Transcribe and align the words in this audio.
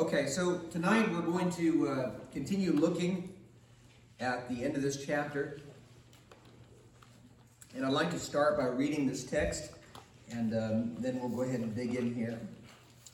Okay, 0.00 0.28
so 0.28 0.56
tonight 0.70 1.12
we're 1.12 1.20
going 1.20 1.50
to 1.50 1.88
uh, 1.88 2.10
continue 2.32 2.72
looking 2.72 3.34
at 4.18 4.48
the 4.48 4.64
end 4.64 4.74
of 4.74 4.80
this 4.80 5.04
chapter. 5.04 5.60
And 7.76 7.84
I'd 7.84 7.92
like 7.92 8.10
to 8.12 8.18
start 8.18 8.56
by 8.56 8.64
reading 8.64 9.06
this 9.06 9.24
text, 9.24 9.72
and 10.30 10.54
um, 10.54 10.94
then 11.00 11.20
we'll 11.20 11.28
go 11.28 11.42
ahead 11.42 11.60
and 11.60 11.76
dig 11.76 11.96
in 11.96 12.14
here. 12.14 12.40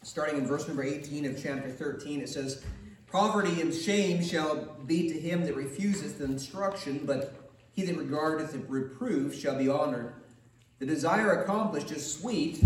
Starting 0.05 0.39
in 0.39 0.47
verse 0.47 0.69
number 0.69 0.85
18 0.85 1.25
of 1.25 1.43
chapter 1.43 1.69
13, 1.69 2.21
it 2.21 2.29
says, 2.29 2.65
Poverty 3.11 3.61
and 3.61 3.75
shame 3.75 4.23
shall 4.23 4.77
be 4.87 5.11
to 5.11 5.19
him 5.19 5.45
that 5.45 5.57
refuseth 5.57 6.21
instruction, 6.21 7.01
but 7.05 7.51
he 7.73 7.83
that 7.83 7.97
regardeth 7.97 8.55
reproof 8.69 9.37
shall 9.37 9.59
be 9.59 9.69
honored. 9.69 10.15
The 10.79 10.87
desire 10.87 11.43
accomplished 11.43 11.91
is 11.91 12.15
sweet 12.15 12.63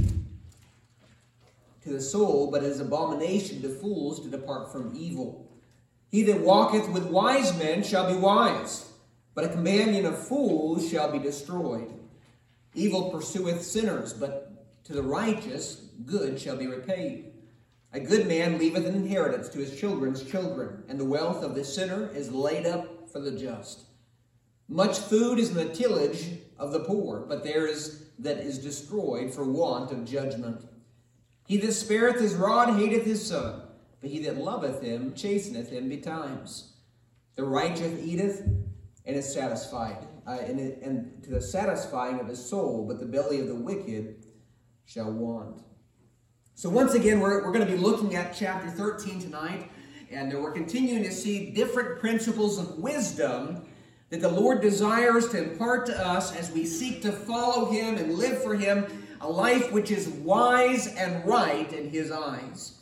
to 1.83 1.91
the 1.91 2.01
soul, 2.01 2.51
but 2.51 2.63
is 2.63 2.81
abomination 2.81 3.63
to 3.63 3.69
fools 3.69 4.21
to 4.21 4.29
depart 4.29 4.71
from 4.73 4.95
evil. 4.95 5.51
He 6.09 6.23
that 6.25 6.41
walketh 6.41 6.89
with 6.89 7.07
wise 7.07 7.57
men 7.59 7.83
shall 7.83 8.13
be 8.13 8.19
wise, 8.19 8.91
but 9.35 9.45
a 9.45 9.49
companion 9.49 10.05
of 10.07 10.27
fools 10.27 10.89
shall 10.89 11.11
be 11.11 11.19
destroyed. 11.19 11.93
Evil 12.75 13.11
pursueth 13.11 13.63
sinners, 13.63 14.13
but 14.13 14.83
to 14.85 14.93
the 14.93 15.03
righteous 15.03 15.87
good 16.05 16.41
shall 16.41 16.57
be 16.57 16.67
repaid. 16.67 17.33
A 17.93 18.01
good 18.01 18.29
man 18.29 18.59
leaveth 18.59 18.87
an 18.87 18.95
inheritance 18.95 19.49
to 19.49 19.59
his 19.59 19.79
children's 19.79 20.23
children, 20.23 20.85
and 20.89 20.99
the 20.99 21.05
wealth 21.05 21.43
of 21.43 21.55
the 21.55 21.65
sinner 21.65 22.11
is 22.15 22.31
laid 22.31 22.67
up 22.67 23.09
for 23.09 23.21
the 23.21 23.33
just. 23.33 23.87
Much 24.69 24.99
food 24.99 25.39
is 25.41 25.51
in 25.51 25.57
the 25.57 25.75
tillage 25.75 26.39
of 26.57 26.71
the 26.71 26.81
poor, 26.81 27.21
but 27.21 27.43
there 27.43 27.67
is 27.67 28.05
that 28.21 28.39
is 28.39 28.59
destroyed 28.59 29.33
for 29.35 29.45
want 29.45 29.91
of 29.91 30.05
judgment. 30.05 30.65
He 31.51 31.57
that 31.57 31.73
spareth 31.73 32.21
his 32.21 32.37
rod 32.37 32.79
hateth 32.79 33.05
his 33.05 33.27
son, 33.27 33.63
but 34.01 34.09
he 34.09 34.21
that 34.21 34.37
loveth 34.37 34.81
him 34.85 35.15
chasteneth 35.15 35.71
him 35.71 35.89
betimes. 35.89 36.75
The 37.35 37.43
righteous 37.43 38.01
eateth 38.05 38.43
and 39.05 39.17
is 39.17 39.35
satisfied, 39.35 39.97
uh, 40.29 40.39
and, 40.47 40.61
it, 40.61 40.81
and 40.81 41.21
to 41.25 41.31
the 41.31 41.41
satisfying 41.41 42.21
of 42.21 42.29
his 42.29 42.49
soul, 42.49 42.87
but 42.87 43.01
the 43.01 43.05
belly 43.05 43.41
of 43.41 43.49
the 43.49 43.57
wicked 43.57 44.27
shall 44.85 45.11
want. 45.11 45.61
So 46.55 46.71
once 46.71 46.95
again, 46.95 47.19
we're, 47.19 47.45
we're 47.45 47.53
going 47.53 47.67
to 47.67 47.73
be 47.73 47.77
looking 47.77 48.15
at 48.15 48.33
chapter 48.33 48.71
13 48.71 49.21
tonight, 49.21 49.73
and 50.09 50.33
we're 50.33 50.53
continuing 50.53 51.03
to 51.03 51.11
see 51.11 51.51
different 51.51 51.99
principles 51.99 52.61
of 52.61 52.79
wisdom 52.79 53.67
that 54.11 54.21
the 54.21 54.29
Lord 54.29 54.61
desires 54.61 55.29
to 55.31 55.51
impart 55.51 55.87
to 55.87 55.99
us 55.99 56.33
as 56.37 56.53
we 56.53 56.65
seek 56.65 57.03
to 57.03 57.11
follow 57.11 57.73
Him 57.73 57.97
and 57.97 58.15
live 58.15 58.41
for 58.41 58.55
Him 58.55 58.87
a 59.21 59.29
life 59.29 59.71
which 59.73 59.91
is 59.91 60.09
wise 60.09 60.95
and 60.95 61.25
right 61.27 61.73
in 61.73 61.91
His 61.91 62.11
eyes. 62.11 62.79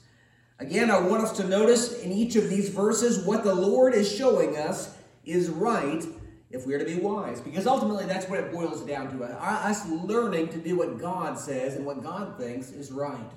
Again, 0.61 0.91
I 0.91 0.99
want 1.01 1.23
us 1.23 1.37
to 1.37 1.47
notice 1.47 2.01
in 2.01 2.13
each 2.13 2.37
of 2.37 2.49
these 2.49 2.69
verses 2.69 3.25
what 3.25 3.45
the 3.45 3.55
Lord 3.55 3.95
is 3.95 4.13
showing 4.13 4.57
us 4.57 4.97
is 5.25 5.49
right 5.49 6.05
if 6.51 6.67
we 6.67 6.75
are 6.75 6.79
to 6.79 6.85
be 6.85 6.97
wise. 6.97 7.41
Because 7.41 7.67
ultimately, 7.67 8.07
that's 8.07 8.29
what 8.29 8.41
it 8.41 8.53
boils 8.53 8.83
down 8.83 9.17
to 9.17 9.25
uh, 9.25 9.29
uh, 9.29 9.69
us 9.69 9.89
learning 9.89 10.49
to 10.49 10.59
do 10.59 10.77
what 10.77 10.99
God 10.99 11.39
says 11.39 11.77
and 11.77 11.85
what 11.85 12.03
God 12.03 12.39
thinks 12.39 12.71
is 12.71 12.91
right. 12.91 13.31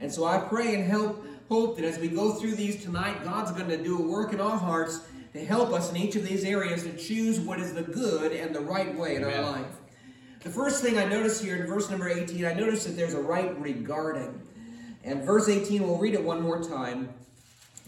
And 0.00 0.12
so 0.12 0.24
I 0.24 0.38
pray 0.38 0.74
and 0.74 0.84
help, 0.84 1.24
hope 1.48 1.76
that 1.76 1.84
as 1.84 1.98
we 1.98 2.08
go 2.08 2.32
through 2.32 2.54
these 2.54 2.82
tonight, 2.82 3.22
God's 3.24 3.52
going 3.52 3.68
to 3.68 3.82
do 3.82 3.98
a 3.98 4.02
work 4.02 4.32
in 4.32 4.40
our 4.40 4.56
hearts 4.56 5.00
to 5.34 5.44
help 5.44 5.72
us 5.72 5.90
in 5.90 5.96
each 5.96 6.16
of 6.16 6.26
these 6.26 6.44
areas 6.44 6.82
to 6.84 6.96
choose 6.96 7.38
what 7.38 7.60
is 7.60 7.74
the 7.74 7.82
good 7.82 8.32
and 8.32 8.54
the 8.54 8.60
right 8.60 8.96
way 8.96 9.16
in 9.16 9.24
Amen. 9.24 9.44
our 9.44 9.50
life. 9.52 9.66
The 10.42 10.50
first 10.50 10.82
thing 10.84 10.98
I 10.98 11.04
notice 11.04 11.40
here 11.40 11.56
in 11.56 11.66
verse 11.66 11.90
number 11.90 12.08
18, 12.08 12.44
I 12.44 12.52
notice 12.52 12.84
that 12.84 12.96
there's 12.96 13.14
a 13.14 13.20
right 13.20 13.60
regarding. 13.60 14.40
And 15.02 15.24
verse 15.24 15.48
18, 15.48 15.82
we'll 15.82 15.98
read 15.98 16.14
it 16.14 16.22
one 16.22 16.42
more 16.42 16.62
time. 16.62 17.08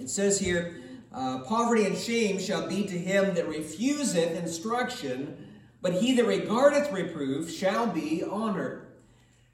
It 0.01 0.11
says 0.11 0.41
here, 0.41 0.75
uh, 1.15 1.41
Poverty 1.41 1.87
and 1.87 1.97
shame 1.97 2.41
shall 2.41 2.69
be 2.69 2.85
to 2.89 2.99
him 2.99 3.35
that 3.35 3.47
refuseth 3.47 4.37
instruction, 4.37 5.49
but 5.81 5.93
he 5.93 6.13
that 6.15 6.27
regardeth 6.27 6.91
reproof 6.91 7.49
shall 7.49 7.87
be 7.87 8.25
honored. 8.25 8.89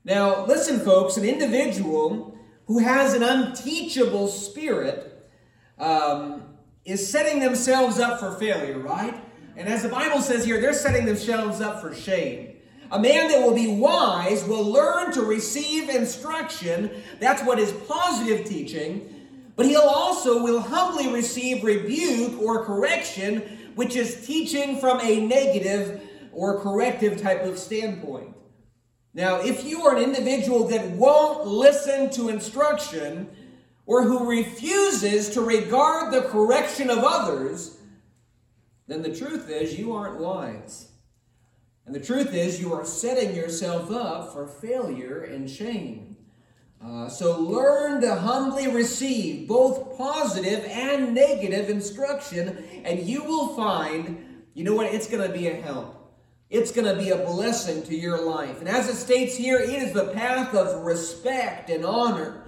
Now, 0.05 0.47
listen, 0.47 0.81
folks, 0.81 1.19
an 1.19 1.25
individual 1.25 2.39
who 2.67 2.79
has 2.79 3.13
an 3.13 3.23
unteachable 3.23 4.29
spirit 4.29 5.31
um, 5.79 6.45
is 6.87 7.07
setting 7.07 7.41
themselves 7.41 7.99
up 7.99 8.21
for 8.21 8.33
failure, 8.37 8.79
right? 8.79 9.23
And 9.55 9.69
as 9.69 9.83
the 9.83 9.91
Bible 9.91 10.23
says 10.23 10.47
here, 10.47 10.63
they're 10.63 10.73
setting 10.73 11.05
themselves 11.05 11.61
up 11.61 11.83
for 11.83 11.95
shame. 11.95 12.56
A 12.91 12.99
man 12.99 13.29
that 13.29 13.41
will 13.41 13.55
be 13.55 13.77
wise 13.77 14.45
will 14.45 14.65
learn 14.65 15.13
to 15.13 15.23
receive 15.23 15.89
instruction. 15.89 16.91
That's 17.21 17.43
what 17.43 17.59
is 17.59 17.73
positive 17.89 18.47
teaching. 18.47 19.13
But 19.57 19.67
he'll 19.67 19.81
also 19.81 20.43
will 20.43 20.61
humbly 20.61 21.13
receive 21.13 21.65
rebuke 21.65 22.41
or 22.41 22.65
correction, 22.65 23.39
which 23.75 23.97
is 23.97 24.27
teaching 24.27 24.79
from 24.79 25.01
a 25.01 25.27
negative 25.27 26.03
or 26.33 26.61
corrective 26.61 27.21
type 27.21 27.43
of 27.43 27.59
standpoint. 27.59 28.35
Now, 29.15 29.41
if 29.41 29.65
you 29.65 29.87
are 29.87 29.97
an 29.97 30.03
individual 30.03 30.69
that 30.69 30.91
won't 30.91 31.47
listen 31.47 32.11
to 32.11 32.29
instruction, 32.29 33.31
or 33.87 34.03
who 34.03 34.29
refuses 34.29 35.31
to 35.31 35.41
regard 35.41 36.13
the 36.13 36.23
correction 36.23 36.91
of 36.91 36.99
others, 36.99 37.79
then 38.89 39.03
the 39.03 39.15
truth 39.15 39.49
is 39.49 39.79
you 39.79 39.95
aren't 39.95 40.21
wise. 40.21 40.89
And 41.87 41.95
the 41.95 42.01
truth 42.01 42.35
is 42.35 42.61
you 42.61 42.73
are 42.73 42.85
setting 42.85 43.35
yourself 43.35 43.93
up 43.93 44.33
for 44.33 44.49
failure 44.49 45.23
and 45.23 45.49
shame. 45.49 46.17
Uh, 46.85 47.09
so 47.09 47.41
learn 47.41 48.01
to 48.01 48.15
humbly 48.15 48.69
receive 48.69 49.47
both 49.49 49.97
positive 49.97 50.65
and 50.65 51.15
negative 51.15 51.71
instruction, 51.71 52.65
and 52.85 53.01
you 53.01 53.23
will 53.25 53.55
find, 53.55 54.45
you 54.55 54.65
know 54.65 54.75
what, 54.75 54.93
it's 54.93 55.09
going 55.09 55.27
to 55.27 55.33
be 55.33 55.47
a 55.47 55.55
help. 55.55 55.95
It's 56.51 56.71
going 56.71 56.87
to 56.87 57.01
be 57.01 57.11
a 57.11 57.17
blessing 57.17 57.83
to 57.85 57.97
your 57.97 58.21
life. 58.21 58.61
And 58.61 58.69
as 58.69 58.89
it 58.89 58.97
states 58.97 59.37
here, 59.37 59.59
it 59.59 59.71
is 59.71 59.93
the 59.93 60.09
path 60.09 60.55
of 60.55 60.85
respect 60.85 61.71
and 61.71 61.85
honor. 61.85 62.45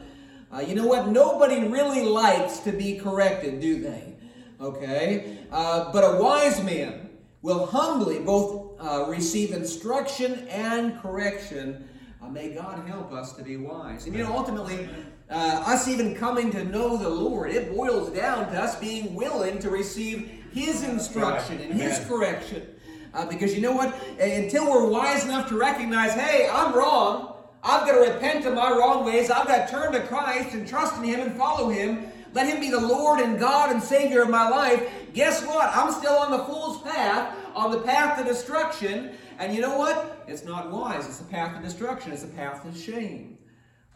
Uh, 0.53 0.60
you 0.60 0.75
know 0.75 0.87
what? 0.87 1.09
Nobody 1.09 1.66
really 1.69 2.03
likes 2.03 2.59
to 2.60 2.72
be 2.72 2.98
corrected, 2.98 3.60
do 3.60 3.82
they? 3.82 4.15
Okay? 4.60 5.38
Uh, 5.50 5.93
but 5.93 6.03
a 6.03 6.21
wise 6.21 6.62
man 6.62 7.07
will 7.43 7.66
humbly 7.66 8.19
both 8.19 8.81
uh, 8.81 9.06
receive 9.09 9.53
instruction 9.53 10.47
and 10.49 11.00
correction. 11.00 11.88
Uh, 12.22 12.28
may 12.28 12.50
God 12.50 12.87
help 12.88 13.12
us 13.12 13.32
to 13.34 13.43
be 13.43 13.56
wise. 13.56 14.06
And 14.06 14.15
you 14.15 14.25
know, 14.25 14.37
ultimately, 14.37 14.88
uh, 15.31 15.62
us 15.66 15.87
even 15.87 16.15
coming 16.15 16.50
to 16.50 16.65
know 16.65 16.97
the 16.97 17.09
Lord, 17.09 17.50
it 17.50 17.75
boils 17.75 18.10
down 18.10 18.50
to 18.50 18.60
us 18.60 18.78
being 18.81 19.15
willing 19.15 19.59
to 19.60 19.71
receive 19.71 20.44
His 20.53 20.82
instruction 20.82 21.60
and 21.60 21.72
His 21.72 22.00
correction. 22.06 22.66
Uh, 23.15 23.27
because 23.27 23.54
you 23.54 23.60
know 23.60 23.72
what? 23.72 23.94
Until 24.21 24.71
we're 24.71 24.88
wise 24.88 25.25
enough 25.25 25.48
to 25.48 25.59
recognize, 25.59 26.12
hey, 26.15 26.48
I'm 26.53 26.75
wrong. 26.75 27.34
I've 27.62 27.87
got 27.87 27.93
to 27.93 28.12
repent 28.12 28.47
of 28.47 28.54
my 28.54 28.71
wrong 28.71 29.04
ways. 29.04 29.31
I've 29.31 29.47
got 29.47 29.66
to 29.66 29.72
turn 29.72 29.93
to 29.93 30.00
Christ 30.00 30.54
and 30.54 30.66
trust 30.66 30.97
in 30.97 31.04
Him 31.04 31.21
and 31.21 31.37
follow 31.37 31.69
Him. 31.69 32.10
Let 32.34 32.47
Him 32.47 32.61
be 32.61 32.71
the 32.71 32.81
Lord 32.81 33.21
and 33.21 33.39
God 33.39 33.71
and 33.71 33.83
Savior 33.83 34.22
of 34.22 34.31
my 34.31 34.49
life. 34.49 34.89
Guess 35.15 35.44
what? 35.47 35.71
I'm 35.75 35.93
still 35.93 36.15
on 36.15 36.31
the 36.31 36.44
fool's 36.44 36.83
path, 36.83 37.34
on 37.55 37.71
the 37.71 37.81
path 37.81 38.19
to 38.19 38.25
destruction. 38.25 39.12
And 39.39 39.55
you 39.55 39.61
know 39.61 39.78
what? 39.78 40.25
It's 40.27 40.44
not 40.44 40.71
wise. 40.71 41.06
It's 41.06 41.21
a 41.21 41.25
path 41.25 41.56
to 41.56 41.62
destruction. 41.62 42.12
It's 42.12 42.25
a 42.25 42.28
path 42.28 42.62
to 42.65 42.78
shame. 42.78 43.39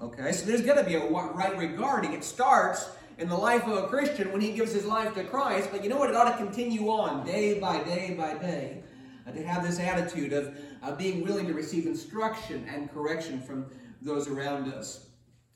Okay, 0.01 0.33
so 0.33 0.47
there's 0.47 0.63
got 0.63 0.75
to 0.75 0.85
be 0.85 0.95
a 0.95 1.05
right 1.05 1.57
regarding. 1.57 2.13
It 2.13 2.25
starts 2.25 2.91
in 3.19 3.29
the 3.29 3.37
life 3.37 3.67
of 3.67 3.85
a 3.85 3.87
Christian 3.87 4.33
when 4.33 4.41
he 4.41 4.53
gives 4.53 4.73
his 4.73 4.85
life 4.85 5.15
to 5.15 5.25
Christ, 5.25 5.69
but 5.71 5.85
you 5.85 5.91
know 5.91 5.97
what? 5.97 6.11
It 6.11 6.17
ought 6.17 6.31
to 6.31 6.37
continue 6.37 6.89
on 6.89 7.25
day 7.25 7.61
by 7.61 7.83
day 7.85 8.15
by 8.19 8.35
day. 8.35 8.83
Uh, 9.25 9.31
to 9.31 9.45
have 9.45 9.65
this 9.65 9.79
attitude 9.79 10.33
of 10.33 10.57
uh, 10.83 10.93
being 10.97 11.23
willing 11.23 11.47
to 11.47 11.55
receive 11.55 11.87
instruction 11.87 12.67
and 12.69 12.93
correction 12.93 13.41
from 13.41 13.67
those 14.01 14.27
around 14.27 14.73
us. 14.73 15.07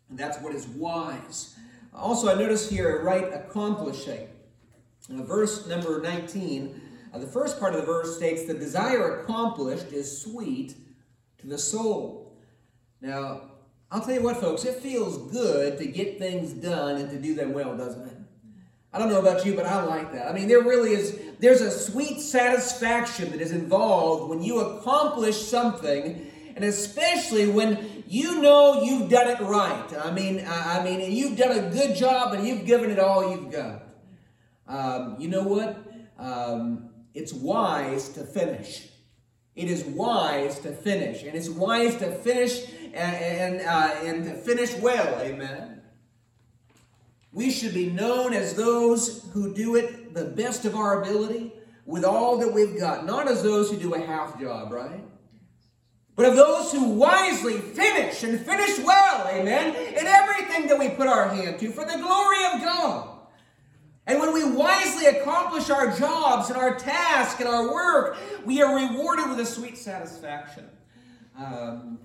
And 0.09 0.17
that's 0.17 0.41
what 0.41 0.55
is 0.55 0.69
wise. 0.69 1.57
Also, 1.97 2.29
I 2.29 2.35
notice 2.35 2.69
here 2.69 3.03
right 3.03 3.33
accomplishing. 3.33 4.29
Uh, 5.11 5.23
verse 5.23 5.67
number 5.67 6.01
19, 6.03 6.81
uh, 7.13 7.19
the 7.19 7.27
first 7.27 7.59
part 7.59 7.75
of 7.75 7.81
the 7.81 7.87
verse 7.87 8.17
states, 8.17 8.45
The 8.45 8.55
desire 8.55 9.21
accomplished 9.21 9.93
is 9.93 10.21
sweet 10.21 10.77
to 11.39 11.47
the 11.47 11.59
soul. 11.59 12.37
Now, 13.01 13.43
I'll 13.91 14.01
tell 14.01 14.15
you 14.15 14.23
what, 14.23 14.37
folks, 14.39 14.65
it 14.65 14.77
feels 14.77 15.31
good 15.33 15.79
to 15.79 15.87
get 15.87 16.19
things 16.19 16.53
done 16.53 16.97
and 16.97 17.09
to 17.11 17.19
do 17.19 17.35
them 17.35 17.53
well, 17.53 17.77
doesn't 17.77 18.07
it? 18.07 18.17
I 18.93 18.99
don't 18.99 19.11
know 19.11 19.21
about 19.21 19.45
you, 19.45 19.55
but 19.55 19.67
I 19.67 19.83
like 19.85 20.13
that. 20.13 20.29
I 20.29 20.33
mean, 20.33 20.49
there 20.49 20.63
really 20.63 20.93
is, 20.93 21.21
there's 21.39 21.61
a 21.61 21.71
sweet 21.71 22.21
satisfaction 22.21 23.31
that 23.31 23.41
is 23.41 23.53
involved 23.53 24.29
when 24.31 24.43
you 24.43 24.61
accomplish 24.61 25.37
something, 25.37 26.26
and 26.57 26.65
especially 26.65 27.47
when 27.47 28.03
you 28.09 28.41
know 28.41 28.83
you've 28.83 29.11
done 29.11 29.29
it 29.29 29.41
right. 29.41 29.93
I 30.03 30.11
mean, 30.11 30.43
I 30.49 30.83
mean, 30.83 31.03
and 31.03 31.13
you've 31.13 31.37
done 31.37 31.57
a 31.57 31.71
good 31.71 31.95
job 31.95 32.33
and 32.33 32.49
you've 32.49 32.65
given 32.65 32.91
it 32.91 32.99
all 32.99 33.31
you've 33.31 33.53
got. 33.53 33.83
Um, 34.67 35.17
you 35.21 35.29
know 35.29 35.43
what? 35.43 35.79
Um, 36.19 36.89
it's 37.15 37.35
wise 37.35 38.09
to 38.11 38.25
finish. 38.25 38.89
It 39.55 39.69
is 39.69 39.85
wise 39.85 40.59
to 40.61 40.73
finish, 40.73 41.23
and 41.23 41.35
it's 41.35 41.49
wise 41.49 41.97
to 41.97 42.11
finish 42.11 42.65
and 42.95 43.17
and, 43.17 43.61
uh, 43.61 43.95
and 44.03 44.25
to 44.25 44.35
finish 44.35 44.75
well. 44.79 45.21
Amen. 45.21 45.83
We 47.33 47.51
should 47.51 47.75
be 47.75 47.91
known 47.91 48.33
as 48.33 48.55
those 48.55 49.29
who 49.35 49.53
do 49.53 49.77
it 49.77 50.15
the 50.15 50.25
best 50.25 50.65
of 50.65 50.75
our 50.75 51.03
ability 51.03 51.53
with 51.85 52.05
all 52.05 52.39
that 52.39 52.53
we've 52.53 52.79
got, 52.79 53.05
not 53.05 53.29
as 53.29 53.43
those 53.43 53.71
who 53.71 53.77
do 53.77 53.95
a 53.95 54.01
half 54.01 54.41
job, 54.41 54.73
right? 54.73 55.05
But 56.17 56.25
of 56.25 56.37
those 56.37 56.73
who 56.73 56.91
wisely 56.91 57.59
finish 57.59 58.23
and 58.23 58.41
finish 58.41 58.79
well, 58.79 59.29
amen, 59.29 59.77
in 59.77 60.07
everything 60.07 60.67
that 60.69 60.79
we 60.79 60.89
put 60.89 61.07
our 61.07 61.29
hand 61.29 61.61
to 61.61 61.71
for 61.71 61.85
the 61.85 61.99
glory 61.99 62.45
of 62.55 62.63
God. 62.63 63.11
And 64.07 64.19
when 64.19 64.33
we 64.33 64.51
wisely 64.51 65.07
accomplish 65.07 65.69
our 65.69 65.95
jobs 65.97 66.49
and 66.49 66.57
our 66.57 66.77
task 66.77 67.41
and 67.41 67.49
our 67.49 67.71
work, 67.71 68.17
we 68.47 68.63
are 68.63 68.75
rewarded 68.75 69.29
with 69.29 69.41
a 69.41 69.47
sweet 69.47 69.77
satisfaction. 69.77 70.65
Um, 71.37 71.99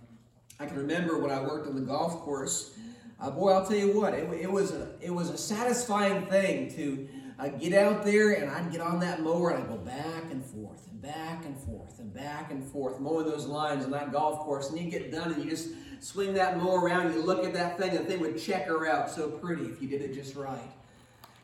I 0.59 0.65
can 0.65 0.77
remember 0.77 1.17
when 1.19 1.31
I 1.31 1.41
worked 1.41 1.67
on 1.67 1.75
the 1.75 1.81
golf 1.81 2.19
course. 2.21 2.77
Uh, 3.19 3.29
boy, 3.29 3.51
I'll 3.51 3.65
tell 3.65 3.77
you 3.77 3.97
what, 3.97 4.13
it, 4.13 4.27
it, 4.33 4.51
was 4.51 4.71
a 4.71 4.89
it 4.99 5.11
was 5.11 5.29
a 5.29 5.37
satisfying 5.37 6.25
thing 6.25 6.73
to 6.75 7.07
uh, 7.41 7.47
get 7.47 7.73
out 7.73 8.03
there 8.03 8.33
and 8.33 8.51
I'd 8.51 8.71
get 8.71 8.81
on 8.81 8.99
that 8.99 9.21
mower 9.21 9.49
and 9.49 9.63
I'd 9.63 9.69
go 9.69 9.77
back 9.77 10.23
and 10.29 10.45
forth 10.45 10.88
and 10.91 11.01
back 11.01 11.43
and 11.45 11.57
forth 11.57 11.99
and 11.99 12.13
back 12.13 12.51
and 12.51 12.63
forth, 12.63 12.99
mowing 12.99 13.25
those 13.25 13.47
lines 13.47 13.83
on 13.83 13.91
that 13.91 14.11
golf 14.11 14.39
course. 14.39 14.69
And 14.69 14.79
you 14.79 14.91
get 14.91 15.11
done 15.11 15.33
and 15.33 15.43
you 15.43 15.49
just 15.49 15.69
swing 15.99 16.33
that 16.35 16.57
mower 16.57 16.79
around, 16.79 17.13
you 17.13 17.21
look 17.21 17.43
at 17.43 17.53
that 17.53 17.79
thing, 17.79 17.91
and 17.91 18.05
the 18.05 18.11
thing 18.11 18.19
would 18.19 18.39
checker 18.39 18.88
out 18.88 19.09
so 19.09 19.29
pretty 19.29 19.63
if 19.63 19.81
you 19.81 19.88
did 19.88 20.01
it 20.01 20.13
just 20.13 20.35
right. 20.35 20.59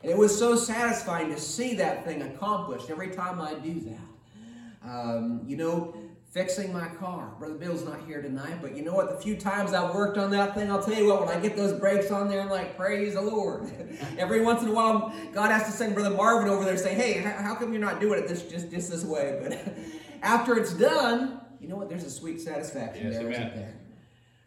And 0.02 0.12
it 0.12 0.16
was 0.16 0.36
so 0.36 0.54
satisfying 0.54 1.30
to 1.30 1.40
see 1.40 1.74
that 1.74 2.04
thing 2.04 2.22
accomplished 2.22 2.90
every 2.90 3.10
time 3.10 3.40
I 3.40 3.54
do 3.54 3.80
that. 3.80 4.88
Um, 4.88 5.42
you 5.46 5.56
know, 5.56 5.96
fixing 6.38 6.72
my 6.72 6.86
car. 6.86 7.32
Brother 7.40 7.54
Bill's 7.54 7.84
not 7.84 7.98
here 8.06 8.22
tonight, 8.22 8.58
but 8.62 8.76
you 8.76 8.84
know 8.84 8.94
what? 8.94 9.10
The 9.10 9.20
few 9.20 9.36
times 9.36 9.72
I've 9.72 9.92
worked 9.92 10.16
on 10.18 10.30
that 10.30 10.54
thing, 10.54 10.70
I'll 10.70 10.80
tell 10.80 10.94
you 10.94 11.08
what, 11.08 11.26
when 11.26 11.36
I 11.36 11.40
get 11.40 11.56
those 11.56 11.72
brakes 11.72 12.12
on 12.12 12.28
there, 12.28 12.40
I'm 12.40 12.48
like, 12.48 12.76
praise 12.76 13.14
the 13.14 13.20
Lord. 13.20 13.68
every 14.18 14.40
once 14.42 14.62
in 14.62 14.68
a 14.68 14.72
while, 14.72 15.12
God 15.34 15.50
has 15.50 15.64
to 15.64 15.72
send 15.72 15.94
Brother 15.94 16.14
Marvin 16.14 16.48
over 16.48 16.62
there 16.62 16.74
and 16.74 16.80
say, 16.80 16.94
hey, 16.94 17.14
how 17.14 17.56
come 17.56 17.72
you're 17.72 17.82
not 17.82 18.00
doing 18.00 18.20
it 18.20 18.28
this 18.28 18.42
just, 18.44 18.70
just 18.70 18.88
this 18.88 19.04
way? 19.04 19.40
But 19.42 19.74
after 20.22 20.56
it's 20.56 20.74
done, 20.74 21.40
you 21.60 21.66
know 21.66 21.74
what? 21.74 21.88
There's 21.88 22.04
a 22.04 22.10
sweet 22.10 22.40
satisfaction 22.40 23.08
yes, 23.08 23.16
there, 23.16 23.30
not 23.30 23.54
there? 23.56 23.74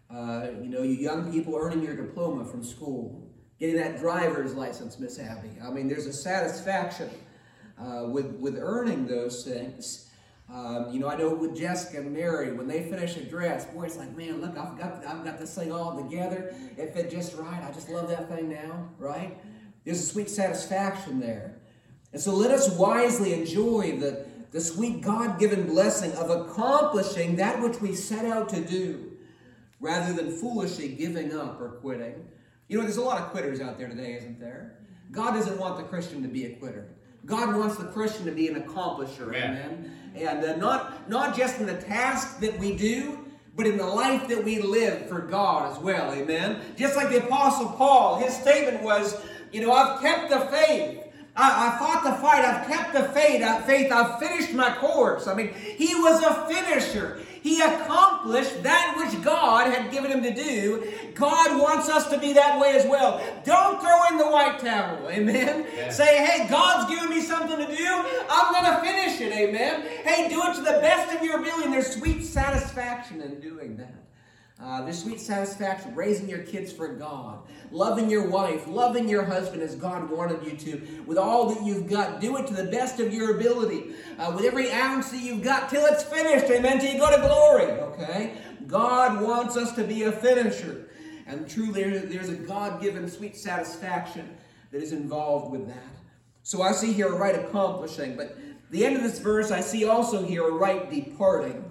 Uh, 0.10 0.62
you 0.62 0.70
know, 0.70 0.84
you 0.84 0.94
young 0.94 1.30
people 1.30 1.58
earning 1.58 1.84
your 1.84 1.98
diploma 1.98 2.46
from 2.46 2.64
school 2.64 3.28
getting 3.60 3.76
that 3.76 4.00
driver's 4.00 4.54
license, 4.54 4.98
Miss 4.98 5.20
Abby. 5.20 5.52
I 5.62 5.70
mean, 5.70 5.90
there's 5.90 6.06
a 6.06 6.14
satisfaction 6.14 7.10
uh, 7.78 8.06
with, 8.06 8.28
with 8.38 8.58
earning 8.58 9.08
those 9.08 9.44
things. 9.44 10.08
Um, 10.54 10.90
you 10.92 11.00
know, 11.00 11.08
I 11.08 11.16
know 11.16 11.34
with 11.34 11.56
Jessica 11.56 12.00
and 12.00 12.12
Mary, 12.12 12.52
when 12.52 12.68
they 12.68 12.84
finish 12.84 13.16
a 13.16 13.24
dress, 13.24 13.66
boy, 13.66 13.84
it's 13.84 13.98
like, 13.98 14.16
man, 14.18 14.42
look, 14.42 14.58
I've 14.58 14.78
got, 14.78 15.06
I've 15.06 15.24
got 15.24 15.40
this 15.40 15.56
thing 15.56 15.72
all 15.72 15.96
together. 15.96 16.54
It 16.78 16.94
fit 16.94 17.10
just 17.10 17.38
right. 17.38 17.64
I 17.64 17.72
just 17.72 17.90
love 17.90 18.10
that 18.10 18.28
thing 18.28 18.50
now, 18.50 18.90
right? 18.98 19.38
There's 19.86 20.00
a 20.00 20.06
sweet 20.06 20.30
satisfaction 20.30 21.22
there. 21.22 21.56
And 22.12 22.22
so 22.22 22.34
let 22.36 22.52
us 22.52 22.70
wisely 22.70 23.34
enjoy 23.34 23.98
the, 23.98 24.26
the 24.52 24.60
sweet 24.60 25.02
God 25.02 25.40
given 25.40 25.68
blessing 25.68 26.12
of 26.14 26.30
accomplishing 26.30 27.38
that 27.38 27.62
which 27.62 27.80
we 27.80 27.96
set 27.96 28.26
out 28.26 28.50
to 28.50 28.60
do 28.60 29.14
rather 29.80 30.12
than 30.12 30.36
foolishly 30.36 30.90
giving 30.90 31.34
up 31.34 31.62
or 31.62 31.70
quitting. 31.82 32.28
You 32.68 32.78
know, 32.78 32.84
there's 32.84 32.98
a 32.98 33.02
lot 33.02 33.22
of 33.22 33.30
quitters 33.30 33.62
out 33.62 33.78
there 33.78 33.88
today, 33.88 34.16
isn't 34.16 34.40
there? 34.40 34.78
God 35.12 35.32
doesn't 35.32 35.58
want 35.58 35.78
the 35.78 35.84
Christian 35.84 36.22
to 36.24 36.28
be 36.28 36.46
a 36.46 36.56
quitter. 36.58 36.90
God 37.26 37.56
wants 37.56 37.78
the 37.78 37.86
Christian 37.86 38.26
to 38.26 38.32
be 38.32 38.48
an 38.48 38.62
accomplisher, 38.62 39.30
amen. 39.30 39.92
And 40.16 40.44
uh, 40.44 40.56
not 40.58 41.10
not 41.10 41.36
just 41.36 41.60
in 41.60 41.66
the 41.66 41.82
task 41.82 42.40
that 42.40 42.58
we 42.60 42.76
do, 42.76 43.20
but 43.56 43.66
in 43.66 43.78
the 43.78 43.86
life 43.86 44.28
that 44.28 44.44
we 44.44 44.62
live 44.62 45.08
for 45.08 45.20
God 45.20 45.72
as 45.72 45.80
well, 45.80 46.14
amen. 46.14 46.62
Just 46.76 46.96
like 46.96 47.10
the 47.10 47.26
Apostle 47.26 47.70
Paul, 47.70 48.20
his 48.20 48.34
statement 48.34 48.82
was, 48.84 49.22
you 49.52 49.62
know, 49.62 49.72
I've 49.72 50.02
kept 50.02 50.30
the 50.30 50.40
faith. 50.40 51.00
I, 51.36 51.68
I 51.68 51.80
fought 51.80 52.04
the 52.04 52.22
fight. 52.22 52.44
I've 52.44 52.68
kept 52.68 52.94
the 52.94 53.04
faith. 53.14 53.42
Faith. 53.66 53.92
I've 53.92 54.20
finished 54.20 54.54
my 54.54 54.76
course. 54.76 55.28
I 55.28 55.34
mean, 55.34 55.54
he 55.54 55.96
was 55.96 56.24
a 56.24 56.48
finisher. 56.48 57.22
He 57.42 57.60
accomplished 57.60 58.62
that 58.64 58.96
which 58.98 59.24
God 59.24 59.74
had 59.74 59.92
given 59.92 60.12
him 60.12 60.22
to 60.24 60.34
do. 60.34 60.92
God 61.16 61.60
wants 61.60 61.90
us 61.90 62.08
to 62.10 62.20
be 62.20 62.34
that 62.34 62.60
way 62.60 62.76
as 62.78 62.86
well. 62.86 63.20
Don't 63.44 63.82
throw 63.82 64.06
in 64.12 64.18
the 64.18 64.28
white 64.28 64.60
towel. 64.60 65.08
Amen. 65.12 65.66
Yeah. 65.76 65.90
Say, 65.90 66.24
hey, 66.24 66.48
God's 66.48 66.90
given 66.94 67.10
me 67.10 67.22
something 67.22 67.58
to 67.58 67.76
do. 67.76 68.06
I'm 68.30 68.54
going 68.54 68.76
to 68.76 68.82
finish 68.82 69.20
it. 69.22 69.34
Amen. 69.34 69.82
Hey, 70.04 70.30
do 70.30 70.42
it 70.44 70.56
to 70.56 70.62
the 70.62 70.80
best 70.82 71.16
of 71.16 71.24
your 71.24 71.40
ability. 71.40 71.64
And 71.64 71.74
there's 71.74 71.96
sweet 71.96 72.24
satisfaction 72.24 73.22
in 73.22 73.40
doing 73.40 73.78
that. 73.78 74.01
Uh, 74.64 74.84
there's 74.84 75.02
sweet 75.02 75.20
satisfaction 75.20 75.96
raising 75.96 76.30
your 76.30 76.44
kids 76.44 76.72
for 76.72 76.88
God, 76.90 77.40
loving 77.72 78.10
your 78.10 78.30
wife, 78.30 78.68
loving 78.68 79.10
your 79.10 79.24
husband 79.24 79.64
as 79.64 79.74
God 79.74 80.08
wanted 80.10 80.46
you 80.46 80.56
to, 80.56 81.04
with 81.08 81.18
all 81.18 81.52
that 81.54 81.66
you've 81.66 81.90
got. 81.90 82.22
Do 82.22 82.38
it 82.38 82.46
to 82.48 82.54
the 82.54 82.66
best 82.66 83.00
of 83.00 83.12
your 83.12 83.38
ability, 83.38 83.94
uh, 84.20 84.32
with 84.36 84.46
every 84.46 84.72
ounce 84.72 85.10
that 85.10 85.22
you've 85.22 85.44
got 85.44 85.70
till 85.70 85.84
it's 85.86 86.04
finished. 86.04 86.46
Amen. 86.52 86.80
Till 86.80 86.94
you 86.94 87.00
go 87.00 87.10
to 87.10 87.22
glory. 87.22 87.72
Okay? 87.72 88.38
God 88.68 89.22
wants 89.22 89.58
us 89.58 89.74
to 89.74 89.84
be 89.84 90.04
a 90.04 90.12
finisher. 90.12 90.90
And 91.26 91.50
truly, 91.50 91.84
there's 92.00 92.30
a 92.30 92.36
God 92.36 92.82
given 92.82 93.10
sweet 93.10 93.36
satisfaction 93.36 94.38
that 94.72 94.84
is 94.84 94.92
involved 94.92 95.52
with 95.52 95.68
that. 95.68 95.96
So 96.44 96.62
I 96.62 96.72
see 96.72 96.94
here 96.94 97.08
a 97.08 97.16
right 97.16 97.36
accomplishing, 97.36 98.16
but 98.16 98.38
the 98.70 98.86
end 98.86 98.96
of 98.96 99.02
this 99.02 99.20
verse, 99.20 99.50
I 99.50 99.62
see 99.62 99.86
also 99.86 100.24
here 100.24 100.48
a 100.48 100.52
right 100.52 100.90
departing. 100.90 101.66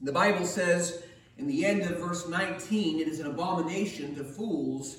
The 0.00 0.12
Bible 0.12 0.46
says, 0.46 1.01
in 1.38 1.46
the 1.46 1.64
end 1.64 1.82
of 1.82 1.98
verse 1.98 2.28
19, 2.28 3.00
it 3.00 3.08
is 3.08 3.20
an 3.20 3.26
abomination 3.26 4.14
to 4.16 4.24
fools 4.24 4.98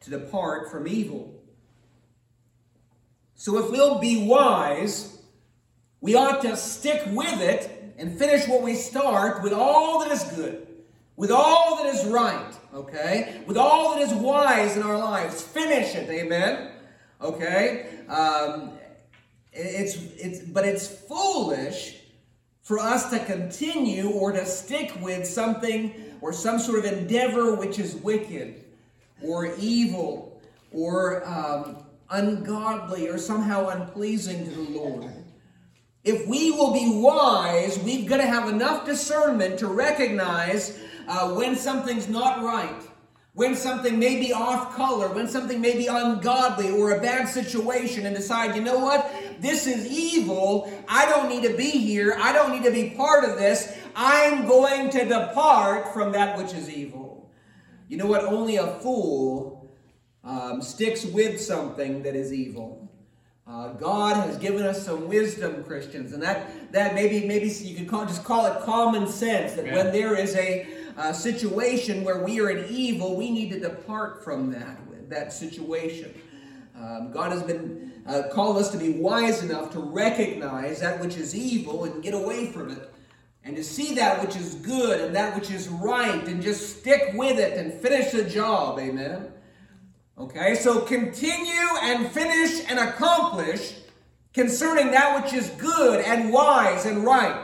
to 0.00 0.10
depart 0.10 0.70
from 0.70 0.86
evil. 0.86 1.42
So 3.34 3.58
if 3.58 3.70
we'll 3.70 3.98
be 3.98 4.26
wise, 4.26 5.22
we 6.00 6.14
ought 6.14 6.42
to 6.42 6.56
stick 6.56 7.02
with 7.06 7.40
it 7.40 7.94
and 7.96 8.16
finish 8.18 8.46
what 8.48 8.62
we 8.62 8.74
start 8.74 9.42
with 9.42 9.52
all 9.52 10.00
that 10.00 10.10
is 10.10 10.24
good, 10.24 10.66
with 11.16 11.30
all 11.30 11.76
that 11.76 11.94
is 11.94 12.04
right, 12.06 12.54
okay? 12.74 13.42
With 13.46 13.56
all 13.56 13.94
that 13.94 14.02
is 14.02 14.12
wise 14.12 14.76
in 14.76 14.82
our 14.82 14.98
lives. 14.98 15.42
Finish 15.42 15.94
it, 15.94 16.08
amen? 16.10 16.72
Okay? 17.20 18.00
Um, 18.08 18.72
it's, 19.52 19.96
it's, 20.16 20.40
but 20.40 20.64
it's 20.64 20.86
foolish 20.86 22.01
for 22.62 22.78
us 22.78 23.10
to 23.10 23.18
continue 23.18 24.08
or 24.10 24.32
to 24.32 24.46
stick 24.46 24.92
with 25.00 25.26
something 25.26 25.92
or 26.20 26.32
some 26.32 26.58
sort 26.58 26.78
of 26.78 26.84
endeavor 26.84 27.54
which 27.54 27.78
is 27.78 27.96
wicked 27.96 28.62
or 29.22 29.54
evil 29.56 30.40
or 30.70 31.26
um, 31.28 31.76
ungodly 32.10 33.08
or 33.08 33.18
somehow 33.18 33.68
unpleasing 33.68 34.48
to 34.48 34.50
the 34.50 34.78
Lord. 34.78 35.10
If 36.04 36.26
we 36.26 36.50
will 36.50 36.72
be 36.72 37.00
wise, 37.00 37.78
we've 37.78 38.08
got 38.08 38.16
to 38.16 38.26
have 38.26 38.48
enough 38.48 38.86
discernment 38.86 39.58
to 39.60 39.68
recognize 39.68 40.78
uh, 41.06 41.34
when 41.34 41.56
something's 41.56 42.08
not 42.08 42.42
right 42.42 42.82
when 43.34 43.54
something 43.54 43.98
may 43.98 44.20
be 44.20 44.32
off 44.32 44.76
color, 44.76 45.08
when 45.08 45.26
something 45.26 45.60
may 45.60 45.76
be 45.76 45.86
ungodly 45.86 46.70
or 46.70 46.92
a 46.92 47.00
bad 47.00 47.26
situation, 47.26 48.04
and 48.04 48.14
decide, 48.14 48.54
you 48.54 48.62
know 48.62 48.78
what, 48.78 49.10
this 49.40 49.66
is 49.66 49.86
evil. 49.86 50.70
I 50.86 51.06
don't 51.06 51.28
need 51.28 51.48
to 51.48 51.56
be 51.56 51.70
here. 51.70 52.16
I 52.20 52.32
don't 52.32 52.52
need 52.52 52.64
to 52.64 52.70
be 52.70 52.90
part 52.90 53.24
of 53.24 53.38
this. 53.38 53.78
I'm 53.96 54.46
going 54.46 54.90
to 54.90 55.04
depart 55.06 55.94
from 55.94 56.12
that 56.12 56.36
which 56.36 56.52
is 56.52 56.68
evil. 56.68 57.30
You 57.88 57.96
know 57.96 58.06
what? 58.06 58.24
Only 58.24 58.56
a 58.56 58.66
fool 58.66 59.70
um, 60.24 60.60
sticks 60.60 61.04
with 61.04 61.40
something 61.40 62.02
that 62.02 62.14
is 62.14 62.32
evil. 62.32 62.90
Uh, 63.46 63.72
God 63.72 64.16
has 64.16 64.36
given 64.36 64.62
us 64.64 64.84
some 64.84 65.08
wisdom, 65.08 65.64
Christians, 65.64 66.12
and 66.12 66.22
that 66.22 66.72
that 66.72 66.94
maybe 66.94 67.26
maybe 67.26 67.48
you 67.48 67.74
could 67.74 67.88
call, 67.88 68.06
just 68.06 68.24
call 68.24 68.46
it 68.46 68.62
common 68.62 69.08
sense. 69.08 69.54
That 69.54 69.66
yeah. 69.66 69.74
when 69.74 69.92
there 69.92 70.16
is 70.16 70.36
a 70.36 70.66
uh, 70.96 71.12
situation 71.12 72.04
where 72.04 72.22
we 72.24 72.40
are 72.40 72.50
in 72.50 72.66
evil, 72.68 73.16
we 73.16 73.30
need 73.30 73.50
to 73.50 73.60
depart 73.60 74.22
from 74.24 74.50
that, 74.52 74.78
that 75.08 75.32
situation. 75.32 76.14
Um, 76.76 77.12
God 77.12 77.32
has 77.32 77.42
been 77.42 77.92
uh, 78.06 78.24
called 78.32 78.56
us 78.56 78.70
to 78.70 78.78
be 78.78 78.90
wise 78.90 79.42
enough 79.42 79.70
to 79.72 79.78
recognize 79.78 80.80
that 80.80 81.00
which 81.00 81.16
is 81.16 81.34
evil 81.34 81.84
and 81.84 82.02
get 82.02 82.14
away 82.14 82.50
from 82.50 82.70
it, 82.70 82.92
and 83.44 83.56
to 83.56 83.64
see 83.64 83.94
that 83.94 84.20
which 84.20 84.36
is 84.36 84.54
good 84.56 85.00
and 85.00 85.14
that 85.14 85.34
which 85.34 85.50
is 85.50 85.68
right, 85.68 86.26
and 86.26 86.42
just 86.42 86.80
stick 86.80 87.12
with 87.14 87.38
it 87.38 87.56
and 87.56 87.72
finish 87.72 88.12
the 88.12 88.24
job. 88.24 88.78
Amen. 88.78 89.32
Okay, 90.18 90.54
so 90.54 90.80
continue 90.80 91.68
and 91.82 92.10
finish 92.10 92.64
and 92.68 92.78
accomplish 92.78 93.74
concerning 94.34 94.90
that 94.90 95.22
which 95.22 95.32
is 95.32 95.50
good 95.50 96.04
and 96.04 96.32
wise 96.32 96.86
and 96.86 97.04
right 97.04 97.41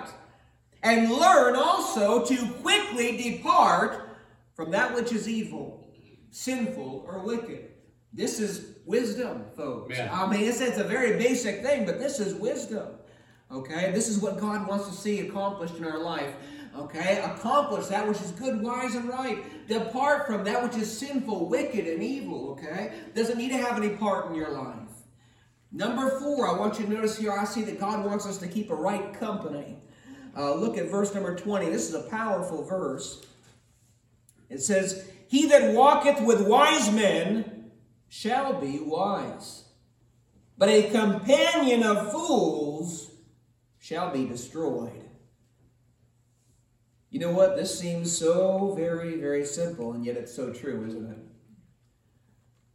and 0.83 1.11
learn 1.11 1.57
also 1.57 2.25
to 2.25 2.37
quickly 2.63 3.17
depart 3.17 4.19
from 4.55 4.71
that 4.71 4.95
which 4.95 5.13
is 5.13 5.29
evil, 5.29 5.89
sinful, 6.31 7.05
or 7.07 7.21
wicked. 7.21 7.71
This 8.13 8.41
is 8.41 8.77
wisdom, 8.87 9.45
folks. 9.57 9.97
Yeah. 9.97 10.09
I 10.13 10.31
mean, 10.31 10.45
it's, 10.49 10.61
it's 10.61 10.79
a 10.79 10.85
very 10.85 11.19
basic 11.19 11.63
thing, 11.63 11.85
but 11.85 11.99
this 11.99 12.21
is 12.21 12.35
wisdom. 12.35 12.89
Okay? 13.51 13.93
This 13.93 14.09
is 14.09 14.19
what 14.19 14.39
God 14.41 14.67
wants 14.67 14.89
to 14.89 14.95
see 14.95 15.21
accomplished 15.21 15.77
in 15.77 15.85
our 15.85 15.99
life. 15.99 16.35
Okay? 16.77 17.21
Accomplish 17.23 17.87
that 17.87 18.07
which 18.07 18.21
is 18.21 18.31
good, 18.33 18.63
wise, 18.63 18.95
and 18.95 19.09
right. 19.09 19.67
Depart 19.69 20.27
from 20.27 20.45
that 20.45 20.63
which 20.63 20.77
is 20.77 20.97
sinful, 20.97 21.49
wicked, 21.49 21.87
and 21.87 22.03
evil. 22.03 22.51
Okay? 22.53 22.93
Doesn't 23.15 23.39
need 23.39 23.51
to 23.51 23.59
have 23.59 23.77
any 23.77 23.91
part 23.91 24.31
in 24.31 24.35
your 24.35 24.51
life. 24.51 24.77
Number 25.71 26.19
four, 26.19 26.49
I 26.49 26.59
want 26.59 26.79
you 26.79 26.87
to 26.87 26.93
notice 26.93 27.19
here, 27.19 27.33
I 27.33 27.45
see 27.45 27.63
that 27.63 27.79
God 27.79 28.05
wants 28.05 28.27
us 28.27 28.39
to 28.39 28.49
keep 28.49 28.71
a 28.71 28.75
right 28.75 29.13
company. 29.19 29.77
Uh, 30.39 30.55
look 30.55 30.79
at 30.79 30.89
verse 30.89 31.13
number 31.15 31.35
20. 31.35 31.69
This 31.69 31.89
is 31.89 31.95
a 31.95 32.09
powerful 32.09 32.63
verse. 32.63 33.27
It 34.49 34.63
says, 34.63 35.11
He 35.27 35.47
that 35.49 35.75
walketh 35.75 36.21
with 36.21 36.47
wise 36.47 36.93
men 36.93 37.73
shall 38.09 38.61
be 38.61 38.79
wise, 38.79 39.65
but 40.57 40.69
a 40.69 40.91
companion 40.91 41.83
of 41.83 42.13
fools 42.13 43.11
shall 43.81 44.13
be 44.13 44.27
destroyed. 44.27 45.05
You 47.11 47.19
know 47.19 47.33
what? 47.33 47.57
This 47.57 47.77
seems 47.77 48.17
so 48.17 48.75
very, 48.77 49.17
very 49.17 49.45
simple, 49.45 49.93
and 49.93 50.05
yet 50.05 50.17
it's 50.17 50.35
so 50.35 50.53
true, 50.53 50.85
isn't 50.87 51.11
it? 51.11 51.19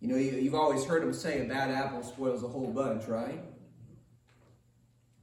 You 0.02 0.10
know, 0.10 0.18
you, 0.18 0.44
have 0.46 0.56
always 0.60 0.84
heard 0.84 1.02
them 1.02 1.14
say 1.14 1.46
a 1.46 1.48
bad 1.48 1.72
apple 1.72 2.04
spoils 2.04 2.42
the 2.42 2.48
whole 2.50 2.74
bunch, 2.74 3.08
right? 3.08 3.42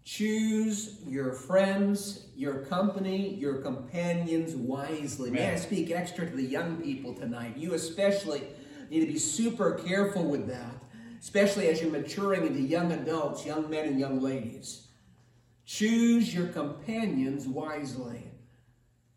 Choose 0.04 0.98
your 1.06 1.32
friends, 1.32 2.26
your 2.34 2.64
company, 2.64 3.34
your 3.34 3.58
companions 3.58 4.54
wisely. 4.54 5.30
May 5.30 5.52
I 5.52 5.56
speak 5.56 5.90
extra 5.90 6.28
to 6.28 6.34
the 6.34 6.42
young 6.42 6.76
people 6.78 7.14
tonight? 7.14 7.56
You 7.56 7.74
especially 7.74 8.42
need 8.90 9.00
to 9.00 9.06
be 9.06 9.18
super 9.18 9.72
careful 9.72 10.24
with 10.24 10.48
that, 10.48 10.82
especially 11.20 11.68
as 11.68 11.80
you're 11.80 11.92
maturing 11.92 12.46
into 12.46 12.60
young 12.60 12.92
adults, 12.92 13.44
young 13.44 13.68
men 13.68 13.86
and 13.86 14.00
young 14.00 14.20
ladies. 14.20 14.88
Choose 15.64 16.34
your 16.34 16.48
companions 16.48 17.46
wisely. 17.46 18.24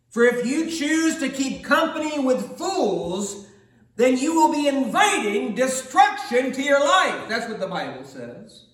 For 0.10 0.24
if 0.26 0.46
you 0.46 0.70
choose 0.70 1.18
to 1.20 1.30
keep 1.30 1.64
company 1.64 2.20
with 2.20 2.58
fools, 2.58 3.48
then 3.96 4.18
you 4.18 4.36
will 4.36 4.52
be 4.52 4.68
inviting 4.68 5.56
destruction 5.56 6.52
to 6.52 6.62
your 6.62 6.80
life. 6.80 7.28
That's 7.28 7.50
what 7.50 7.60
the 7.60 7.68
Bible 7.68 8.04
says. 8.04 8.66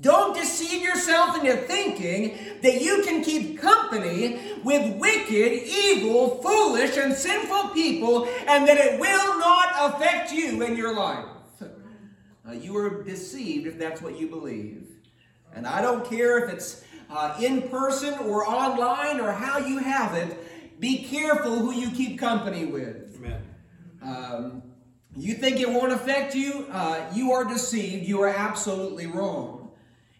Don't 0.00 0.34
deceive 0.34 0.82
yourself 0.82 1.36
into 1.36 1.56
thinking 1.56 2.38
that 2.62 2.80
you 2.80 3.02
can 3.04 3.22
keep 3.22 3.60
company 3.60 4.40
with 4.64 4.96
wicked, 4.96 5.52
evil, 5.52 6.42
foolish, 6.42 6.96
and 6.96 7.14
sinful 7.14 7.68
people 7.68 8.24
and 8.48 8.66
that 8.66 8.78
it 8.78 8.98
will 8.98 9.38
not 9.38 9.94
affect 9.94 10.32
you 10.32 10.62
in 10.62 10.76
your 10.76 10.94
life. 10.94 11.26
Uh, 12.44 12.50
you 12.50 12.76
are 12.76 13.04
deceived 13.04 13.68
if 13.68 13.78
that's 13.78 14.02
what 14.02 14.18
you 14.18 14.26
believe. 14.26 14.84
And 15.54 15.64
I 15.64 15.80
don't 15.80 16.04
care 16.04 16.44
if 16.44 16.52
it's 16.52 16.84
uh, 17.08 17.36
in 17.40 17.68
person 17.68 18.14
or 18.14 18.44
online 18.44 19.20
or 19.20 19.30
how 19.30 19.58
you 19.58 19.78
have 19.78 20.14
it, 20.14 20.80
be 20.80 21.04
careful 21.04 21.56
who 21.56 21.72
you 21.72 21.92
keep 21.92 22.18
company 22.18 22.64
with. 22.64 23.16
Amen. 23.16 23.42
Um, 24.02 24.62
you 25.16 25.34
think 25.34 25.60
it 25.60 25.68
won't 25.68 25.92
affect 25.92 26.34
you? 26.34 26.66
Uh, 26.72 27.08
you 27.14 27.30
are 27.30 27.44
deceived. 27.44 28.08
You 28.08 28.22
are 28.22 28.28
absolutely 28.28 29.06
wrong. 29.06 29.61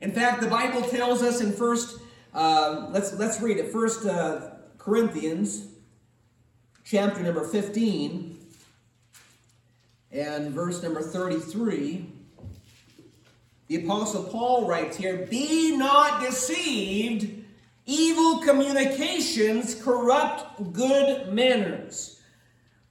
In 0.03 0.11
fact, 0.11 0.41
the 0.41 0.49
Bible 0.49 0.83
tells 0.83 1.23
us 1.23 1.41
in 1.41 1.53
First, 1.53 2.01
uh, 2.35 2.89
let's 2.91 3.13
let's 3.15 3.41
read 3.41 3.59
it. 3.59 3.71
First 3.71 4.05
uh, 4.05 4.51
Corinthians, 4.77 5.69
chapter 6.85 7.23
number 7.23 7.47
fifteen, 7.47 8.37
and 10.11 10.51
verse 10.51 10.83
number 10.83 11.03
thirty-three. 11.03 12.05
The 13.69 13.85
Apostle 13.85 14.25
Paul 14.25 14.67
writes 14.67 14.97
here, 14.97 15.25
"Be 15.31 15.77
not 15.77 16.21
deceived." 16.21 17.39
Evil 17.85 18.39
communications 18.39 19.75
corrupt 19.75 20.73
good 20.73 21.33
manners. 21.33 22.21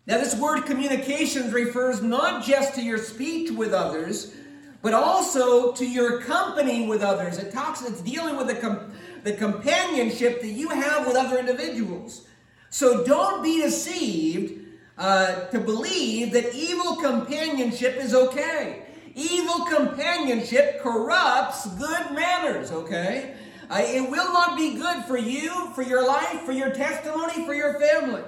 Now, 0.05 0.17
this 0.17 0.35
word 0.35 0.65
communications 0.65 1.53
refers 1.53 2.01
not 2.01 2.43
just 2.43 2.75
to 2.75 2.81
your 2.81 2.97
speech 2.97 3.51
with 3.51 3.73
others, 3.73 4.35
but 4.81 4.93
also 4.93 5.71
to 5.73 5.85
your 5.85 6.21
company 6.21 6.87
with 6.87 7.01
others. 7.01 7.37
It 7.37 7.53
talks, 7.53 7.81
it's 7.83 8.01
dealing 8.01 8.37
with 8.37 8.47
the, 8.47 8.55
com- 8.55 8.91
the 9.23 9.33
companionship 9.33 10.41
that 10.41 10.47
you 10.47 10.69
have 10.69 11.05
with 11.05 11.15
other 11.15 11.37
individuals. 11.37 12.27
So 12.69 13.03
don't 13.03 13.43
be 13.43 13.61
deceived 13.61 14.65
uh, 14.97 15.45
to 15.45 15.59
believe 15.59 16.33
that 16.33 16.53
evil 16.55 16.95
companionship 16.95 17.97
is 17.97 18.13
okay. 18.13 18.83
Evil 19.13 19.65
companionship 19.65 20.81
corrupts 20.81 21.67
good 21.75 22.11
manners, 22.11 22.71
okay? 22.71 23.35
Uh, 23.69 23.81
it 23.83 24.09
will 24.09 24.31
not 24.33 24.57
be 24.57 24.75
good 24.75 25.03
for 25.05 25.17
you, 25.17 25.71
for 25.73 25.81
your 25.81 26.05
life, 26.05 26.41
for 26.41 26.51
your 26.53 26.71
testimony, 26.71 27.45
for 27.45 27.53
your 27.53 27.79
family. 27.79 28.23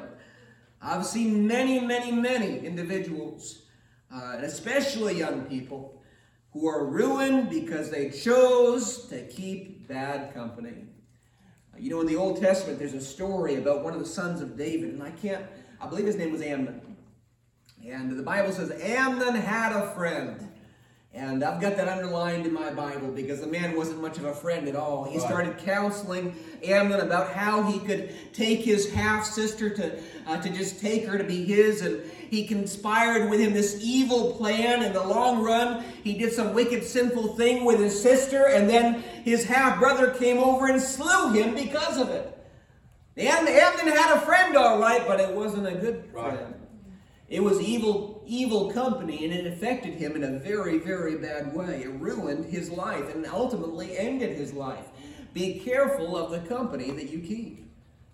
I've 0.81 1.05
seen 1.05 1.47
many, 1.47 1.79
many, 1.79 2.11
many 2.11 2.59
individuals, 2.65 3.63
uh, 4.13 4.33
and 4.35 4.45
especially 4.45 5.17
young 5.17 5.43
people, 5.43 6.02
who 6.53 6.67
are 6.67 6.85
ruined 6.85 7.49
because 7.49 7.89
they 7.89 8.09
chose 8.09 9.07
to 9.07 9.25
keep 9.27 9.87
bad 9.87 10.33
company. 10.33 10.85
Uh, 11.73 11.79
you 11.79 11.89
know, 11.89 11.99
in 11.99 12.07
the 12.07 12.15
Old 12.15 12.39
Testament, 12.39 12.77
there's 12.77 12.93
a 12.93 13.01
story 13.01 13.55
about 13.55 13.83
one 13.83 13.93
of 13.93 13.99
the 13.99 14.05
sons 14.05 14.39
of 14.39 14.55
David, 14.55 14.93
and 14.93 15.01
I 15.01 15.09
can't, 15.11 15.43
I 15.81 15.87
believe 15.87 16.05
his 16.05 16.15
name 16.15 16.31
was 16.31 16.41
Amnon. 16.41 16.95
And 17.85 18.17
the 18.17 18.23
Bible 18.23 18.51
says 18.51 18.71
Amnon 18.81 19.35
had 19.35 19.73
a 19.73 19.91
friend. 19.93 20.52
And 21.15 21.43
I've 21.43 21.61
got 21.61 21.77
that 21.77 21.87
underlined 21.87 22.47
in 22.47 22.53
my 22.53 22.71
Bible 22.71 23.09
because 23.09 23.39
the 23.39 23.47
man 23.47 23.75
wasn't 23.77 24.01
much 24.01 24.17
of 24.17 24.25
a 24.25 24.33
friend 24.33 24.67
at 24.67 24.75
all. 24.75 25.03
He 25.03 25.19
started 25.19 25.59
counseling 25.59 26.35
Amnon 26.63 27.01
about 27.01 27.31
how 27.31 27.61
he 27.61 27.77
could 27.77 28.33
take 28.33 28.61
his 28.61 28.91
half 28.91 29.23
sister 29.23 29.69
to, 29.69 30.01
uh, 30.25 30.41
to 30.41 30.49
just 30.49 30.81
take 30.81 31.05
her 31.05 31.19
to 31.19 31.23
be 31.23 31.45
his. 31.45 31.81
And 31.81 32.01
he 32.31 32.47
conspired 32.47 33.29
with 33.29 33.39
him 33.39 33.53
this 33.53 33.79
evil 33.83 34.33
plan. 34.33 34.81
In 34.81 34.91
the 34.91 35.03
long 35.03 35.43
run, 35.43 35.83
he 36.03 36.17
did 36.17 36.33
some 36.33 36.55
wicked, 36.55 36.83
sinful 36.83 37.35
thing 37.35 37.63
with 37.63 37.79
his 37.79 38.01
sister. 38.01 38.47
And 38.47 38.67
then 38.67 39.03
his 39.23 39.43
half 39.43 39.77
brother 39.77 40.09
came 40.09 40.39
over 40.39 40.65
and 40.65 40.81
slew 40.81 41.31
him 41.31 41.53
because 41.53 41.99
of 41.99 42.09
it. 42.09 42.35
And 43.15 43.47
Amnon 43.47 43.95
had 43.95 44.17
a 44.17 44.21
friend, 44.21 44.57
all 44.57 44.79
right, 44.79 45.05
but 45.05 45.19
it 45.19 45.31
wasn't 45.31 45.67
a 45.67 45.75
good 45.75 46.05
friend. 46.11 46.37
Right. 46.39 46.55
It 47.29 47.43
was 47.43 47.61
evil, 47.61 48.12
evil 48.25 48.71
company, 48.71 49.23
and 49.25 49.33
it 49.33 49.45
affected 49.45 49.95
him 49.95 50.15
in 50.15 50.23
a 50.23 50.39
very, 50.39 50.79
very 50.79 51.17
bad 51.17 51.53
way. 51.53 51.83
It 51.83 51.91
ruined 51.93 52.45
his 52.45 52.69
life 52.69 53.13
and 53.13 53.25
ultimately 53.25 53.97
ended 53.97 54.37
his 54.37 54.53
life. 54.53 54.85
Be 55.33 55.59
careful 55.59 56.15
of 56.15 56.31
the 56.31 56.39
company 56.47 56.91
that 56.91 57.09
you 57.09 57.19
keep. 57.19 57.65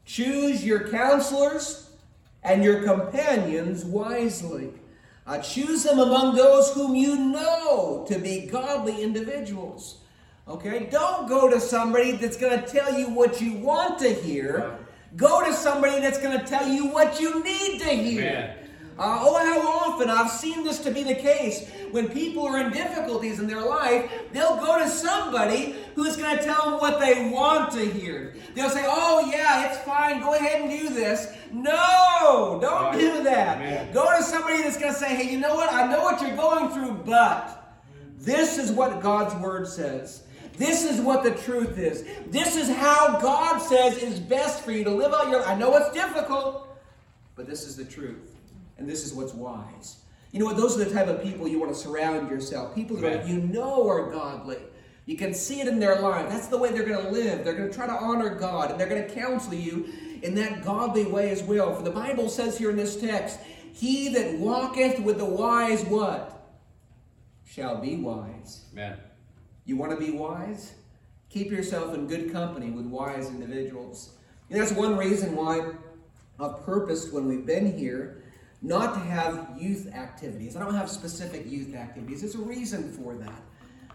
Choose 0.05 0.65
your 0.65 0.89
counselors 0.89 1.91
and 2.43 2.63
your 2.63 2.83
companions 2.83 3.85
wisely. 3.85 4.71
Uh, 5.27 5.37
choose 5.39 5.83
them 5.83 5.99
among 5.99 6.35
those 6.35 6.73
whom 6.73 6.95
you 6.95 7.15
know 7.15 8.05
to 8.07 8.17
be 8.17 8.47
godly 8.47 9.03
individuals. 9.03 9.99
Okay? 10.47 10.87
Don't 10.89 11.27
go 11.27 11.49
to 11.49 11.59
somebody 11.59 12.13
that's 12.13 12.37
going 12.37 12.59
to 12.59 12.65
tell 12.65 12.97
you 12.97 13.09
what 13.09 13.39
you 13.39 13.53
want 13.53 13.99
to 13.99 14.11
hear. 14.11 14.79
Go 15.15 15.45
to 15.45 15.53
somebody 15.53 15.99
that's 15.99 16.19
going 16.19 16.39
to 16.39 16.45
tell 16.45 16.67
you 16.67 16.87
what 16.87 17.19
you 17.19 17.43
need 17.43 17.79
to 17.79 17.89
hear. 17.89 18.55
Uh, 18.99 19.17
oh, 19.21 19.37
how 19.37 19.91
often 19.91 20.09
I've 20.09 20.29
seen 20.29 20.65
this 20.65 20.79
to 20.79 20.91
be 20.91 21.03
the 21.03 21.15
case. 21.15 21.69
When 21.91 22.09
people 22.09 22.45
are 22.45 22.59
in 22.59 22.73
difficulties 22.73 23.39
in 23.39 23.47
their 23.47 23.65
life, 23.65 24.11
they'll 24.33 24.57
go 24.57 24.77
to 24.77 24.89
somebody 24.89 25.77
who's 25.95 26.17
going 26.17 26.37
to 26.37 26.43
tell 26.43 26.71
them 26.71 26.81
what 26.81 26.99
they 26.99 27.29
want 27.29 27.71
to 27.71 27.89
hear. 27.89 28.35
They'll 28.55 28.69
say, 28.69 28.83
Oh, 28.85 29.31
yeah, 29.31 29.69
it's 29.69 29.79
fine. 29.85 30.19
Go 30.19 30.33
ahead 30.33 30.63
and 30.63 30.69
do 30.69 30.89
this. 30.89 31.33
No, 31.53 32.59
don't 32.61 32.99
do 32.99 33.23
that. 33.23 33.93
Go 33.93 34.17
to 34.17 34.21
somebody 34.21 34.63
that's 34.63 34.77
going 34.77 34.91
to 34.91 34.99
say, 34.99 35.15
Hey, 35.15 35.31
you 35.31 35.39
know 35.39 35.55
what? 35.55 35.71
I 35.71 35.89
know 35.89 36.03
what 36.03 36.21
you're 36.21 36.35
going 36.35 36.69
through, 36.69 37.01
but 37.05 37.79
this 38.17 38.57
is 38.57 38.69
what 38.69 39.01
God's 39.01 39.33
word 39.41 39.65
says. 39.65 40.23
This 40.57 40.83
is 40.83 40.99
what 40.99 41.23
the 41.23 41.31
truth 41.31 41.77
is. 41.77 42.03
This 42.27 42.57
is 42.57 42.67
how 42.67 43.17
God 43.21 43.59
says 43.59 43.97
is 44.03 44.19
best 44.19 44.65
for 44.65 44.73
you 44.73 44.83
to 44.83 44.91
live 44.91 45.13
out 45.13 45.29
your 45.29 45.39
life. 45.39 45.47
I 45.47 45.55
know 45.55 45.73
it's 45.77 45.93
difficult, 45.93 46.67
but 47.37 47.47
this 47.47 47.65
is 47.65 47.77
the 47.77 47.85
truth 47.85 48.35
and 48.79 48.89
this 48.89 49.05
is 49.05 49.13
what's 49.13 49.33
wise. 49.33 49.97
You 50.31 50.39
know 50.39 50.45
what? 50.45 50.57
Those 50.57 50.79
are 50.79 50.83
the 50.83 50.91
type 50.91 51.07
of 51.07 51.23
people 51.23 51.47
you 51.47 51.59
want 51.59 51.73
to 51.73 51.79
surround 51.79 52.29
yourself. 52.29 52.75
People 52.75 52.97
that 52.97 53.27
you 53.27 53.37
know 53.37 53.87
are 53.87 54.11
godly. 54.11 54.57
You 55.05 55.17
can 55.17 55.33
see 55.33 55.59
it 55.59 55.67
in 55.67 55.79
their 55.79 55.99
life. 56.01 56.29
That's 56.29 56.47
the 56.47 56.57
way 56.57 56.71
they're 56.71 56.85
going 56.85 57.03
to 57.03 57.11
live. 57.11 57.43
They're 57.43 57.55
going 57.55 57.69
to 57.69 57.75
try 57.75 57.87
to 57.87 57.93
honor 57.93 58.35
God, 58.35 58.69
and 58.69 58.79
they're 58.79 58.87
going 58.87 59.07
to 59.07 59.13
counsel 59.13 59.55
you 59.55 59.89
in 60.21 60.35
that 60.35 60.63
godly 60.63 61.05
way 61.05 61.31
as 61.31 61.41
well. 61.41 61.75
For 61.75 61.81
the 61.81 61.91
Bible 61.91 62.29
says 62.29 62.57
here 62.59 62.69
in 62.69 62.75
this 62.75 62.95
text, 62.95 63.39
He 63.73 64.09
that 64.09 64.37
walketh 64.37 64.99
with 64.99 65.17
the 65.17 65.25
wise, 65.25 65.83
what? 65.85 66.35
Shall 67.43 67.81
be 67.81 67.95
wise. 67.95 68.65
Amen. 68.73 68.97
You 69.65 69.77
want 69.77 69.91
to 69.91 69.97
be 69.97 70.11
wise? 70.11 70.73
Keep 71.29 71.49
yourself 71.49 71.95
in 71.95 72.05
good 72.05 72.31
company 72.31 72.69
with 72.69 72.85
wise 72.85 73.29
individuals. 73.29 74.11
And 74.51 74.59
that's 74.61 74.71
one 74.71 74.95
reason 74.95 75.35
why 75.35 75.71
I've 76.39 76.63
purposed 76.63 77.13
when 77.13 77.27
we've 77.27 77.45
been 77.45 77.77
here 77.77 78.23
not 78.61 78.93
to 78.93 78.99
have 78.99 79.49
youth 79.57 79.93
activities. 79.93 80.55
I 80.55 80.59
don't 80.59 80.75
have 80.75 80.89
specific 80.89 81.49
youth 81.49 81.73
activities. 81.75 82.21
There's 82.21 82.35
a 82.35 82.39
reason 82.39 82.91
for 82.91 83.15
that. 83.15 83.41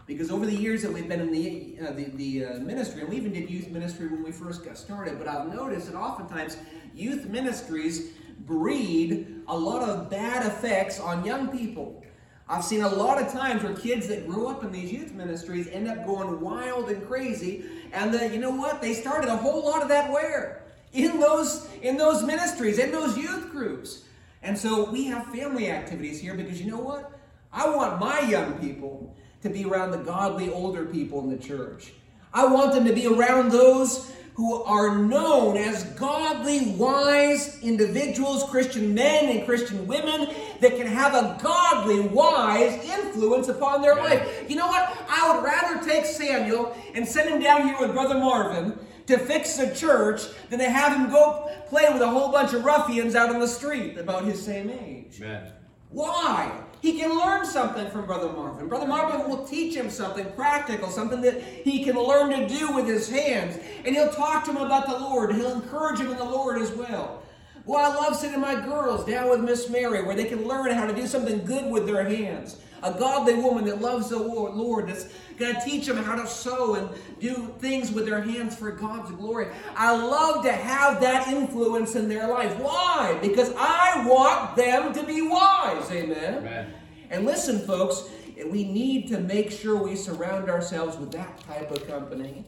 Because 0.06 0.30
over 0.30 0.44
the 0.44 0.54
years 0.54 0.82
that 0.82 0.92
we've 0.92 1.08
been 1.08 1.20
in 1.20 1.32
the, 1.32 1.78
uh, 1.80 1.92
the, 1.92 2.04
the 2.14 2.44
uh, 2.44 2.58
ministry, 2.58 3.00
and 3.00 3.08
we 3.08 3.16
even 3.16 3.32
did 3.32 3.48
youth 3.48 3.68
ministry 3.70 4.06
when 4.08 4.22
we 4.22 4.32
first 4.32 4.64
got 4.64 4.76
started, 4.76 5.18
but 5.18 5.26
I've 5.26 5.52
noticed 5.52 5.90
that 5.90 5.96
oftentimes 5.96 6.58
youth 6.94 7.26
ministries 7.26 8.10
breed 8.40 9.42
a 9.48 9.56
lot 9.56 9.82
of 9.82 10.10
bad 10.10 10.44
effects 10.46 11.00
on 11.00 11.24
young 11.24 11.48
people. 11.48 12.02
I've 12.46 12.64
seen 12.64 12.82
a 12.82 12.88
lot 12.88 13.20
of 13.20 13.32
times 13.32 13.62
where 13.62 13.74
kids 13.74 14.06
that 14.08 14.28
grew 14.28 14.48
up 14.48 14.62
in 14.62 14.70
these 14.70 14.92
youth 14.92 15.12
ministries 15.12 15.66
end 15.68 15.88
up 15.88 16.04
going 16.04 16.38
wild 16.40 16.90
and 16.90 17.06
crazy, 17.06 17.64
and 17.94 18.12
the, 18.12 18.28
you 18.28 18.38
know 18.38 18.50
what? 18.50 18.82
They 18.82 18.92
started 18.92 19.30
a 19.30 19.36
whole 19.36 19.64
lot 19.64 19.80
of 19.80 19.88
that 19.88 20.12
where? 20.12 20.64
In 20.92 21.18
those, 21.18 21.66
in 21.80 21.96
those 21.96 22.22
ministries, 22.22 22.78
in 22.78 22.92
those 22.92 23.16
youth 23.16 23.50
groups. 23.50 24.04
And 24.44 24.56
so 24.56 24.90
we 24.90 25.06
have 25.06 25.26
family 25.32 25.70
activities 25.70 26.20
here 26.20 26.34
because 26.34 26.60
you 26.60 26.70
know 26.70 26.78
what? 26.78 27.18
I 27.50 27.68
want 27.74 27.98
my 27.98 28.20
young 28.20 28.58
people 28.58 29.16
to 29.42 29.48
be 29.48 29.64
around 29.64 29.90
the 29.90 29.98
godly 29.98 30.52
older 30.52 30.84
people 30.84 31.20
in 31.20 31.30
the 31.30 31.42
church. 31.42 31.94
I 32.32 32.46
want 32.46 32.74
them 32.74 32.84
to 32.84 32.92
be 32.92 33.06
around 33.06 33.50
those 33.50 34.12
who 34.34 34.62
are 34.64 34.98
known 34.98 35.56
as 35.56 35.84
godly, 35.92 36.72
wise 36.72 37.62
individuals, 37.62 38.44
Christian 38.50 38.92
men 38.92 39.34
and 39.34 39.46
Christian 39.46 39.86
women 39.86 40.28
that 40.60 40.76
can 40.76 40.88
have 40.88 41.14
a 41.14 41.38
godly, 41.40 42.00
wise 42.00 42.84
influence 42.84 43.48
upon 43.48 43.80
their 43.80 43.94
life. 43.94 44.44
You 44.48 44.56
know 44.56 44.66
what? 44.66 44.94
I 45.08 45.34
would 45.34 45.44
rather 45.44 45.88
take 45.88 46.04
Samuel 46.04 46.76
and 46.94 47.06
send 47.06 47.30
him 47.30 47.40
down 47.40 47.68
here 47.68 47.78
with 47.80 47.92
Brother 47.92 48.18
Marvin 48.18 48.76
to 49.06 49.18
fix 49.18 49.56
the 49.56 49.74
church 49.74 50.22
than 50.50 50.58
to 50.58 50.68
have 50.68 50.96
him 50.96 51.10
go 51.10 51.50
play 51.68 51.86
with 51.92 52.02
a 52.02 52.08
whole 52.08 52.32
bunch 52.32 52.52
of 52.52 52.64
ruffians 52.64 53.14
out 53.14 53.30
on 53.30 53.40
the 53.40 53.48
street 53.48 53.98
about 53.98 54.24
his 54.24 54.42
same 54.42 54.70
age. 54.70 55.20
Amen. 55.20 55.52
Why? 55.90 56.50
He 56.80 56.98
can 56.98 57.16
learn 57.16 57.46
something 57.46 57.90
from 57.90 58.04
Brother 58.04 58.30
Marvin. 58.30 58.68
Brother 58.68 58.86
Marvin 58.86 59.28
will 59.28 59.46
teach 59.46 59.74
him 59.74 59.88
something 59.88 60.30
practical, 60.32 60.90
something 60.90 61.22
that 61.22 61.40
he 61.40 61.82
can 61.82 61.96
learn 61.96 62.30
to 62.30 62.48
do 62.48 62.72
with 62.72 62.86
his 62.86 63.08
hands. 63.08 63.58
And 63.84 63.94
he'll 63.94 64.12
talk 64.12 64.44
to 64.44 64.50
him 64.50 64.58
about 64.58 64.86
the 64.86 64.98
Lord. 64.98 65.34
He'll 65.34 65.52
encourage 65.52 66.00
him 66.00 66.10
in 66.10 66.18
the 66.18 66.24
Lord 66.24 66.60
as 66.60 66.70
well. 66.72 67.22
Well, 67.64 67.90
I 67.90 67.94
love 67.94 68.16
sending 68.16 68.40
my 68.40 68.54
girls 68.54 69.06
down 69.06 69.30
with 69.30 69.40
Miss 69.40 69.70
Mary 69.70 70.02
where 70.02 70.14
they 70.14 70.26
can 70.26 70.46
learn 70.46 70.72
how 70.72 70.84
to 70.84 70.94
do 70.94 71.06
something 71.06 71.44
good 71.46 71.70
with 71.70 71.86
their 71.86 72.04
hands. 72.04 72.58
A 72.84 72.92
godly 72.92 73.34
woman 73.34 73.64
that 73.64 73.80
loves 73.80 74.10
the 74.10 74.18
Lord, 74.18 74.88
that's 74.88 75.08
going 75.38 75.54
to 75.54 75.60
teach 75.64 75.86
them 75.86 75.96
how 75.96 76.14
to 76.14 76.26
sew 76.26 76.74
and 76.74 76.88
do 77.18 77.54
things 77.58 77.90
with 77.90 78.06
their 78.06 78.20
hands 78.20 78.54
for 78.54 78.70
God's 78.70 79.10
glory. 79.12 79.48
I 79.74 79.96
love 79.96 80.44
to 80.44 80.52
have 80.52 81.00
that 81.00 81.28
influence 81.28 81.96
in 81.96 82.08
their 82.08 82.28
life. 82.28 82.56
Why? 82.58 83.18
Because 83.20 83.52
I 83.56 84.06
want 84.06 84.54
them 84.54 84.92
to 84.92 85.02
be 85.02 85.22
wise. 85.22 85.90
Amen. 85.90 86.38
Amen. 86.38 86.74
And 87.10 87.24
listen, 87.24 87.58
folks, 87.60 88.08
we 88.50 88.64
need 88.64 89.08
to 89.08 89.20
make 89.20 89.50
sure 89.50 89.76
we 89.76 89.96
surround 89.96 90.50
ourselves 90.50 90.96
with 90.96 91.10
that 91.12 91.40
type 91.46 91.70
of 91.70 91.86
company. 91.86 92.44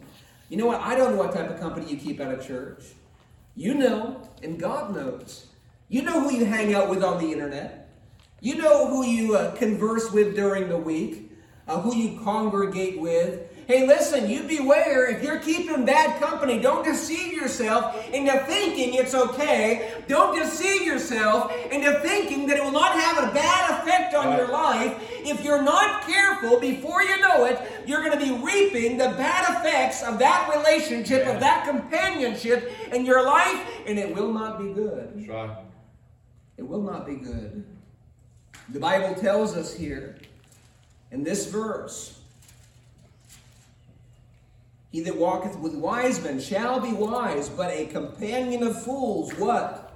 You 0.49 0.59
know 0.59 0.67
what? 0.67 0.81
I 0.81 0.97
don't 0.97 1.13
know 1.13 1.19
what 1.19 1.33
type 1.33 1.51
of 1.51 1.59
company 1.59 1.91
you 1.91 1.97
keep 1.97 2.21
out 2.21 2.33
of 2.33 2.47
church. 2.47 2.83
You 3.55 3.75
know, 3.75 4.29
and 4.43 4.61
God 4.61 4.95
knows. 4.95 5.47
You 5.89 6.03
know 6.03 6.21
who 6.21 6.37
you 6.37 6.45
hang 6.45 6.75
out 6.75 6.91
with 6.91 7.03
on 7.03 7.23
the 7.23 7.33
internet. 7.33 7.86
You 8.41 8.57
know 8.57 8.89
who 8.89 9.05
you 9.05 9.35
uh, 9.35 9.55
converse 9.57 10.13
with 10.13 10.35
during 10.37 10.69
the 10.69 10.77
week, 10.77 11.33
uh, 11.67 11.81
who 11.81 11.97
you 11.97 12.21
congregate 12.21 13.01
with. 13.01 13.53
Hey, 13.67 13.85
listen, 13.85 14.31
you 14.31 14.45
beware. 14.45 15.11
If 15.11 15.25
you're 15.25 15.41
keeping 15.41 15.85
bad 15.85 16.21
company, 16.21 16.61
don't 16.61 16.85
deceive 16.85 17.33
yourself 17.33 17.97
into 18.13 18.31
thinking 18.45 18.95
it's 18.95 19.13
okay. 19.13 19.93
Don't 20.07 20.39
deceive 20.39 20.83
yourself 20.83 21.53
into 21.73 21.99
thinking 22.01 22.47
that 22.47 22.59
it 22.59 22.63
will 22.63 22.71
not 22.71 22.93
have 22.93 23.29
a 23.29 23.35
bad 23.35 23.81
effect 23.81 24.15
on 24.15 24.37
your 24.37 24.53
life. 24.53 24.95
If 25.25 25.43
you're 25.43 25.63
not 25.63 26.07
careful, 26.07 26.61
before 26.61 27.03
you 27.03 27.21
know 27.21 27.47
it, 27.47 27.61
you're 27.87 28.05
going 28.05 28.17
to 28.17 28.25
be 28.25 28.41
reaping 28.45 28.99
the 28.99 29.09
bad 29.09 29.57
effects 29.57 30.05
of 30.05 30.21
that 30.21 30.49
relationship, 30.55 31.27
of 31.27 31.41
that 31.41 31.67
companionship 31.67 32.71
in 32.93 33.05
your 33.05 33.25
life, 33.25 33.69
and 33.87 33.99
it 33.99 34.15
will 34.15 34.33
not 34.33 34.61
be 34.61 34.73
good. 34.73 35.13
That's 35.17 35.29
right. 35.29 35.57
It 36.57 36.69
will 36.69 36.83
not 36.83 37.05
be 37.05 37.17
good. 37.17 37.65
The 38.69 38.81
Bible 38.81 39.15
tells 39.15 39.57
us 39.57 39.75
here 39.75 40.17
in 41.11 41.23
this 41.23 41.47
verse 41.47 42.17
he 44.97 45.03
that 45.03 45.17
walketh 45.17 45.59
with 45.59 45.75
wise 45.75 46.23
men 46.25 46.41
shall 46.41 46.81
be 46.81 46.93
wise, 46.93 47.51
but 47.51 47.71
a 47.71 47.85
companion 47.87 48.63
of 48.63 48.83
fools, 48.83 49.31
what? 49.35 49.93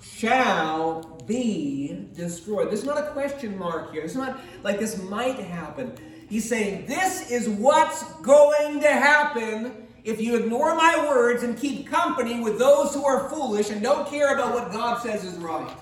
Shall 0.00 1.22
be 1.26 2.08
destroyed. 2.14 2.70
There's 2.70 2.84
not 2.84 2.96
a 2.96 3.10
question 3.10 3.58
mark 3.58 3.92
here. 3.92 4.02
It's 4.02 4.14
not 4.14 4.40
like 4.62 4.78
this 4.78 5.02
might 5.02 5.38
happen. 5.38 5.92
He's 6.30 6.48
saying, 6.48 6.86
This 6.86 7.30
is 7.30 7.46
what's 7.48 8.04
going 8.20 8.80
to 8.80 8.88
happen 8.88 9.86
if 10.02 10.20
you 10.20 10.36
ignore 10.36 10.74
my 10.74 11.06
words 11.08 11.42
and 11.42 11.58
keep 11.58 11.86
company 11.86 12.40
with 12.40 12.58
those 12.58 12.94
who 12.94 13.04
are 13.04 13.28
foolish 13.28 13.70
and 13.70 13.82
don't 13.82 14.08
care 14.08 14.34
about 14.34 14.54
what 14.54 14.72
God 14.72 15.02
says 15.02 15.24
is 15.24 15.34
right. 15.34 15.76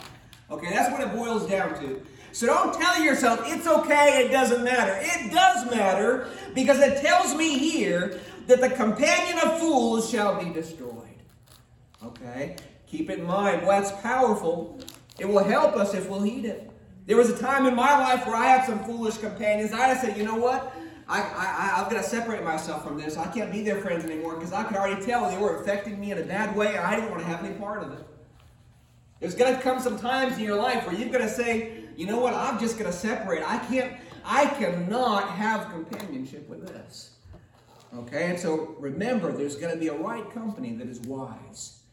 Okay, 0.51 0.71
that's 0.71 0.91
what 0.93 1.01
it 1.01 1.13
boils 1.15 1.49
down 1.49 1.79
to. 1.81 2.03
So 2.33 2.47
don't 2.47 2.75
tell 2.75 3.03
yourself 3.03 3.41
it's 3.45 3.67
okay, 3.67 4.25
it 4.25 4.33
doesn't 4.33 4.65
matter. 4.65 4.99
It 5.01 5.33
does 5.33 5.71
matter 5.71 6.29
because 6.55 6.81
it 6.81 7.01
tells 7.01 7.35
me 7.35 7.59
here 7.59 8.21
that 8.47 8.61
the 8.61 8.71
companion 8.71 9.39
of 9.39 9.59
fools 9.59 10.11
shall 10.11 10.43
be 10.43 10.51
destroyed. 10.51 11.23
Okay? 12.05 12.57
Keep 12.87 13.11
it 13.11 13.21
in 13.21 13.25
mind. 13.25 13.67
Well, 13.67 13.81
that's 13.81 13.93
powerful. 14.03 14.79
It 15.19 15.27
will 15.27 15.45
help 15.45 15.77
us 15.77 15.95
if 15.95 16.09
we'll 16.09 16.23
heed 16.23 16.45
it. 16.45 16.71
There 17.07 17.17
was 17.17 17.31
a 17.31 17.39
time 17.39 17.67
in 17.67 17.75
my 17.75 17.99
life 17.99 18.27
where 18.27 18.37
I 18.37 18.47
had 18.47 18.67
some 18.67 18.83
foolish 18.85 19.19
companions. 19.19 19.73
I 19.73 19.95
said, 19.95 20.17
you 20.17 20.25
know 20.25 20.37
what? 20.37 20.75
I, 21.07 21.21
I, 21.21 21.81
I've 21.81 21.91
got 21.91 22.03
to 22.03 22.03
separate 22.03 22.43
myself 22.43 22.83
from 22.83 22.99
this. 22.99 23.17
I 23.17 23.27
can't 23.33 23.53
be 23.53 23.63
their 23.63 23.81
friends 23.81 24.05
anymore 24.05 24.37
because 24.37 24.53
I 24.53 24.65
could 24.65 24.77
already 24.77 25.05
tell 25.05 25.31
they 25.31 25.37
were 25.37 25.61
affecting 25.61 26.01
me 26.01 26.13
in 26.13 26.19
a 26.19 26.23
bad 26.23 26.57
way 26.57 26.79
I 26.79 26.97
didn't 26.97 27.11
want 27.11 27.23
to 27.23 27.29
have 27.29 27.45
any 27.45 27.55
part 27.55 27.83
of 27.83 27.93
it. 27.93 28.07
There's 29.25 29.35
going 29.35 29.57
to 29.57 29.63
come 29.63 29.81
some 29.81 29.99
times 29.99 30.37
in 30.37 30.45
your 30.45 30.59
life 30.59 30.87
where 30.87 30.95
you're 30.95 31.09
going 31.09 31.27
to 31.27 31.31
say, 31.31 31.79
you 31.97 32.05
know 32.05 32.19
what, 32.19 32.35
I'm 32.35 32.61
just 32.61 32.79
going 32.79 32.93
to 32.93 32.95
separate. 32.95 33.43
I 33.43 33.57
can't, 33.57 33.97
I 34.23 34.45
cannot 34.45 35.31
have 35.31 35.71
companionship 35.71 36.47
with 36.47 36.69
this. 36.69 37.13
Okay, 37.97 38.29
and 38.29 38.39
so 38.39 38.77
remember, 38.79 39.33
there's 39.33 39.57
going 39.57 39.73
to 39.73 39.81
be 39.81 39.89
a 39.89 39.95
right 39.95 40.31
company 40.35 40.75
that 40.75 40.89
is 40.89 41.01
wise. 41.01 41.85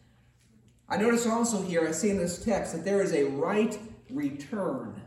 I 0.89 0.97
notice 0.97 1.25
also 1.25 1.61
here, 1.61 1.87
I 1.87 1.91
see 1.91 2.09
in 2.09 2.17
this 2.17 2.43
text 2.43 2.73
that 2.73 2.83
there 2.83 3.01
is 3.01 3.13
a 3.13 3.23
right 3.23 3.79
return. 4.09 5.01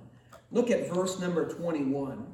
Look 0.51 0.71
at 0.71 0.91
verse 0.91 1.21
number 1.21 1.53
21. 1.53 2.27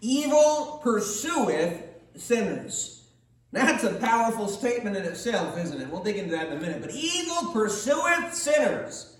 Evil 0.00 0.80
pursueth 0.82 1.82
sinners. 2.16 3.01
That's 3.52 3.84
a 3.84 3.92
powerful 3.94 4.48
statement 4.48 4.96
in 4.96 5.04
itself, 5.04 5.58
isn't 5.58 5.80
it? 5.80 5.90
We'll 5.90 6.02
dig 6.02 6.16
into 6.16 6.30
that 6.32 6.48
in 6.48 6.56
a 6.56 6.60
minute. 6.60 6.80
But 6.80 6.92
evil 6.92 7.52
pursueth 7.52 8.32
sinners, 8.32 9.18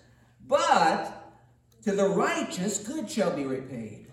but 0.49 1.37
to 1.85 1.93
the 1.93 2.09
righteous 2.09 2.79
good 2.79 3.11
shall 3.11 3.37
be 3.37 3.45
repaid. 3.45 4.07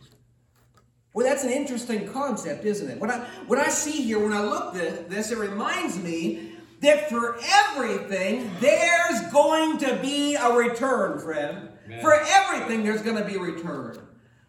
Well, 1.13 1.25
that's 1.25 1.43
an 1.43 1.51
interesting 1.51 2.07
concept, 2.11 2.65
isn't 2.65 2.89
it? 2.89 2.99
What 2.99 3.09
I, 3.09 3.19
what 3.47 3.59
I 3.59 3.69
see 3.69 4.03
here 4.03 4.19
when 4.19 4.33
I 4.33 4.43
look 4.43 4.75
at 4.75 5.09
this, 5.09 5.31
it 5.31 5.37
reminds 5.37 5.97
me 5.97 6.51
that 6.81 7.09
for 7.09 7.39
everything, 7.41 8.51
there's 8.59 9.21
going 9.31 9.77
to 9.79 9.95
be 10.01 10.35
a 10.35 10.51
return, 10.51 11.19
friend. 11.19 11.69
Amen. 11.85 12.01
For 12.01 12.13
everything, 12.13 12.83
there's 12.83 13.01
going 13.01 13.17
to 13.17 13.25
be 13.25 13.35
a 13.35 13.39
return. 13.39 13.99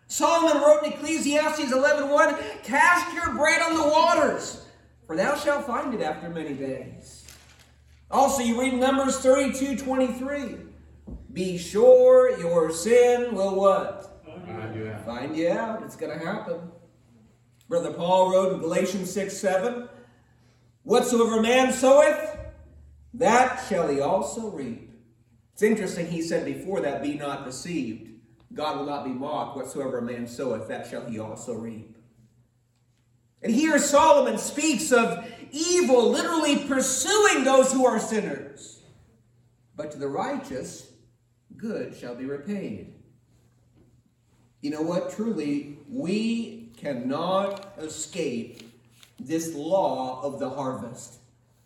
Solomon 0.08 0.60
wrote 0.60 0.84
in 0.84 0.92
Ecclesiastes 0.92 1.72
11.1, 1.72 2.62
Cast 2.64 3.14
your 3.14 3.34
bread 3.36 3.62
on 3.62 3.76
the 3.76 3.88
waters 3.88 4.66
for 5.10 5.16
thou 5.16 5.34
shalt 5.34 5.66
find 5.66 5.92
it 5.92 6.02
after 6.02 6.28
many 6.30 6.54
days. 6.54 7.26
Also, 8.12 8.44
you 8.44 8.60
read 8.60 8.74
Numbers 8.74 9.18
32 9.18 9.76
23. 9.76 10.54
Be 11.32 11.58
sure 11.58 12.38
your 12.38 12.70
sin 12.70 13.34
will 13.34 13.56
what? 13.56 14.22
Find 14.46 14.76
you 14.76 14.86
out. 14.86 15.04
Find 15.04 15.36
you 15.36 15.50
out. 15.50 15.82
It's 15.82 15.96
going 15.96 16.16
to 16.16 16.24
happen. 16.24 16.60
Brother 17.68 17.92
Paul 17.92 18.30
wrote 18.30 18.52
in 18.52 18.60
Galatians 18.60 19.12
6 19.12 19.36
7. 19.36 19.88
Whatsoever 20.84 21.42
man 21.42 21.72
soweth, 21.72 22.38
that 23.14 23.66
shall 23.68 23.88
he 23.88 24.00
also 24.00 24.50
reap. 24.50 24.92
It's 25.54 25.62
interesting, 25.62 26.06
he 26.06 26.22
said 26.22 26.44
before 26.44 26.82
that, 26.82 27.02
be 27.02 27.14
not 27.14 27.44
deceived. 27.44 28.12
God 28.54 28.78
will 28.78 28.86
not 28.86 29.04
be 29.04 29.10
mocked. 29.10 29.56
Whatsoever 29.56 29.98
a 29.98 30.02
man 30.02 30.28
soweth, 30.28 30.68
that 30.68 30.86
shall 30.86 31.04
he 31.06 31.18
also 31.18 31.54
reap. 31.54 31.96
And 33.42 33.52
here 33.52 33.78
Solomon 33.78 34.38
speaks 34.38 34.92
of 34.92 35.26
evil 35.50 36.10
literally 36.10 36.56
pursuing 36.66 37.44
those 37.44 37.72
who 37.72 37.86
are 37.86 37.98
sinners. 37.98 38.82
But 39.76 39.90
to 39.92 39.98
the 39.98 40.08
righteous, 40.08 40.90
good 41.56 41.96
shall 41.96 42.14
be 42.14 42.26
repaid. 42.26 42.94
You 44.60 44.70
know 44.70 44.82
what? 44.82 45.12
Truly, 45.12 45.78
we 45.88 46.70
cannot 46.76 47.72
escape 47.78 48.70
this 49.18 49.54
law 49.54 50.20
of 50.22 50.38
the 50.38 50.50
harvest. 50.50 51.14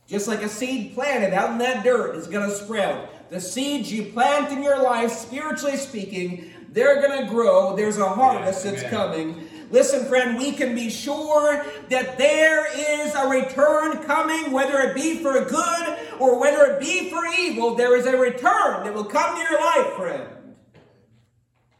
Just 0.06 0.28
like 0.28 0.42
a 0.42 0.48
seed 0.48 0.94
planted 0.94 1.32
out 1.32 1.50
in 1.52 1.58
that 1.58 1.82
dirt 1.82 2.14
is 2.14 2.26
going 2.26 2.48
to 2.48 2.54
sprout. 2.54 3.30
The 3.30 3.40
seeds 3.40 3.90
you 3.90 4.12
plant 4.12 4.52
in 4.52 4.62
your 4.62 4.82
life, 4.82 5.10
spiritually 5.10 5.76
speaking, 5.76 6.52
They're 6.74 7.00
going 7.00 7.24
to 7.24 7.30
grow. 7.30 7.76
There's 7.76 7.98
a 7.98 8.08
harvest 8.08 8.64
that's 8.64 8.82
coming. 8.84 9.43
Listen, 9.74 10.06
friend, 10.06 10.38
we 10.38 10.52
can 10.52 10.72
be 10.72 10.88
sure 10.88 11.66
that 11.88 12.16
there 12.16 12.64
is 13.04 13.12
a 13.12 13.26
return 13.26 14.04
coming, 14.04 14.52
whether 14.52 14.78
it 14.78 14.94
be 14.94 15.16
for 15.16 15.44
good 15.44 15.98
or 16.20 16.38
whether 16.38 16.70
it 16.70 16.80
be 16.80 17.10
for 17.10 17.26
evil. 17.26 17.74
There 17.74 17.96
is 17.96 18.06
a 18.06 18.16
return 18.16 18.84
that 18.84 18.94
will 18.94 19.04
come 19.04 19.34
to 19.34 19.42
your 19.42 19.60
life, 19.60 19.94
friend. 19.94 20.54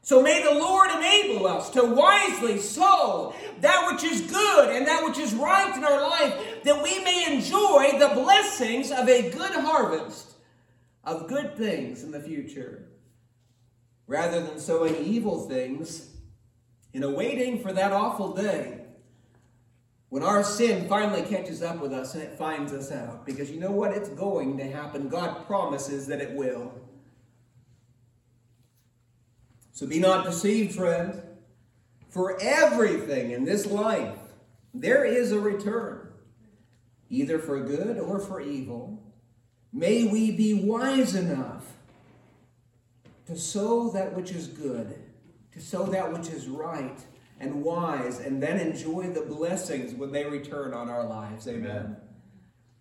So 0.02 0.20
may 0.20 0.42
the 0.42 0.58
Lord 0.58 0.90
enable 0.90 1.46
us 1.46 1.70
to 1.70 1.84
wisely 1.84 2.58
sow 2.58 3.32
that 3.60 3.88
which 3.92 4.02
is 4.02 4.22
good 4.22 4.70
and 4.70 4.88
that 4.88 5.04
which 5.04 5.18
is 5.18 5.32
right 5.32 5.72
in 5.76 5.84
our 5.84 6.00
life, 6.00 6.64
that 6.64 6.82
we 6.82 6.98
may 7.04 7.32
enjoy 7.32 7.96
the 8.00 8.12
blessings 8.12 8.90
of 8.90 9.08
a 9.08 9.30
good 9.30 9.52
harvest 9.52 10.32
of 11.04 11.28
good 11.28 11.56
things 11.56 12.02
in 12.02 12.10
the 12.10 12.20
future, 12.20 12.88
rather 14.08 14.40
than 14.40 14.58
sowing 14.58 14.96
evil 14.96 15.48
things 15.48 16.10
and 16.94 17.14
waiting 17.14 17.60
for 17.60 17.72
that 17.72 17.92
awful 17.92 18.32
day 18.32 18.80
when 20.08 20.22
our 20.22 20.44
sin 20.44 20.88
finally 20.88 21.22
catches 21.22 21.60
up 21.60 21.80
with 21.80 21.92
us 21.92 22.14
and 22.14 22.22
it 22.22 22.38
finds 22.38 22.72
us 22.72 22.92
out. 22.92 23.26
Because 23.26 23.50
you 23.50 23.58
know 23.58 23.72
what? 23.72 23.90
It's 23.90 24.08
going 24.10 24.56
to 24.58 24.70
happen. 24.70 25.08
God 25.08 25.44
promises 25.44 26.06
that 26.06 26.20
it 26.20 26.32
will. 26.32 26.72
So 29.72 29.88
be 29.88 29.98
not 29.98 30.24
deceived, 30.24 30.76
friend. 30.76 31.20
For 32.10 32.38
everything 32.40 33.32
in 33.32 33.44
this 33.44 33.66
life, 33.66 34.16
there 34.72 35.04
is 35.04 35.32
a 35.32 35.40
return, 35.40 36.12
either 37.10 37.40
for 37.40 37.58
good 37.58 37.98
or 37.98 38.20
for 38.20 38.40
evil. 38.40 39.02
May 39.72 40.04
we 40.04 40.30
be 40.30 40.54
wise 40.54 41.16
enough 41.16 41.64
to 43.26 43.36
sow 43.36 43.90
that 43.90 44.14
which 44.14 44.30
is 44.30 44.46
good, 44.46 44.94
to 45.54 45.60
sow 45.60 45.84
that 45.86 46.12
which 46.12 46.28
is 46.28 46.46
right 46.46 46.98
and 47.40 47.64
wise, 47.64 48.20
and 48.20 48.42
then 48.42 48.60
enjoy 48.60 49.04
the 49.04 49.22
blessings 49.22 49.92
when 49.94 50.12
they 50.12 50.24
return 50.24 50.72
on 50.72 50.88
our 50.88 51.04
lives. 51.04 51.48
Amen. 51.48 51.70
Amen. 51.70 51.96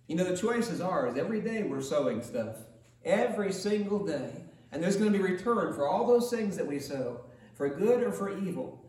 You 0.07 0.15
know, 0.15 0.25
the 0.25 0.37
choice 0.37 0.69
is 0.69 0.81
ours. 0.81 1.17
Every 1.17 1.41
day 1.41 1.63
we're 1.63 1.81
sowing 1.81 2.21
stuff. 2.21 2.57
Every 3.03 3.51
single 3.51 4.05
day. 4.05 4.31
And 4.71 4.81
there's 4.81 4.95
going 4.95 5.11
to 5.11 5.17
be 5.17 5.23
return 5.23 5.73
for 5.73 5.87
all 5.87 6.05
those 6.05 6.29
things 6.29 6.57
that 6.57 6.67
we 6.67 6.79
sow, 6.79 7.21
for 7.55 7.69
good 7.69 8.03
or 8.03 8.11
for 8.11 8.37
evil. 8.37 8.79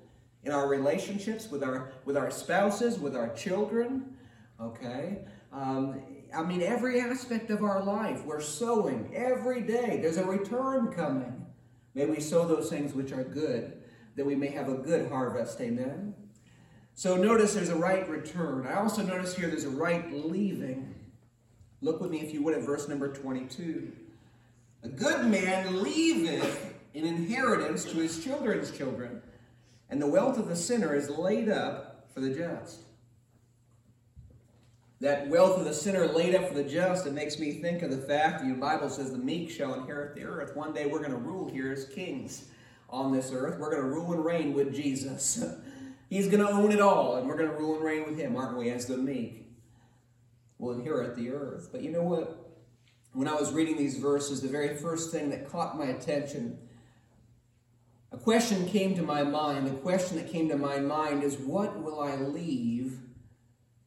In 0.43 0.53
our 0.53 0.69
relationships 0.69 1.51
with 1.51 1.63
our 1.63 1.93
with 2.05 2.17
our 2.17 2.31
spouses, 2.31 2.99
with 2.99 3.17
our 3.17 3.33
children, 3.35 4.17
okay? 4.61 5.21
Um, 5.53 6.03
I 6.37 6.43
mean, 6.43 6.61
every 6.61 7.01
aspect 7.01 7.51
of 7.51 7.63
our 7.63 7.83
life, 7.83 8.25
we're 8.25 8.41
sowing 8.41 9.11
every 9.15 9.63
day. 9.63 10.01
There's 10.03 10.19
a 10.19 10.25
return 10.25 10.93
coming. 10.93 11.47
May 11.95 12.07
we 12.07 12.21
sow 12.21 12.47
those 12.47 12.69
things 12.69 12.93
which 12.93 13.13
are 13.13 13.25
good, 13.25 13.74
that 14.17 14.25
we 14.25 14.35
may 14.35 14.49
have 14.49 14.69
a 14.69 14.75
good 14.75 15.09
harvest. 15.09 15.61
Amen. 15.61 16.15
So 16.95 17.17
notice 17.17 17.55
there's 17.55 17.71
a 17.71 17.77
right 17.77 18.09
return. 18.09 18.67
I 18.67 18.75
also 18.75 19.03
notice 19.03 19.37
here 19.37 19.49
there's 19.49 19.65
a 19.65 19.71
right 19.71 20.13
leaving. 20.13 20.95
Look 21.81 22.01
with 22.01 22.11
me, 22.11 22.21
if 22.21 22.33
you 22.33 22.43
would, 22.45 22.55
at 22.55 22.63
verse 22.63 22.89
number 22.89 23.13
22. 23.13 23.93
A 24.85 24.89
good 24.89 25.27
man 25.27 25.83
leaveth 25.83 26.75
an 26.95 27.05
inheritance 27.05 27.85
to 27.85 27.97
his 27.97 28.23
children's 28.23 28.71
children, 28.71 29.21
and 29.91 30.01
the 30.01 30.07
wealth 30.07 30.39
of 30.39 30.49
the 30.49 30.57
sinner 30.57 30.95
is 30.95 31.11
laid 31.11 31.49
up 31.49 32.07
for 32.15 32.21
the 32.21 32.31
just. 32.31 32.83
That 35.01 35.29
wealth 35.29 35.59
of 35.59 35.65
the 35.65 35.75
sinner 35.75 36.07
laid 36.07 36.35
up 36.35 36.49
for 36.49 36.55
the 36.55 36.65
just, 36.65 37.07
it 37.07 37.13
makes 37.13 37.39
me 37.39 37.53
think 37.55 37.83
of 37.83 37.91
the 37.91 37.99
fact 37.99 38.41
that 38.41 38.49
the 38.49 38.55
Bible 38.55 38.89
says 38.89 39.11
the 39.11 39.19
meek 39.19 39.51
shall 39.51 39.75
inherit 39.75 40.15
the 40.15 40.23
earth. 40.25 40.55
One 40.55 40.73
day 40.73 40.87
we're 40.87 41.01
going 41.01 41.11
to 41.11 41.17
rule 41.17 41.51
here 41.51 41.73
as 41.73 41.87
kings 41.87 42.45
on 42.91 43.13
this 43.13 43.31
earth. 43.33 43.59
We're 43.59 43.71
going 43.71 43.83
to 43.83 43.89
rule 43.89 44.13
and 44.13 44.25
reign 44.25 44.55
with 44.55 44.75
Jesus. 44.75 45.45
He's 46.11 46.29
going 46.29 46.47
to 46.47 46.53
own 46.53 46.71
it 46.71 46.81
all, 46.81 47.17
and 47.17 47.29
we're 47.29 47.37
going 47.37 47.51
to 47.51 47.57
rule 47.57 47.75
and 47.77 47.85
reign 47.85 48.05
with 48.05 48.19
him, 48.19 48.37
aren't 48.37 48.57
we, 48.57 48.71
as 48.71 48.87
the 48.87 48.97
meek? 48.97 49.49
We'll 50.59 50.75
inherit 50.75 51.17
the 51.17 51.31
earth. 51.31 51.71
But 51.73 51.83
you 51.83 51.91
know 51.91 52.03
what? 52.03 52.41
When 53.13 53.29
I 53.29 53.35
was 53.35 53.53
reading 53.53 53.77
these 53.77 53.99
verses, 53.99 54.41
the 54.41 54.49
very 54.49 54.77
first 54.77 55.11
thing 55.11 55.31
that 55.31 55.49
caught 55.51 55.79
my 55.79 55.87
attention, 55.87 56.59
a 58.13 58.17
question 58.17 58.67
came 58.67 58.95
to 58.95 59.03
my 59.03 59.25
mind. 59.25 59.67
The 59.67 59.73
question 59.73 60.17
that 60.19 60.31
came 60.31 60.49
to 60.49 60.57
my 60.57 60.79
mind 60.79 61.25
is, 61.25 61.37
What 61.37 61.83
will 61.83 62.01
I 62.01 62.17
leave 62.17 62.99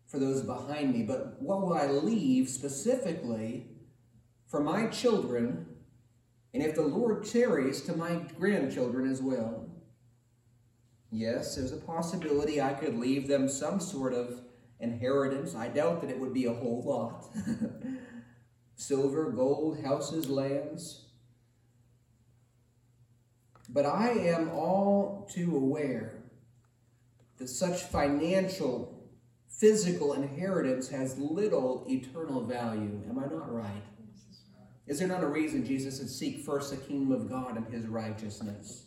for 0.06 0.20
those 0.20 0.42
behind 0.42 0.94
me? 0.94 1.04
But 1.04 1.42
what 1.42 1.62
will 1.62 1.74
I 1.74 1.88
leave 1.88 2.50
specifically 2.50 3.68
for 4.48 4.62
my 4.62 4.88
children, 4.88 5.66
and 6.58 6.66
if 6.66 6.74
the 6.74 6.82
Lord 6.82 7.24
tarries, 7.24 7.82
to 7.82 7.96
my 7.96 8.16
grandchildren 8.40 9.08
as 9.08 9.22
well? 9.22 9.70
Yes, 11.12 11.56
there's 11.56 11.72
a 11.72 11.78
possibility 11.78 12.60
I 12.60 12.74
could 12.74 12.98
leave 12.98 13.28
them 13.28 13.48
some 13.48 13.80
sort 13.80 14.12
of 14.16 14.42
inheritance. 14.80 15.54
I 15.54 15.68
doubt 15.68 16.02
that 16.02 16.10
it 16.10 16.20
would 16.20 16.34
be 16.34 16.46
a 16.46 16.54
whole 16.54 16.82
lot. 16.84 17.28
Silver, 18.76 19.30
gold, 19.30 19.84
houses, 19.84 20.32
lands. 20.32 21.06
But 23.70 23.86
I 23.86 24.10
am 24.10 24.50
all 24.50 25.30
too 25.32 25.56
aware 25.56 26.24
that 27.38 27.50
such 27.50 27.84
financial, 27.84 29.12
physical 29.48 30.14
inheritance 30.14 30.90
has 30.90 31.20
little 31.20 31.86
eternal 31.88 32.44
value. 32.44 33.04
Am 33.08 33.20
I 33.20 33.28
not 33.28 33.54
right? 33.54 33.84
Is 34.88 35.00
there 35.00 35.08
not 35.08 35.24
a 35.24 35.28
reason 35.28 35.66
Jesus 35.66 35.98
said, 35.98 36.10
Seek 36.10 36.46
first 36.46 36.72
the 36.72 36.78
kingdom 36.78 37.12
of 37.12 37.30
God 37.30 37.58
and 37.58 37.68
his 37.68 37.86
righteousness? 37.86 38.86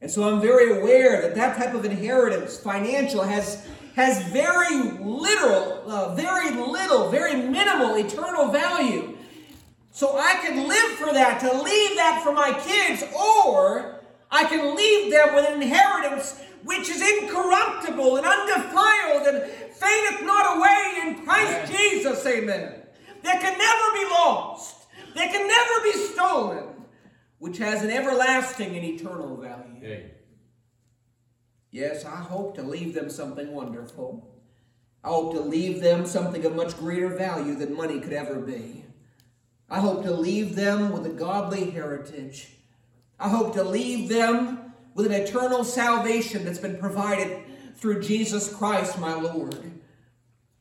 And 0.00 0.10
so 0.10 0.28
I'm 0.28 0.40
very 0.40 0.80
aware 0.80 1.22
that 1.22 1.34
that 1.36 1.56
type 1.56 1.74
of 1.74 1.84
inheritance, 1.84 2.58
financial, 2.58 3.22
has, 3.22 3.66
has 3.94 4.22
very 4.32 4.82
little, 5.00 5.82
uh, 5.86 6.14
very 6.14 6.50
little, 6.50 7.08
very 7.10 7.36
minimal 7.36 7.96
eternal 7.96 8.50
value. 8.50 9.16
So 9.92 10.16
I 10.18 10.34
can 10.42 10.66
live 10.66 10.92
for 10.92 11.12
that, 11.12 11.38
to 11.40 11.62
leave 11.62 11.96
that 11.96 12.20
for 12.24 12.32
my 12.32 12.52
kids, 12.64 13.04
or 13.14 14.00
I 14.30 14.44
can 14.44 14.74
leave 14.74 15.12
them 15.12 15.34
with 15.34 15.48
an 15.48 15.62
inheritance 15.62 16.40
which 16.64 16.88
is 16.88 17.00
incorruptible 17.00 18.16
and 18.16 18.26
undefiled 18.26 19.26
and 19.26 19.50
fadeth 19.72 20.22
not 20.24 20.56
away 20.56 20.94
in 21.02 21.24
Christ. 21.24 21.72
Jesus. 21.72 22.24
Amen. 22.26 22.81
That 23.22 23.40
can 23.40 23.56
never 23.56 23.92
be 23.94 24.10
lost, 24.10 24.86
that 25.14 25.32
can 25.32 25.46
never 25.46 25.82
be 25.84 25.92
stolen, 26.12 26.64
which 27.38 27.58
has 27.58 27.82
an 27.82 27.90
everlasting 27.90 28.76
and 28.76 28.84
eternal 28.84 29.36
value. 29.36 29.80
Hey. 29.80 30.10
Yes, 31.70 32.04
I 32.04 32.16
hope 32.16 32.54
to 32.56 32.62
leave 32.62 32.94
them 32.94 33.08
something 33.08 33.52
wonderful. 33.52 34.28
I 35.04 35.08
hope 35.08 35.32
to 35.34 35.40
leave 35.40 35.80
them 35.80 36.06
something 36.06 36.44
of 36.44 36.54
much 36.54 36.76
greater 36.78 37.08
value 37.08 37.54
than 37.54 37.76
money 37.76 37.98
could 38.00 38.12
ever 38.12 38.36
be. 38.36 38.84
I 39.68 39.80
hope 39.80 40.02
to 40.04 40.12
leave 40.12 40.54
them 40.54 40.92
with 40.92 41.06
a 41.06 41.08
godly 41.08 41.70
heritage. 41.70 42.50
I 43.18 43.28
hope 43.28 43.54
to 43.54 43.64
leave 43.64 44.08
them 44.08 44.74
with 44.94 45.06
an 45.06 45.12
eternal 45.12 45.64
salvation 45.64 46.44
that's 46.44 46.58
been 46.58 46.78
provided 46.78 47.42
through 47.76 48.02
Jesus 48.02 48.54
Christ, 48.54 48.98
my 48.98 49.14
Lord. 49.14 49.56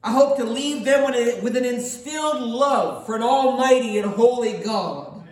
I 0.04 0.12
hope 0.12 0.38
to 0.38 0.44
leave 0.44 0.84
them 0.84 1.04
with, 1.44 1.56
an 1.56 1.66
instilled 1.66 2.42
love 2.42 3.06
for 3.06 3.16
an 3.16 3.22
almighty 3.22 4.00
and 4.00 4.12
holy 4.12 4.54
God. 4.54 5.24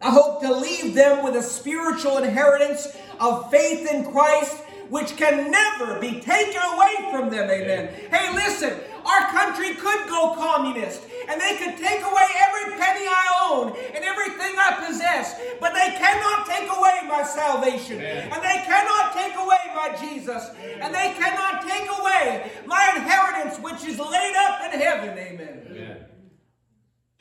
I 0.00 0.10
hope 0.10 0.40
to 0.42 0.52
leave 0.52 0.94
them 0.94 1.24
with 1.24 1.36
a 1.36 1.42
spiritual 1.42 2.18
inheritance 2.18 2.88
of 3.20 3.50
faith 3.50 3.90
in 3.90 4.10
Christ 4.10 4.56
which 4.88 5.16
can 5.16 5.50
never 5.50 5.98
be 6.00 6.20
taken 6.20 6.60
away 6.62 7.10
from 7.10 7.30
them. 7.30 7.50
Amen. 7.50 7.88
Hey, 8.10 8.32
listen, 8.34 8.78
our 9.06 9.30
country 9.30 9.74
could 9.74 10.08
go 10.08 10.34
communist 10.34 11.02
and 11.28 11.40
they 11.40 11.56
could 11.56 11.76
take 11.78 12.02
away 12.02 12.26
every 12.42 12.76
penny 12.76 13.06
I 13.06 13.48
own 13.48 13.68
and 13.94 14.04
everything 14.04 14.54
I 14.58 14.84
possess, 14.86 15.40
but 15.60 15.72
they 15.74 15.94
cannot 15.96 16.46
take 16.46 16.68
away 16.68 17.08
my 17.08 17.22
salvation 17.22 17.98
Amen. 17.98 18.32
and 18.32 18.42
they 18.42 18.64
cannot 18.66 19.12
take 19.12 19.34
away 19.36 19.58
my 19.74 19.96
Jesus 19.96 20.50
and 20.80 20.92
they 20.92 21.14
cannot 21.14 21.62
take 21.62 21.88
away 21.88 22.50
my 22.66 22.92
inheritance 22.96 23.58
which 23.60 23.84
is 23.84 23.98
laid 23.98 24.34
up 24.36 24.72
in 24.72 24.80
heaven. 24.80 25.10
Amen. 25.16 25.66
Amen. 25.70 26.04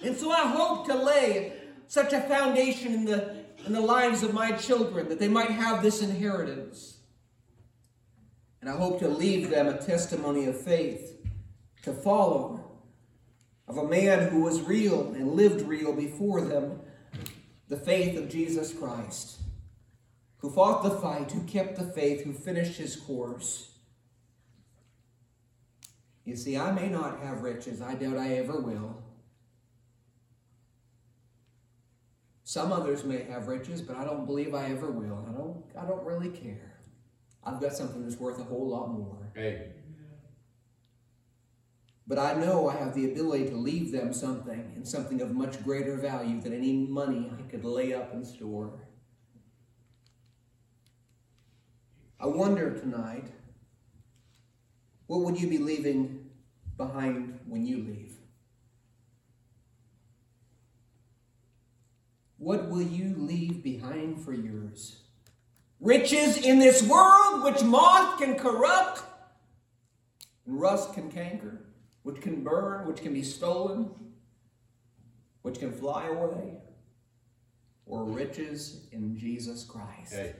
And 0.03 0.17
so 0.17 0.31
I 0.31 0.47
hope 0.47 0.87
to 0.87 0.95
lay 0.95 1.53
such 1.87 2.13
a 2.13 2.21
foundation 2.21 2.93
in 2.93 3.05
the, 3.05 3.35
in 3.65 3.73
the 3.73 3.81
lives 3.81 4.23
of 4.23 4.33
my 4.33 4.51
children 4.53 5.07
that 5.09 5.19
they 5.19 5.27
might 5.27 5.51
have 5.51 5.83
this 5.83 6.01
inheritance. 6.01 6.97
And 8.61 8.69
I 8.69 8.75
hope 8.75 8.99
to 8.99 9.07
leave 9.07 9.51
them 9.51 9.67
a 9.67 9.77
testimony 9.77 10.45
of 10.45 10.59
faith 10.59 11.14
to 11.85 11.93
follow 11.93 12.59
of 13.67 13.77
a 13.77 13.87
man 13.87 14.29
who 14.29 14.41
was 14.41 14.61
real 14.61 15.13
and 15.13 15.33
lived 15.33 15.61
real 15.61 15.93
before 15.93 16.41
them 16.41 16.81
the 17.67 17.77
faith 17.77 18.17
of 18.17 18.27
Jesus 18.27 18.73
Christ, 18.73 19.39
who 20.37 20.49
fought 20.49 20.83
the 20.83 20.89
fight, 20.89 21.31
who 21.31 21.43
kept 21.43 21.77
the 21.77 21.83
faith, 21.83 22.23
who 22.23 22.33
finished 22.33 22.77
his 22.77 22.95
course. 22.95 23.71
You 26.23 26.35
see, 26.35 26.57
I 26.57 26.71
may 26.71 26.89
not 26.89 27.19
have 27.19 27.43
riches, 27.43 27.83
I 27.83 27.93
doubt 27.93 28.17
I 28.17 28.33
ever 28.37 28.59
will. 28.59 29.03
Some 32.43 32.71
others 32.71 33.03
may 33.03 33.23
have 33.23 33.47
riches, 33.47 33.81
but 33.81 33.95
I 33.95 34.05
don't 34.05 34.25
believe 34.25 34.55
I 34.55 34.71
ever 34.71 34.89
will. 34.89 35.23
I 35.27 35.37
don't 35.37 35.63
I 35.79 35.87
don't 35.87 36.03
really 36.03 36.29
care. 36.29 36.79
I've 37.43 37.61
got 37.61 37.73
something 37.73 38.03
that's 38.03 38.19
worth 38.19 38.39
a 38.39 38.43
whole 38.43 38.69
lot 38.69 38.91
more. 38.91 39.31
Hey. 39.35 39.71
But 42.07 42.19
I 42.19 42.33
know 42.33 42.69
I 42.69 42.75
have 42.75 42.93
the 42.93 43.11
ability 43.11 43.49
to 43.49 43.55
leave 43.55 43.91
them 43.91 44.13
something 44.13 44.71
and 44.75 44.87
something 44.87 45.21
of 45.21 45.33
much 45.33 45.63
greater 45.63 45.97
value 45.97 46.39
than 46.39 46.53
any 46.53 46.73
money 46.73 47.31
I 47.37 47.41
could 47.49 47.65
lay 47.65 47.93
up 47.93 48.13
and 48.13 48.25
store. 48.25 48.73
I 52.19 52.27
wonder 52.27 52.77
tonight, 52.77 53.27
what 55.07 55.21
would 55.21 55.39
you 55.39 55.47
be 55.47 55.57
leaving 55.57 56.29
behind 56.77 57.39
when 57.47 57.65
you 57.65 57.77
leave? 57.77 58.13
What 62.37 62.69
will 62.69 62.81
you 62.81 63.15
leave 63.17 63.63
behind 63.63 64.23
for 64.23 64.33
yours? 64.33 64.97
Riches 65.79 66.37
in 66.37 66.59
this 66.59 66.83
world 66.83 67.43
which 67.43 67.63
moth 67.63 68.19
can 68.19 68.35
corrupt 68.35 69.01
and 70.45 70.61
rust 70.61 70.93
can 70.93 71.11
canker 71.11 71.64
which 72.05 72.21
can 72.21 72.43
burn, 72.43 72.85
which 72.85 73.01
can 73.01 73.15
be 73.15 73.23
stolen, 73.23 73.89
which 75.41 75.57
can 75.57 75.71
fly 75.71 76.05
away, 76.05 76.53
or 77.87 78.03
riches 78.03 78.85
in 78.91 79.17
Jesus 79.17 79.63
Christ. 79.63 80.13
Hey. 80.13 80.35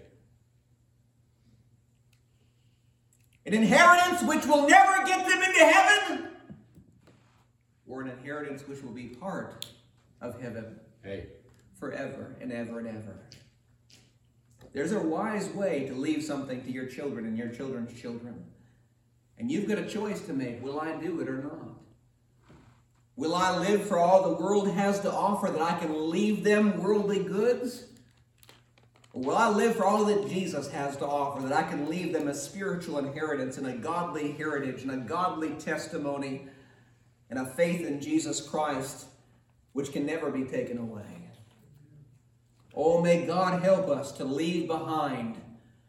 An 3.48 3.56
inheritance 3.56 4.22
which 4.22 4.46
will 4.46 4.70
never 4.70 5.04
get 5.08 5.28
them 5.28 5.42
into 5.42 5.66
heaven, 5.66 6.28
or 7.88 8.02
an 8.02 8.10
inheritance 8.10 8.68
which 8.68 8.84
will 8.84 8.92
be 8.92 9.08
part 9.08 9.66
of 10.22 10.40
heaven 10.40 10.80
Hey. 11.04 11.30
forever 11.74 12.36
and 12.40 12.52
ever 12.52 12.78
and 12.78 12.90
ever. 12.90 13.22
There's 14.72 14.92
a 14.92 15.00
wise 15.00 15.50
way 15.50 15.88
to 15.88 15.96
leave 15.96 16.24
something 16.24 16.64
to 16.64 16.72
your 16.72 16.86
children 16.86 17.26
and 17.26 17.36
your 17.36 17.50
children's 17.50 18.00
children. 18.00 18.46
And 19.38 19.52
you've 19.52 19.68
got 19.68 19.78
a 19.78 19.86
choice 19.86 20.22
to 20.22 20.34
make. 20.34 20.64
Will 20.64 20.80
I 20.80 20.96
do 20.96 21.20
it 21.20 21.28
or 21.28 21.44
not? 21.44 21.76
Will 23.18 23.36
I 23.36 23.58
live 23.58 23.88
for 23.88 23.98
all 23.98 24.24
the 24.24 24.44
world 24.44 24.70
has 24.72 25.00
to 25.02 25.12
offer 25.12 25.50
that 25.50 25.62
I 25.62 25.78
can 25.80 26.10
leave 26.10 26.44
them 26.44 26.82
worldly 26.82 27.24
goods? 27.24 27.86
Or 29.14 29.22
will 29.22 29.38
I 29.38 29.50
live 29.50 29.78
for 29.78 29.86
all 29.86 30.06
that 30.06 30.28
Jesus 30.28 30.70
has 30.72 30.98
to 30.98 31.06
offer 31.06 31.42
that 31.48 31.54
I 31.54 31.64
can 31.64 31.90
leave 31.90 32.12
them 32.12 32.28
a 32.28 32.34
spiritual 32.34 32.98
inheritance 32.98 33.58
and 33.58 33.68
a 33.68 33.74
godly 33.74 34.34
heritage 34.34 34.82
and 34.82 34.92
a 34.92 34.98
godly 34.98 35.52
testimony 35.52 36.48
and 37.30 37.40
a 37.40 37.46
faith 37.46 37.86
in 37.86 38.02
Jesus 38.02 38.42
Christ 38.42 39.06
which 39.72 39.94
can 39.94 40.06
never 40.06 40.30
be 40.30 40.44
taken 40.44 40.78
away? 40.78 41.30
Oh, 42.76 43.02
may 43.02 43.26
God 43.26 43.64
help 43.64 43.88
us 43.88 44.12
to 44.14 44.26
leave 44.26 44.68
behind 44.68 45.38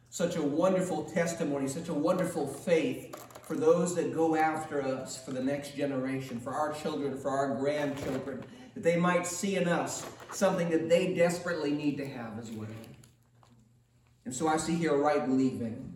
such 0.08 0.36
a 0.36 0.42
wonderful 0.42 1.04
testimony, 1.04 1.66
such 1.66 1.88
a 1.88 1.94
wonderful 1.94 2.46
faith 2.46 3.25
for 3.46 3.54
those 3.54 3.94
that 3.94 4.12
go 4.12 4.34
after 4.34 4.82
us, 4.82 5.24
for 5.24 5.30
the 5.30 5.42
next 5.42 5.76
generation, 5.76 6.40
for 6.40 6.52
our 6.52 6.72
children, 6.72 7.16
for 7.16 7.30
our 7.30 7.54
grandchildren, 7.54 8.44
that 8.74 8.82
they 8.82 8.96
might 8.96 9.24
see 9.24 9.54
in 9.54 9.68
us 9.68 10.04
something 10.32 10.68
that 10.68 10.88
they 10.88 11.14
desperately 11.14 11.70
need 11.70 11.96
to 11.96 12.06
have 12.06 12.40
as 12.40 12.50
well. 12.50 12.66
And 14.24 14.34
so 14.34 14.48
I 14.48 14.56
see 14.56 14.74
here 14.74 14.96
right 14.96 15.24
believing. 15.24 15.94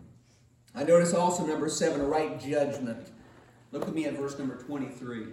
I 0.76 0.84
notice 0.84 1.12
also 1.12 1.44
number 1.44 1.68
seven, 1.68 2.00
a 2.00 2.04
right 2.04 2.38
judgment. 2.40 3.08
Look 3.72 3.88
at 3.88 3.94
me 3.94 4.04
at 4.04 4.16
verse 4.16 4.38
number 4.38 4.54
23. 4.56 5.26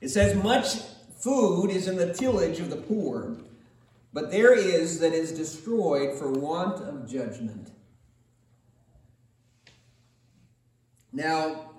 It 0.00 0.08
says, 0.08 0.34
Much 0.42 0.76
food 1.20 1.68
is 1.68 1.86
in 1.86 1.96
the 1.96 2.14
tillage 2.14 2.60
of 2.60 2.70
the 2.70 2.76
poor, 2.76 3.36
but 4.14 4.30
there 4.30 4.54
is 4.54 5.00
that 5.00 5.12
is 5.12 5.32
destroyed 5.32 6.18
for 6.18 6.30
want 6.30 6.80
of 6.80 7.06
judgment. 7.06 7.72
Now, 11.16 11.70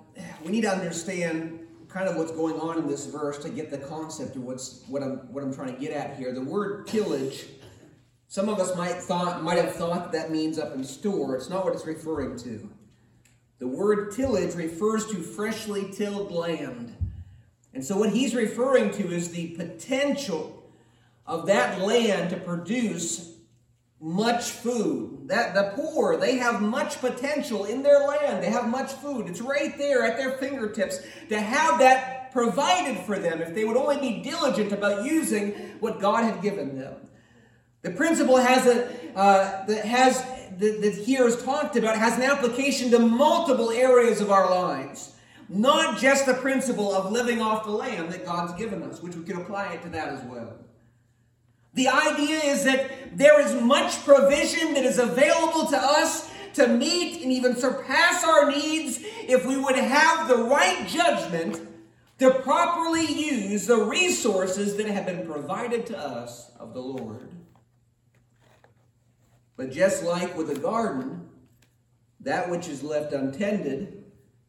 we 0.44 0.50
need 0.50 0.62
to 0.62 0.68
understand 0.68 1.60
kind 1.86 2.08
of 2.08 2.16
what's 2.16 2.32
going 2.32 2.58
on 2.58 2.76
in 2.76 2.88
this 2.88 3.06
verse 3.06 3.38
to 3.38 3.48
get 3.48 3.70
the 3.70 3.78
concept 3.78 4.34
of 4.34 4.42
what's 4.42 4.82
what 4.88 5.00
I'm 5.00 5.32
what 5.32 5.44
I'm 5.44 5.54
trying 5.54 5.72
to 5.72 5.80
get 5.80 5.92
at 5.92 6.16
here. 6.16 6.32
The 6.32 6.42
word 6.42 6.88
tillage, 6.88 7.46
some 8.26 8.48
of 8.48 8.58
us 8.58 8.76
might 8.76 8.96
thought 8.96 9.44
might 9.44 9.58
have 9.58 9.76
thought 9.76 10.10
that 10.10 10.32
means 10.32 10.58
up 10.58 10.74
in 10.74 10.82
store. 10.82 11.36
It's 11.36 11.48
not 11.48 11.64
what 11.64 11.72
it's 11.72 11.86
referring 11.86 12.36
to. 12.38 12.68
The 13.60 13.68
word 13.68 14.10
tillage 14.10 14.56
refers 14.56 15.06
to 15.06 15.22
freshly 15.22 15.92
tilled 15.92 16.32
land. 16.32 16.96
And 17.72 17.84
so 17.84 17.96
what 17.96 18.10
he's 18.10 18.34
referring 18.34 18.90
to 18.94 19.12
is 19.12 19.30
the 19.30 19.50
potential 19.50 20.68
of 21.26 21.46
that 21.46 21.80
land 21.80 22.30
to 22.30 22.38
produce 22.38 23.37
much 24.00 24.50
food. 24.50 25.28
That 25.28 25.54
the 25.54 25.72
poor, 25.74 26.16
they 26.16 26.36
have 26.36 26.62
much 26.62 27.00
potential 27.00 27.64
in 27.64 27.82
their 27.82 28.00
land. 28.00 28.42
They 28.42 28.50
have 28.50 28.68
much 28.68 28.92
food. 28.92 29.26
It's 29.26 29.40
right 29.40 29.76
there 29.76 30.04
at 30.04 30.16
their 30.16 30.32
fingertips 30.38 31.00
to 31.28 31.40
have 31.40 31.78
that 31.80 32.32
provided 32.32 32.98
for 33.04 33.18
them 33.18 33.40
if 33.40 33.54
they 33.54 33.64
would 33.64 33.76
only 33.76 33.98
be 34.00 34.22
diligent 34.22 34.72
about 34.72 35.04
using 35.04 35.52
what 35.80 36.00
God 36.00 36.24
had 36.24 36.42
given 36.42 36.78
them. 36.78 36.94
The 37.82 37.90
principle 37.90 38.36
has 38.36 38.66
a 38.66 39.16
uh, 39.16 39.66
that 39.66 39.84
has 39.84 40.22
that, 40.58 40.80
that 40.82 40.94
here 40.94 41.26
is 41.26 41.42
talked 41.42 41.76
about 41.76 41.96
has 41.96 42.16
an 42.16 42.22
application 42.22 42.90
to 42.90 42.98
multiple 42.98 43.70
areas 43.70 44.20
of 44.20 44.30
our 44.30 44.50
lives. 44.50 45.14
Not 45.48 45.98
just 45.98 46.26
the 46.26 46.34
principle 46.34 46.92
of 46.94 47.10
living 47.10 47.40
off 47.40 47.64
the 47.64 47.70
land 47.70 48.12
that 48.12 48.26
God's 48.26 48.52
given 48.54 48.82
us, 48.82 49.00
which 49.00 49.16
we 49.16 49.24
can 49.24 49.40
apply 49.40 49.72
it 49.72 49.82
to 49.82 49.88
that 49.90 50.08
as 50.08 50.22
well. 50.24 50.54
The 51.78 51.86
idea 51.86 52.40
is 52.40 52.64
that 52.64 53.16
there 53.16 53.40
is 53.40 53.54
much 53.62 54.04
provision 54.04 54.74
that 54.74 54.84
is 54.84 54.98
available 54.98 55.66
to 55.66 55.76
us 55.76 56.28
to 56.54 56.66
meet 56.66 57.22
and 57.22 57.30
even 57.30 57.54
surpass 57.54 58.24
our 58.24 58.50
needs 58.50 58.98
if 59.28 59.46
we 59.46 59.56
would 59.56 59.76
have 59.76 60.26
the 60.26 60.38
right 60.38 60.88
judgment 60.88 61.60
to 62.18 62.32
properly 62.32 63.06
use 63.06 63.68
the 63.68 63.76
resources 63.76 64.74
that 64.74 64.86
have 64.86 65.06
been 65.06 65.24
provided 65.24 65.86
to 65.86 65.96
us 65.96 66.50
of 66.58 66.74
the 66.74 66.80
Lord. 66.80 67.30
But 69.56 69.70
just 69.70 70.02
like 70.02 70.36
with 70.36 70.50
a 70.50 70.58
garden, 70.58 71.28
that 72.18 72.50
which 72.50 72.66
is 72.66 72.82
left 72.82 73.12
untended 73.12 74.02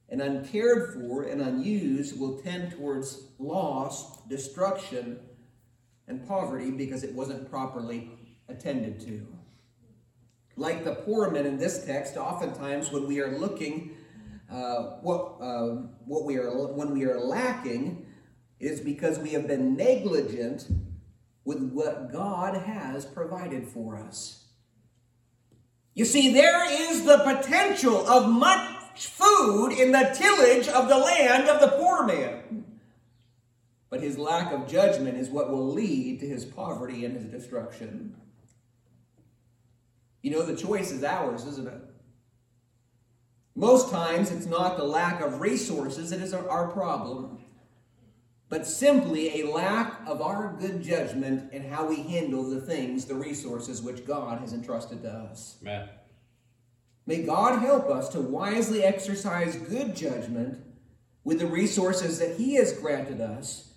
and 0.10 0.20
uncared 0.20 0.96
for 0.96 1.26
and 1.26 1.44
unused 1.44 2.20
will 2.20 2.40
tend 2.40 2.72
towards 2.72 3.28
loss, 3.38 4.20
destruction, 4.24 5.20
and 6.10 6.28
poverty 6.28 6.72
because 6.72 7.04
it 7.04 7.14
wasn't 7.14 7.50
properly 7.50 8.12
attended 8.50 9.00
to. 9.02 9.26
Like 10.58 10.84
the 10.84 10.96
poor 10.96 11.32
men 11.32 11.46
in 11.46 11.58
this 11.58 11.86
text, 11.86 12.18
oftentimes 12.18 12.92
when 12.92 13.08
we 13.08 13.22
are 13.22 13.38
looking, 13.38 13.96
uh, 14.52 14.98
what 15.02 15.38
uh, 15.40 15.84
what 16.06 16.26
we 16.26 16.36
are 16.38 16.50
when 16.74 16.92
we 16.92 17.06
are 17.06 17.20
lacking, 17.20 18.06
is 18.60 18.82
because 18.82 19.20
we 19.20 19.30
have 19.30 19.48
been 19.48 19.78
negligent 19.78 20.68
with 21.46 21.62
what 21.72 22.12
God 22.12 22.56
has 22.56 23.06
provided 23.06 23.68
for 23.68 23.98
us. 23.98 24.48
You 25.94 26.06
see, 26.06 26.34
there 26.34 26.70
is 26.70 27.06
the 27.06 27.20
potential 27.20 28.08
of 28.08 28.30
much 28.30 29.08
food 29.08 29.72
in 29.72 29.92
the 29.92 30.14
tillage 30.14 30.68
of 30.68 30.90
the 30.90 30.98
land 30.98 31.48
of 31.48 31.62
the 31.62 31.78
poor 31.78 32.06
man. 32.06 32.59
But 33.90 34.02
his 34.02 34.18
lack 34.18 34.52
of 34.52 34.68
judgment 34.68 35.18
is 35.18 35.30
what 35.30 35.50
will 35.50 35.68
lead 35.68 36.20
to 36.20 36.28
his 36.28 36.46
poverty 36.46 37.06
and 37.06 37.16
his 37.16 37.26
destruction. 37.26 38.16
You 40.22 40.32
know, 40.32 40.44
the 40.44 40.56
choice 40.56 40.92
is 40.92 41.04
ours, 41.04 41.46
isn't 41.46 41.68
it? 41.68 41.82
Most 43.56 43.90
times 43.90 44.32
it's 44.32 44.46
not 44.46 44.78
the 44.78 44.84
lack 44.84 45.22
of 45.22 45.42
resources 45.42 46.12
that 46.12 46.22
is 46.22 46.34
our 46.34 46.68
problem, 46.68 47.40
but 48.48 48.66
simply 48.66 49.42
a 49.42 49.52
lack 49.52 50.00
of 50.08 50.22
our 50.22 50.56
good 50.60 50.82
judgment 50.82 51.52
in 51.52 51.64
how 51.64 51.86
we 51.86 52.04
handle 52.04 52.44
the 52.44 52.62
things, 52.62 53.06
the 53.06 53.16
resources 53.16 53.82
which 53.82 54.06
God 54.06 54.40
has 54.40 54.54
entrusted 54.54 55.02
to 55.04 55.10
us. 55.10 55.58
Amen. 55.62 55.90
May 57.06 57.24
God 57.24 57.60
help 57.60 57.90
us 57.90 58.10
to 58.10 58.22
wisely 58.22 58.84
exercise 58.84 59.56
good 59.56 59.96
judgment 59.96 60.64
with 61.24 61.40
the 61.40 61.48
resources 61.48 62.20
that 62.20 62.38
He 62.38 62.56
has 62.56 62.74
granted 62.74 63.20
us 63.20 63.69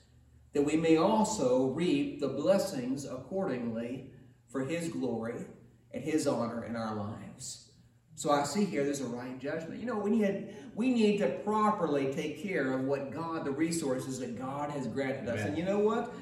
that 0.53 0.63
we 0.63 0.77
may 0.77 0.97
also 0.97 1.67
reap 1.69 2.21
the 2.21 2.29
blessings 2.29 3.05
accordingly 3.05 4.11
for 4.49 4.65
his 4.65 4.89
glory 4.89 5.47
and 5.93 6.05
his 6.05 6.27
honor 6.27 6.65
in 6.65 6.77
our 6.77 6.95
lives. 6.95 7.71
So 8.15 8.31
I 8.31 8.45
see 8.45 8.65
here 8.65 8.85
there's 8.85 9.01
a 9.01 9.07
right 9.07 9.39
judgment. 9.39 9.81
You 9.81 9.87
know, 9.87 9.99
we 9.99 10.11
need 10.11 10.55
we 10.75 10.91
need 10.91 11.19
to 11.19 11.29
properly 11.45 12.13
take 12.13 12.43
care 12.43 12.73
of 12.73 12.85
what 12.85 13.11
God, 13.11 13.45
the 13.45 13.51
resources 13.51 14.19
that 14.21 14.39
God 14.39 14.71
has 14.71 14.87
granted 14.87 15.29
us. 15.29 15.41
Amen. 15.41 15.49
And 15.49 15.59
you 15.59 15.65
know 15.65 15.79
what? 15.79 16.15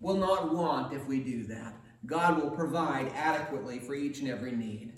We'll 0.00 0.16
not 0.16 0.54
want 0.54 0.92
if 0.92 1.06
we 1.06 1.20
do 1.20 1.44
that. 1.44 1.74
God 2.06 2.42
will 2.42 2.50
provide 2.50 3.10
adequately 3.14 3.78
for 3.78 3.94
each 3.94 4.20
and 4.20 4.28
every 4.28 4.52
need. 4.52 4.92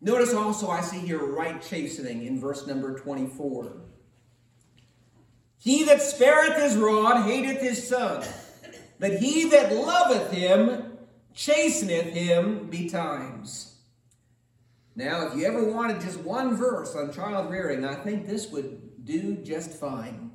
Notice 0.00 0.32
also 0.32 0.68
I 0.68 0.80
see 0.80 1.00
here 1.00 1.24
right 1.24 1.60
chastening 1.60 2.24
in 2.24 2.40
verse 2.40 2.66
number 2.66 2.98
24. 2.98 3.82
He 5.58 5.84
that 5.84 6.00
spareth 6.00 6.56
his 6.62 6.76
rod 6.76 7.24
hateth 7.24 7.60
his 7.60 7.88
son, 7.88 8.24
But 8.98 9.18
he 9.18 9.48
that 9.50 9.74
loveth 9.74 10.32
him 10.32 10.98
chasteneth 11.34 12.12
him 12.12 12.68
betimes. 12.68 13.74
Now, 14.96 15.28
if 15.28 15.36
you 15.36 15.46
ever 15.46 15.64
wanted 15.64 16.00
just 16.00 16.18
one 16.20 16.56
verse 16.56 16.96
on 16.96 17.12
child 17.12 17.50
rearing, 17.50 17.84
I 17.84 17.94
think 17.94 18.26
this 18.26 18.50
would 18.50 19.04
do 19.04 19.36
just 19.36 19.70
fine. 19.70 20.32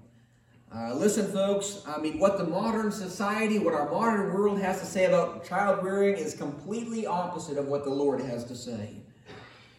Uh, 0.73 0.93
listen, 0.95 1.31
folks, 1.31 1.83
I 1.86 1.99
mean, 1.99 2.17
what 2.17 2.38
the 2.38 2.45
modern 2.45 2.91
society, 2.91 3.59
what 3.59 3.73
our 3.73 3.91
modern 3.91 4.33
world 4.33 4.59
has 4.59 4.79
to 4.79 4.86
say 4.86 5.05
about 5.05 5.45
child 5.45 5.83
rearing 5.83 6.15
is 6.15 6.33
completely 6.33 7.05
opposite 7.05 7.57
of 7.57 7.67
what 7.67 7.83
the 7.83 7.91
Lord 7.91 8.21
has 8.21 8.45
to 8.45 8.55
say. 8.55 8.95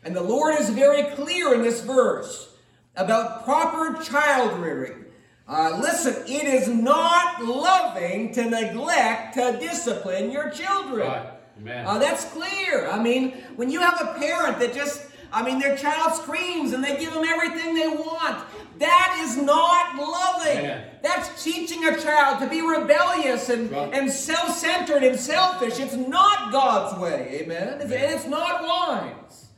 And 0.04 0.14
the 0.14 0.22
Lord 0.22 0.61
is 0.61 0.68
very 0.70 1.14
clear 1.16 1.54
in 1.54 1.62
this 1.62 1.80
verse 1.83 2.54
about 2.94 3.44
proper 3.44 4.00
child 4.04 4.61
rearing. 4.61 5.04
Uh, 5.46 5.78
listen, 5.80 6.22
it 6.26 6.46
is 6.46 6.68
not 6.68 7.44
loving 7.44 8.33
to 8.33 8.44
neglect 8.48 9.35
to 9.35 9.59
discipline 9.61 10.30
your 10.30 10.48
children. 10.50 11.07
Right. 11.07 11.26
Amen. 11.61 11.87
Uh, 11.87 11.98
that's 11.98 12.24
clear. 12.26 12.88
I 12.88 12.98
mean, 13.02 13.33
when 13.57 13.70
you 13.70 13.80
have 13.80 14.00
a 14.00 14.18
parent 14.18 14.59
that 14.61 14.72
just, 14.74 15.07
I 15.33 15.42
mean, 15.42 15.59
their 15.59 15.76
child 15.76 16.14
screams 16.14 16.72
and 16.72 16.83
they 16.83 16.96
give 16.96 17.12
them 17.12 17.24
everything 17.24 17.74
they 17.74 17.88
want, 17.88 18.42
that 18.78 19.22
is 19.22 19.37
not 19.37 19.96
loving. 19.96 20.59
Amen. 20.64 20.88
That's 21.02 21.44
teaching 21.44 21.85
a 21.85 22.00
child 22.00 22.40
to 22.40 22.48
be 22.48 22.61
rebellious 22.62 23.50
and, 23.50 23.70
Right. 23.70 23.92
and 23.94 24.11
self 24.11 24.57
centered 24.57 25.04
and 25.04 25.18
selfish. 25.20 25.78
It's 25.78 25.94
not 25.94 26.50
God's 26.52 26.98
way. 26.98 27.40
Amen. 27.42 27.80
Amen. 27.80 27.83
and 27.83 27.92
it's 27.92 28.26
not 28.26 28.62
wise. 28.64 29.48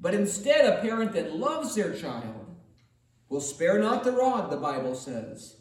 But 0.00 0.14
instead, 0.14 0.66
a 0.66 0.82
parent 0.82 1.12
that 1.12 1.34
loves 1.34 1.74
their 1.76 1.94
child 1.94 2.43
will 3.34 3.40
spare 3.40 3.80
not 3.80 4.04
the 4.04 4.12
rod, 4.12 4.48
the 4.48 4.56
Bible 4.56 4.94
says, 4.94 5.56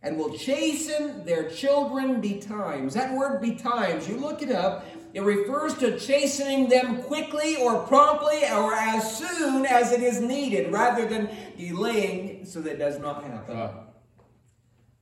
and 0.00 0.16
will 0.16 0.38
chasten 0.38 1.22
their 1.26 1.50
children 1.50 2.18
betimes. 2.18 2.94
That 2.94 3.14
word 3.14 3.42
betimes, 3.42 4.08
you 4.08 4.16
look 4.16 4.40
it 4.40 4.50
up, 4.50 4.86
it 5.12 5.20
refers 5.20 5.74
to 5.74 5.98
chastening 5.98 6.70
them 6.70 7.02
quickly 7.02 7.56
or 7.56 7.86
promptly 7.86 8.42
or 8.50 8.72
as 8.72 9.18
soon 9.18 9.66
as 9.66 9.92
it 9.92 10.02
is 10.02 10.22
needed, 10.22 10.72
rather 10.72 11.04
than 11.04 11.28
delaying 11.58 12.46
so 12.46 12.62
that 12.62 12.72
it 12.72 12.78
does 12.78 12.98
not 12.98 13.22
happen. 13.22 13.54
Right. 13.54 13.74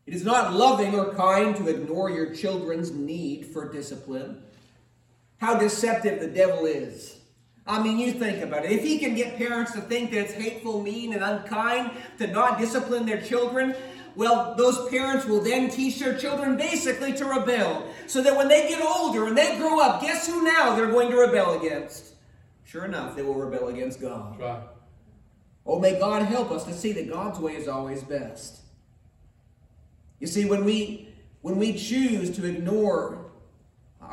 It 0.06 0.14
is 0.14 0.24
not 0.24 0.54
loving 0.54 0.96
or 0.96 1.14
kind 1.14 1.54
to 1.54 1.68
ignore 1.68 2.10
your 2.10 2.34
children's 2.34 2.90
need 2.90 3.46
for 3.46 3.72
discipline. 3.72 4.42
How 5.36 5.56
deceptive 5.56 6.18
the 6.18 6.26
devil 6.26 6.66
is. 6.66 7.20
I 7.66 7.82
mean, 7.82 7.98
you 7.98 8.12
think 8.12 8.42
about 8.42 8.64
it. 8.64 8.72
If 8.72 8.82
he 8.82 8.98
can 8.98 9.14
get 9.14 9.36
parents 9.36 9.72
to 9.72 9.80
think 9.80 10.10
that 10.10 10.20
it's 10.20 10.32
hateful, 10.34 10.82
mean, 10.82 11.14
and 11.14 11.22
unkind 11.22 11.92
to 12.18 12.26
not 12.26 12.58
discipline 12.58 13.06
their 13.06 13.22
children, 13.22 13.74
well, 14.16 14.54
those 14.54 14.88
parents 14.90 15.26
will 15.26 15.40
then 15.40 15.70
teach 15.70 15.98
their 15.98 16.16
children 16.16 16.56
basically 16.56 17.14
to 17.14 17.24
rebel. 17.24 17.86
So 18.06 18.22
that 18.22 18.36
when 18.36 18.48
they 18.48 18.68
get 18.68 18.82
older 18.82 19.26
and 19.26 19.36
they 19.36 19.56
grow 19.56 19.80
up, 19.80 20.02
guess 20.02 20.26
who 20.26 20.44
now 20.44 20.76
they're 20.76 20.90
going 20.90 21.10
to 21.10 21.16
rebel 21.16 21.58
against? 21.58 22.14
Sure 22.64 22.84
enough, 22.84 23.16
they 23.16 23.22
will 23.22 23.34
rebel 23.34 23.68
against 23.68 24.00
God. 24.00 24.38
Right. 24.38 24.62
Oh, 25.66 25.80
may 25.80 25.98
God 25.98 26.22
help 26.22 26.50
us 26.50 26.64
to 26.64 26.74
see 26.74 26.92
that 26.92 27.08
God's 27.08 27.38
way 27.38 27.56
is 27.56 27.66
always 27.66 28.02
best. 28.02 28.60
You 30.20 30.26
see, 30.26 30.44
when 30.44 30.64
we 30.64 31.08
when 31.40 31.58
we 31.58 31.74
choose 31.74 32.34
to 32.36 32.46
ignore 32.46 33.23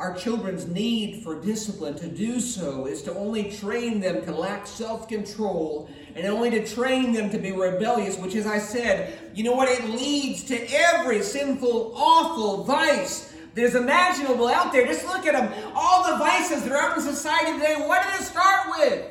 our 0.02 0.16
children's 0.16 0.66
need 0.66 1.22
for 1.22 1.40
discipline, 1.40 1.94
to 1.94 2.08
do 2.08 2.40
so 2.40 2.86
is 2.86 3.02
to 3.02 3.14
only 3.14 3.52
train 3.52 4.00
them 4.00 4.20
to 4.24 4.32
lack 4.32 4.66
self-control 4.66 5.88
and 6.16 6.26
only 6.26 6.50
to 6.50 6.66
train 6.66 7.12
them 7.12 7.30
to 7.30 7.38
be 7.38 7.52
rebellious, 7.52 8.18
which 8.18 8.34
as 8.34 8.44
I 8.44 8.58
said, 8.58 9.16
you 9.32 9.44
know 9.44 9.52
what? 9.52 9.68
It 9.68 9.88
leads 9.90 10.42
to 10.44 10.58
every 10.72 11.22
sinful, 11.22 11.92
awful 11.94 12.64
vice 12.64 13.32
that 13.54 13.62
is 13.62 13.76
imaginable 13.76 14.48
out 14.48 14.72
there. 14.72 14.84
Just 14.88 15.06
look 15.06 15.24
at 15.24 15.34
them. 15.34 15.72
All 15.76 16.10
the 16.10 16.16
vices 16.16 16.64
that 16.64 16.72
are 16.72 16.78
out 16.78 16.96
in 16.96 17.02
society 17.04 17.52
today, 17.52 17.76
what 17.86 18.02
did 18.02 18.20
it 18.20 18.24
start 18.24 18.70
with? 18.76 19.06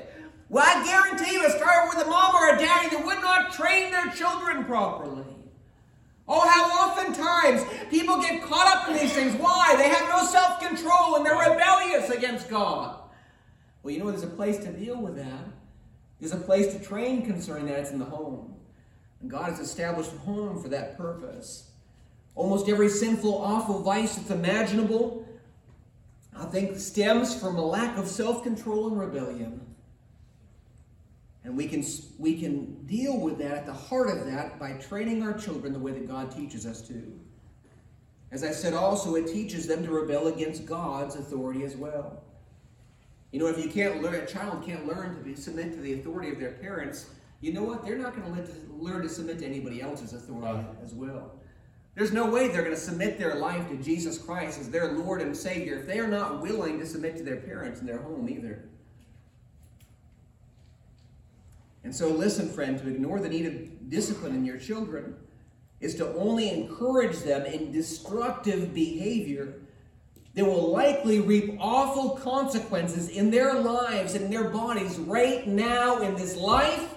Well, 0.49 0.65
I 0.67 0.83
guarantee 0.83 1.31
you 1.35 1.45
it 1.45 1.51
started 1.51 1.95
with 1.95 2.05
a 2.05 2.09
mom 2.09 2.35
or 2.35 2.53
a 2.53 2.59
daddy 2.59 2.93
that 2.93 3.05
would 3.05 3.21
not 3.21 3.53
train 3.53 3.91
their 3.91 4.07
children 4.07 4.65
properly. 4.65 5.23
Oh, 6.33 6.47
how 6.47 6.87
oftentimes 6.87 7.65
people 7.89 8.21
get 8.21 8.41
caught 8.41 8.65
up 8.73 8.87
in 8.87 8.95
these 8.95 9.11
things. 9.11 9.35
Why? 9.35 9.75
They 9.77 9.89
have 9.89 10.07
no 10.07 10.25
self 10.25 10.61
control 10.61 11.17
and 11.17 11.25
they're 11.25 11.35
rebellious 11.35 12.09
against 12.09 12.49
God. 12.49 12.97
Well, 13.83 13.93
you 13.93 13.99
know, 13.99 14.09
there's 14.09 14.23
a 14.23 14.27
place 14.27 14.57
to 14.59 14.71
deal 14.71 14.95
with 14.95 15.17
that. 15.17 15.45
There's 16.21 16.31
a 16.31 16.37
place 16.37 16.73
to 16.73 16.79
train 16.79 17.25
concerning 17.25 17.65
that. 17.65 17.79
It's 17.79 17.91
in 17.91 17.99
the 17.99 18.05
home. 18.05 18.55
And 19.19 19.29
God 19.29 19.49
has 19.49 19.59
established 19.59 20.13
a 20.13 20.19
home 20.19 20.61
for 20.63 20.69
that 20.69 20.97
purpose. 20.97 21.69
Almost 22.35 22.69
every 22.69 22.87
sinful, 22.87 23.35
awful 23.35 23.81
vice 23.81 24.15
that's 24.15 24.29
imaginable, 24.29 25.27
I 26.33 26.45
think, 26.45 26.79
stems 26.79 27.37
from 27.37 27.57
a 27.57 27.65
lack 27.65 27.97
of 27.97 28.07
self 28.07 28.41
control 28.41 28.87
and 28.87 28.97
rebellion. 28.97 29.59
And 31.43 31.57
we 31.57 31.67
can, 31.67 31.83
we 32.19 32.39
can 32.39 32.85
deal 32.85 33.19
with 33.19 33.39
that 33.39 33.51
at 33.51 33.65
the 33.65 33.73
heart 33.73 34.15
of 34.15 34.25
that 34.27 34.59
by 34.59 34.73
training 34.73 35.23
our 35.23 35.33
children 35.33 35.73
the 35.73 35.79
way 35.79 35.91
that 35.91 36.07
God 36.07 36.35
teaches 36.35 36.65
us 36.65 36.81
to. 36.83 37.19
As 38.31 38.43
I 38.43 38.51
said 38.51 38.73
also, 38.73 39.15
it 39.15 39.27
teaches 39.27 39.67
them 39.67 39.83
to 39.83 39.91
rebel 39.91 40.27
against 40.27 40.65
God's 40.65 41.15
authority 41.15 41.63
as 41.63 41.75
well. 41.75 42.23
You 43.31 43.39
know, 43.39 43.47
if 43.47 43.57
you 43.63 43.69
can't 43.69 44.01
learn, 44.01 44.15
a 44.15 44.25
child 44.25 44.63
can't 44.65 44.85
learn 44.85 45.15
to 45.15 45.21
be, 45.21 45.35
submit 45.35 45.73
to 45.73 45.79
the 45.79 45.93
authority 45.93 46.29
of 46.29 46.39
their 46.39 46.51
parents, 46.51 47.07
you 47.39 47.53
know 47.53 47.63
what? 47.63 47.83
They're 47.83 47.97
not 47.97 48.15
going 48.15 48.33
to 48.33 48.51
learn 48.77 49.01
to 49.01 49.09
submit 49.09 49.39
to 49.39 49.45
anybody 49.45 49.81
else's 49.81 50.13
authority 50.13 50.59
Right. 50.59 50.65
as 50.83 50.93
well. 50.93 51.31
There's 51.95 52.13
no 52.13 52.29
way 52.29 52.47
they're 52.47 52.63
going 52.63 52.75
to 52.75 52.79
submit 52.79 53.17
their 53.17 53.35
life 53.35 53.67
to 53.69 53.75
Jesus 53.77 54.17
Christ 54.17 54.59
as 54.59 54.69
their 54.69 54.93
Lord 54.93 55.21
and 55.21 55.35
Savior 55.35 55.79
if 55.79 55.87
they 55.87 55.99
are 55.99 56.07
not 56.07 56.41
willing 56.41 56.79
to 56.79 56.85
submit 56.85 57.17
to 57.17 57.23
their 57.23 57.37
parents 57.37 57.81
in 57.81 57.85
their 57.85 57.99
home 57.99 58.29
either. 58.29 58.69
And 61.83 61.95
so, 61.95 62.09
listen, 62.09 62.49
friend, 62.49 62.77
to 62.79 62.87
ignore 62.87 63.19
the 63.19 63.29
need 63.29 63.45
of 63.45 63.89
discipline 63.89 64.35
in 64.35 64.45
your 64.45 64.57
children 64.57 65.15
is 65.79 65.95
to 65.95 66.13
only 66.15 66.49
encourage 66.49 67.17
them 67.19 67.45
in 67.45 67.71
destructive 67.71 68.73
behavior 68.73 69.55
that 70.33 70.45
will 70.45 70.71
likely 70.71 71.19
reap 71.19 71.57
awful 71.59 72.11
consequences 72.11 73.09
in 73.09 73.31
their 73.31 73.55
lives 73.55 74.13
and 74.13 74.31
their 74.31 74.49
bodies 74.49 74.97
right 74.97 75.45
now 75.47 76.01
in 76.01 76.15
this 76.15 76.37
life. 76.37 76.93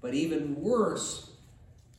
But 0.00 0.14
even 0.14 0.60
worse 0.60 1.30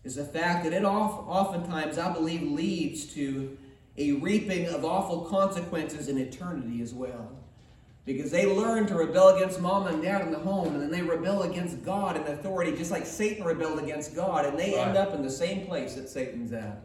is 0.04 0.16
the 0.16 0.24
fact 0.24 0.64
that 0.64 0.74
it 0.74 0.84
oftentimes, 0.84 1.98
I 1.98 2.14
believe, 2.14 2.44
leads 2.44 3.08
to 3.16 3.58
a 3.98 4.14
reaping 4.14 4.68
of 4.68 4.86
awful 4.86 5.22
consequences 5.22 6.08
in 6.08 6.18
eternity 6.18 6.82
as 6.82 6.94
well. 6.94 7.35
Because 8.06 8.30
they 8.30 8.46
learn 8.46 8.86
to 8.88 8.96
rebel 8.96 9.30
against 9.30 9.60
mom 9.60 9.88
and 9.88 10.02
dad 10.02 10.22
in 10.22 10.32
the 10.32 10.38
home, 10.38 10.76
and 10.76 10.82
then 10.82 10.92
they 10.92 11.02
rebel 11.02 11.42
against 11.42 11.84
God 11.84 12.16
and 12.16 12.28
authority, 12.28 12.78
just 12.78 12.92
like 12.92 13.06
Satan 13.06 13.44
rebelled 13.44 13.80
against 13.80 14.16
God, 14.16 14.46
and 14.46 14.60
they 14.60 14.76
end 14.76 14.96
up 14.96 15.16
in 15.16 15.24
the 15.24 15.30
same 15.30 15.66
place 15.66 15.96
that 15.96 16.08
Satan's 16.08 16.54
at 16.54 16.84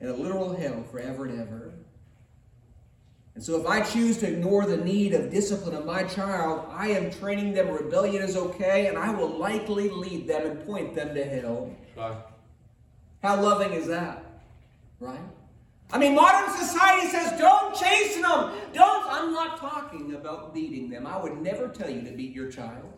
in 0.00 0.08
a 0.08 0.12
literal 0.12 0.54
hell 0.56 0.82
forever 0.90 1.26
and 1.26 1.40
ever. 1.40 1.72
And 3.36 3.44
so, 3.44 3.60
if 3.60 3.66
I 3.66 3.80
choose 3.80 4.18
to 4.18 4.28
ignore 4.28 4.66
the 4.66 4.76
need 4.76 5.14
of 5.14 5.30
discipline 5.30 5.76
of 5.76 5.86
my 5.86 6.02
child, 6.02 6.66
I 6.68 6.88
am 6.88 7.12
training 7.12 7.54
them 7.54 7.68
rebellion 7.68 8.22
is 8.22 8.36
okay, 8.36 8.88
and 8.88 8.98
I 8.98 9.10
will 9.10 9.28
likely 9.28 9.88
lead 9.88 10.26
them 10.26 10.50
and 10.50 10.66
point 10.66 10.96
them 10.96 11.14
to 11.14 11.24
hell. 11.24 11.70
Right. 11.96 12.16
How 13.22 13.40
loving 13.40 13.72
is 13.72 13.86
that? 13.86 14.24
Right? 14.98 15.20
I 15.92 15.98
mean, 15.98 16.14
modern 16.14 16.50
society 16.56 17.08
says 17.08 17.38
don't 17.38 17.74
chasten 17.74 18.22
them. 18.22 18.52
Don't. 18.72 18.99
I'm 19.10 19.32
not 19.32 19.58
talking 19.58 20.14
about 20.14 20.54
beating 20.54 20.88
them. 20.88 21.06
I 21.06 21.16
would 21.20 21.40
never 21.40 21.68
tell 21.68 21.90
you 21.90 22.02
to 22.02 22.10
beat 22.10 22.32
your 22.32 22.50
child. 22.50 22.92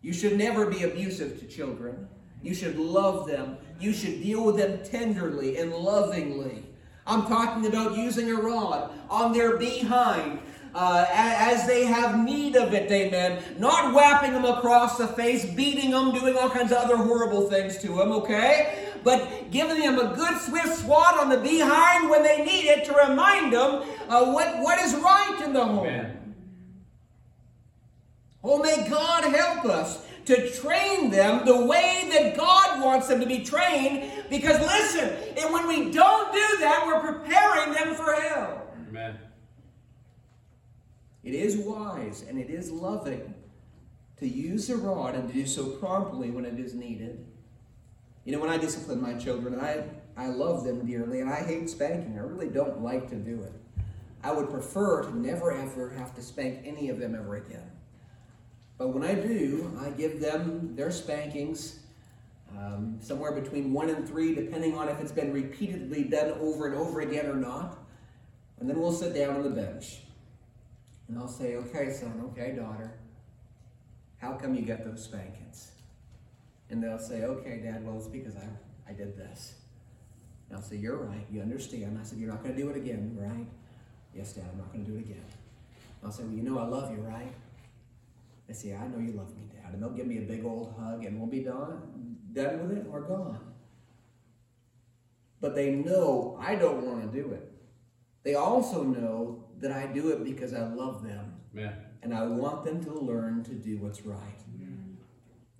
You 0.00 0.12
should 0.12 0.36
never 0.36 0.66
be 0.66 0.82
abusive 0.82 1.38
to 1.40 1.46
children. 1.46 2.08
You 2.42 2.54
should 2.54 2.76
love 2.76 3.26
them. 3.26 3.58
You 3.78 3.92
should 3.92 4.22
deal 4.22 4.44
with 4.44 4.56
them 4.56 4.80
tenderly 4.84 5.58
and 5.58 5.72
lovingly. 5.72 6.64
I'm 7.06 7.26
talking 7.26 7.66
about 7.66 7.96
using 7.96 8.30
a 8.30 8.34
rod 8.34 8.92
on 9.10 9.32
their 9.32 9.56
behind 9.56 10.40
uh, 10.74 11.04
as 11.10 11.66
they 11.66 11.84
have 11.84 12.18
need 12.18 12.56
of 12.56 12.72
it, 12.72 12.90
amen. 12.90 13.42
Not 13.58 13.94
whapping 13.94 14.32
them 14.32 14.44
across 14.44 14.96
the 14.96 15.08
face, 15.08 15.44
beating 15.44 15.90
them, 15.90 16.12
doing 16.12 16.36
all 16.36 16.48
kinds 16.48 16.72
of 16.72 16.78
other 16.78 16.96
horrible 16.96 17.50
things 17.50 17.78
to 17.78 17.88
them, 17.88 18.12
okay? 18.12 18.81
But 19.04 19.50
giving 19.50 19.80
them 19.80 19.98
a 19.98 20.14
good 20.14 20.40
swift 20.40 20.78
swat 20.78 21.18
on 21.18 21.28
the 21.28 21.38
behind 21.38 22.08
when 22.08 22.22
they 22.22 22.44
need 22.44 22.66
it 22.66 22.84
to 22.86 22.94
remind 22.94 23.52
them 23.52 23.82
uh, 24.08 24.32
what, 24.32 24.58
what 24.58 24.78
is 24.80 24.94
right 24.94 25.42
in 25.44 25.52
the 25.52 25.64
home. 25.64 25.86
Amen. 25.86 26.34
Oh, 28.44 28.58
may 28.58 28.88
God 28.88 29.24
help 29.24 29.64
us 29.66 30.04
to 30.26 30.50
train 30.50 31.10
them 31.10 31.44
the 31.44 31.64
way 31.66 32.08
that 32.12 32.36
God 32.36 32.82
wants 32.82 33.08
them 33.08 33.20
to 33.20 33.26
be 33.26 33.44
trained. 33.44 34.10
Because 34.30 34.60
listen, 34.60 35.10
and 35.36 35.52
when 35.52 35.66
we 35.68 35.90
don't 35.90 36.32
do 36.32 36.58
that, 36.60 36.84
we're 36.86 37.00
preparing 37.00 37.72
them 37.72 37.94
for 37.94 38.12
hell. 38.12 38.66
Amen. 38.88 39.18
It 41.22 41.34
is 41.34 41.56
wise 41.56 42.24
and 42.28 42.38
it 42.38 42.50
is 42.50 42.70
loving 42.70 43.34
to 44.18 44.28
use 44.28 44.70
a 44.70 44.76
rod 44.76 45.14
and 45.14 45.28
to 45.28 45.34
do 45.34 45.46
so 45.46 45.66
promptly 45.70 46.30
when 46.30 46.44
it 46.44 46.58
is 46.58 46.74
needed. 46.74 47.26
You 48.24 48.32
know, 48.32 48.40
when 48.40 48.50
I 48.50 48.56
discipline 48.56 49.00
my 49.00 49.14
children, 49.14 49.58
I 49.58 49.84
I 50.16 50.28
love 50.28 50.64
them 50.64 50.86
dearly 50.86 51.20
and 51.20 51.30
I 51.30 51.42
hate 51.42 51.70
spanking. 51.70 52.18
I 52.18 52.22
really 52.22 52.48
don't 52.48 52.82
like 52.82 53.08
to 53.10 53.16
do 53.16 53.42
it. 53.42 53.52
I 54.22 54.32
would 54.32 54.50
prefer 54.50 55.02
to 55.02 55.16
never 55.16 55.52
ever 55.52 55.90
have 55.90 56.14
to 56.14 56.22
spank 56.22 56.60
any 56.64 56.88
of 56.88 56.98
them 56.98 57.14
ever 57.14 57.36
again. 57.36 57.70
But 58.78 58.88
when 58.88 59.04
I 59.04 59.14
do, 59.14 59.76
I 59.80 59.90
give 59.90 60.20
them 60.20 60.74
their 60.76 60.90
spankings 60.90 61.80
um, 62.56 62.98
somewhere 63.00 63.32
between 63.32 63.72
one 63.72 63.88
and 63.88 64.06
three, 64.06 64.34
depending 64.34 64.76
on 64.76 64.88
if 64.88 65.00
it's 65.00 65.12
been 65.12 65.32
repeatedly 65.32 66.04
done 66.04 66.32
over 66.40 66.66
and 66.66 66.76
over 66.76 67.00
again 67.00 67.26
or 67.26 67.36
not. 67.36 67.78
And 68.60 68.68
then 68.68 68.80
we'll 68.80 68.92
sit 68.92 69.14
down 69.14 69.36
on 69.36 69.42
the 69.42 69.50
bench. 69.50 70.00
And 71.08 71.18
I'll 71.18 71.28
say, 71.28 71.56
okay, 71.56 71.92
son, 71.92 72.22
okay, 72.32 72.54
daughter, 72.54 72.94
how 74.18 74.32
come 74.34 74.54
you 74.54 74.62
got 74.62 74.84
those 74.84 75.04
spankings? 75.04 75.71
And 76.72 76.82
they'll 76.82 76.98
say, 76.98 77.24
okay, 77.24 77.60
dad, 77.62 77.86
well, 77.86 77.98
it's 77.98 78.06
because 78.06 78.34
I, 78.34 78.48
I 78.88 78.94
did 78.94 79.14
this. 79.14 79.56
And 80.48 80.56
I'll 80.56 80.64
say, 80.64 80.76
you're 80.76 80.96
right, 80.96 81.26
you 81.30 81.42
understand. 81.42 81.98
I 82.00 82.02
said, 82.02 82.18
you're 82.18 82.30
not 82.30 82.42
going 82.42 82.56
to 82.56 82.62
do 82.62 82.70
it 82.70 82.76
again, 82.78 83.14
right? 83.20 83.46
Yes, 84.14 84.32
dad, 84.32 84.46
I'm 84.50 84.56
not 84.56 84.72
going 84.72 84.86
to 84.86 84.90
do 84.90 84.96
it 84.96 85.02
again. 85.02 85.24
I'll 86.02 86.10
say, 86.10 86.22
well, 86.22 86.32
you 86.32 86.42
know 86.42 86.58
I 86.58 86.64
love 86.64 86.90
you, 86.90 87.02
right? 87.02 87.30
They 88.48 88.54
say, 88.54 88.74
I 88.74 88.86
know 88.86 88.98
you 88.98 89.12
love 89.12 89.36
me, 89.36 89.50
dad. 89.54 89.74
And 89.74 89.82
they'll 89.82 89.90
give 89.90 90.06
me 90.06 90.16
a 90.16 90.22
big 90.22 90.46
old 90.46 90.74
hug 90.78 91.04
and 91.04 91.18
we'll 91.20 91.28
be 91.28 91.40
done, 91.40 92.16
done 92.32 92.66
with 92.66 92.78
it 92.78 92.86
or 92.90 93.02
gone. 93.02 93.52
But 95.42 95.54
they 95.54 95.72
know 95.72 96.38
I 96.40 96.54
don't 96.54 96.86
want 96.86 97.02
to 97.02 97.22
do 97.22 97.32
it. 97.32 97.52
They 98.22 98.34
also 98.34 98.82
know 98.82 99.44
that 99.58 99.72
I 99.72 99.88
do 99.88 100.08
it 100.08 100.24
because 100.24 100.54
I 100.54 100.62
love 100.62 101.02
them. 101.02 101.34
And 102.02 102.14
I 102.14 102.24
want 102.24 102.64
them 102.64 102.82
to 102.84 102.94
learn 102.94 103.44
to 103.44 103.52
do 103.52 103.76
what's 103.76 104.06
right. 104.06 104.40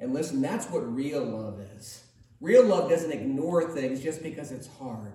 And 0.02 0.12
listen, 0.12 0.42
that's 0.42 0.66
what 0.66 0.80
real 0.92 1.24
love 1.24 1.60
is. 1.76 2.02
Real 2.40 2.66
love 2.66 2.90
doesn't 2.90 3.12
ignore 3.12 3.70
things 3.72 4.00
just 4.00 4.20
because 4.20 4.50
it's 4.50 4.66
hard. 4.66 5.12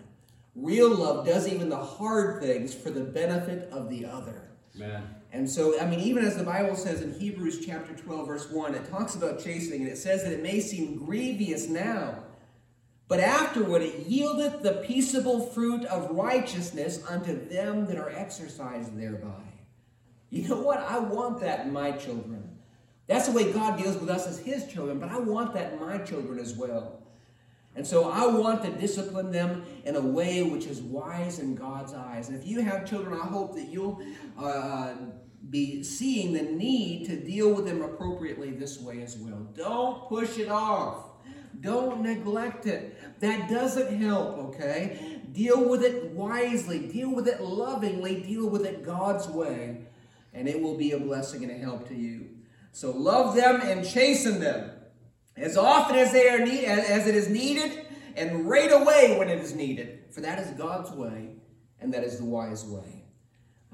Real 0.56 0.90
love 0.90 1.26
does 1.26 1.46
even 1.46 1.68
the 1.68 1.76
hard 1.76 2.42
things 2.42 2.74
for 2.74 2.90
the 2.90 3.04
benefit 3.04 3.70
of 3.70 3.90
the 3.90 4.06
other. 4.06 4.44
Man. 4.74 5.04
And 5.34 5.50
so, 5.50 5.78
I 5.78 5.86
mean, 5.86 6.00
even 6.00 6.24
as 6.26 6.38
the 6.38 6.44
Bible 6.46 6.78
says 6.78 7.02
in 7.02 7.14
Hebrews 7.20 7.66
chapter 7.66 7.94
12, 7.94 8.28
verse 8.28 8.50
1, 8.50 8.76
it 8.76 8.90
talks 8.90 9.16
about 9.16 9.44
chastening, 9.44 9.82
and 9.82 9.90
it 9.90 9.98
says 9.98 10.24
that 10.24 10.32
it 10.32 10.42
may 10.42 10.62
seem 10.62 10.98
grievous 11.06 11.68
now, 11.68 12.24
but 13.10 13.20
afterward 13.20 13.82
it 13.82 14.10
yieldeth 14.10 14.62
the 14.62 14.84
peaceable 14.88 15.48
fruit 15.48 15.84
of 15.86 16.12
righteousness 16.12 17.04
unto 17.10 17.48
them 17.50 17.88
that 17.88 17.98
are 17.98 18.10
exercised 18.12 18.98
thereby. 18.98 19.44
You 20.30 20.48
know 20.48 20.62
what? 20.62 20.80
I 20.80 21.00
want 21.00 21.42
that 21.42 21.66
in 21.66 21.74
my 21.74 21.92
children. 21.92 22.57
That's 23.08 23.28
the 23.28 23.34
way 23.34 23.52
God 23.52 23.78
deals 23.78 23.98
with 23.98 24.10
us 24.10 24.28
as 24.28 24.40
His 24.40 24.68
children, 24.68 25.00
but 25.00 25.10
I 25.10 25.18
want 25.18 25.54
that 25.54 25.74
in 25.74 25.80
my 25.80 25.98
children 26.00 26.40
as 26.40 26.54
well. 26.54 27.02
And 27.76 27.86
so 27.86 28.10
I 28.10 28.26
want 28.26 28.64
to 28.64 28.72
discipline 28.72 29.32
them 29.32 29.64
in 29.86 29.96
a 29.96 30.02
way 30.02 30.42
which 30.44 30.66
is 30.66 30.82
wise 30.82 31.40
in 31.40 31.56
God's 31.56 31.94
eyes. 31.94 32.28
And 32.28 32.38
if 32.38 32.46
you 32.48 32.62
have 32.62 32.90
children, 32.90 33.14
I 33.14 33.26
hope 33.26 33.54
that 33.56 33.68
you'll 33.68 34.02
uh, 34.38 34.96
be 35.52 35.84
seeing 35.84 36.34
the 36.34 36.42
need 36.42 37.06
to 37.06 37.16
deal 37.16 37.54
with 37.54 37.66
them 37.66 37.84
appropriately 37.84 38.50
this 38.52 38.80
way 38.80 39.04
as 39.04 39.16
well. 39.18 39.48
Don't 39.56 40.10
push 40.10 40.40
it 40.40 40.50
off. 40.50 41.06
Don't 41.62 42.02
neglect 42.02 42.66
it. 42.66 42.98
That 43.20 43.50
doesn't 43.50 43.96
help, 44.02 44.38
okay? 44.38 45.20
Deal 45.32 45.68
with 45.70 45.84
it 45.84 46.12
wisely, 46.12 46.88
deal 46.88 47.14
with 47.14 47.28
it 47.28 47.42
lovingly, 47.42 48.22
deal 48.22 48.50
with 48.50 48.66
it 48.66 48.84
God's 48.84 49.28
way, 49.28 49.86
and 50.34 50.48
it 50.48 50.62
will 50.62 50.78
be 50.78 50.92
a 50.92 51.00
blessing 51.00 51.44
and 51.44 51.52
a 51.52 51.58
help 51.58 51.88
to 51.90 51.96
you. 51.96 52.37
So 52.72 52.92
love 52.92 53.36
them 53.36 53.62
and 53.62 53.88
chasten 53.88 54.40
them 54.40 54.72
as 55.36 55.58
often 55.58 55.96
as 55.96 56.12
they 56.12 56.30
are 56.30 56.40
need, 56.40 56.66
as 56.66 57.08
it 57.08 57.16
is 57.16 57.30
needed, 57.30 57.86
and 58.16 58.50
right 58.50 58.72
away 58.72 59.18
when 59.18 59.30
it 59.30 59.40
is 59.40 59.54
needed. 59.54 60.00
For 60.12 60.22
that 60.22 60.40
is 60.40 60.50
God's 60.52 60.92
way, 60.92 61.36
and 61.80 61.94
that 61.94 62.04
is 62.04 62.18
the 62.18 62.26
wise 62.26 62.66
way. 62.66 63.04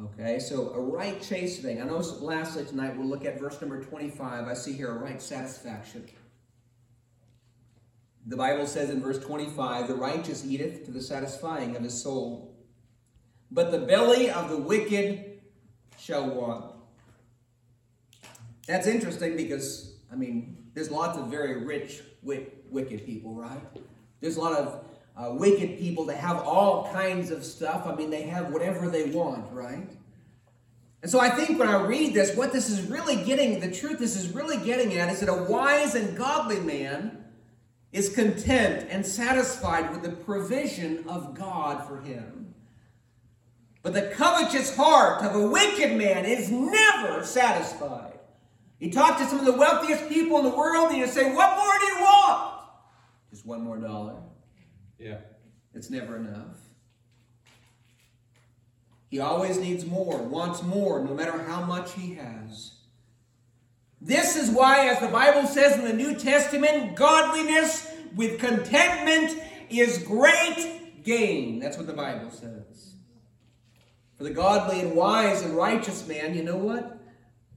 Okay, 0.01 0.39
so 0.39 0.71
a 0.73 0.79
right 0.79 1.21
chastening. 1.21 1.81
I 1.81 1.85
know 1.85 1.97
lastly 1.97 2.65
tonight 2.65 2.97
we'll 2.97 3.07
look 3.07 3.25
at 3.25 3.39
verse 3.39 3.61
number 3.61 3.81
25. 3.83 4.47
I 4.47 4.53
see 4.53 4.73
here 4.73 4.89
a 4.89 4.97
right 4.97 5.21
satisfaction. 5.21 6.05
The 8.25 8.37
Bible 8.37 8.65
says 8.67 8.89
in 8.89 9.01
verse 9.01 9.19
25, 9.19 9.87
the 9.87 9.95
righteous 9.95 10.45
eateth 10.45 10.85
to 10.85 10.91
the 10.91 11.01
satisfying 11.01 11.75
of 11.75 11.83
his 11.83 12.01
soul, 12.01 12.55
but 13.51 13.71
the 13.71 13.79
belly 13.79 14.29
of 14.29 14.49
the 14.49 14.57
wicked 14.57 15.41
shall 15.99 16.29
want. 16.29 16.72
That's 18.67 18.87
interesting 18.87 19.35
because, 19.35 19.95
I 20.11 20.15
mean, 20.15 20.57
there's 20.73 20.89
lots 20.89 21.17
of 21.17 21.27
very 21.27 21.63
rich, 21.65 22.01
wicked 22.23 23.05
people, 23.05 23.35
right? 23.35 23.61
There's 24.21 24.37
a 24.37 24.41
lot 24.41 24.53
of 24.53 24.85
uh, 25.15 25.33
wicked 25.33 25.77
people 25.77 26.05
that 26.05 26.17
have 26.17 26.37
all 26.37 26.91
kinds 26.91 27.29
of 27.29 27.43
stuff. 27.43 27.85
I 27.85 27.93
mean, 27.95 28.09
they 28.09 28.23
have 28.23 28.51
whatever 28.51 28.89
they 28.89 29.09
want, 29.09 29.51
right? 29.51 29.89
And 31.01 31.11
so 31.11 31.19
I 31.19 31.29
think 31.29 31.59
when 31.59 31.67
I 31.67 31.85
read 31.85 32.13
this, 32.13 32.35
what 32.35 32.53
this 32.53 32.69
is 32.69 32.89
really 32.89 33.23
getting, 33.25 33.59
the 33.59 33.69
truth 33.69 33.99
this 33.99 34.15
is 34.15 34.29
really 34.29 34.57
getting 34.63 34.97
at 34.97 35.09
is 35.09 35.19
that 35.19 35.29
a 35.29 35.43
wise 35.43 35.95
and 35.95 36.15
godly 36.15 36.61
man 36.61 37.25
is 37.91 38.09
content 38.15 38.87
and 38.89 39.05
satisfied 39.05 39.91
with 39.91 40.01
the 40.01 40.09
provision 40.09 41.03
of 41.07 41.35
God 41.35 41.85
for 41.87 41.99
him. 41.99 42.55
But 43.83 43.93
the 43.93 44.13
covetous 44.15 44.75
heart 44.75 45.23
of 45.23 45.35
a 45.35 45.45
wicked 45.45 45.97
man 45.97 46.23
is 46.23 46.49
never 46.49 47.25
satisfied. 47.25 48.12
You 48.83 48.91
talk 48.91 49.17
to 49.19 49.25
some 49.25 49.39
of 49.39 49.45
the 49.45 49.53
wealthiest 49.53 50.09
people 50.09 50.39
in 50.39 50.43
the 50.43 50.49
world 50.49 50.89
and 50.89 50.97
you 50.97 51.07
say, 51.07 51.33
What 51.33 51.55
more 51.55 51.73
do 51.79 51.85
you 51.85 52.01
want? 52.01 52.63
Just 53.29 53.45
one 53.45 53.61
more 53.61 53.77
dollar. 53.77 54.15
Yeah. 54.99 55.19
It's 55.73 55.89
never 55.89 56.17
enough. 56.17 56.57
He 59.07 59.21
always 59.21 59.57
needs 59.57 59.85
more, 59.85 60.17
wants 60.17 60.63
more, 60.63 61.01
no 61.01 61.13
matter 61.13 61.31
how 61.31 61.63
much 61.63 61.93
he 61.93 62.15
has. 62.15 62.73
This 64.01 64.35
is 64.35 64.49
why, 64.49 64.89
as 64.89 64.99
the 64.99 65.07
Bible 65.07 65.47
says 65.47 65.79
in 65.79 65.85
the 65.85 65.93
New 65.93 66.15
Testament, 66.15 66.97
godliness 66.97 67.89
with 68.17 68.37
contentment 68.37 69.41
is 69.69 69.99
great 69.99 71.05
gain. 71.05 71.59
That's 71.59 71.77
what 71.77 71.87
the 71.87 71.93
Bible 71.93 72.31
says. 72.31 72.95
For 74.17 74.25
the 74.25 74.31
godly 74.31 74.81
and 74.81 74.93
wise 74.93 75.41
and 75.41 75.55
righteous 75.55 76.05
man, 76.05 76.35
you 76.35 76.43
know 76.43 76.57
what? 76.57 76.99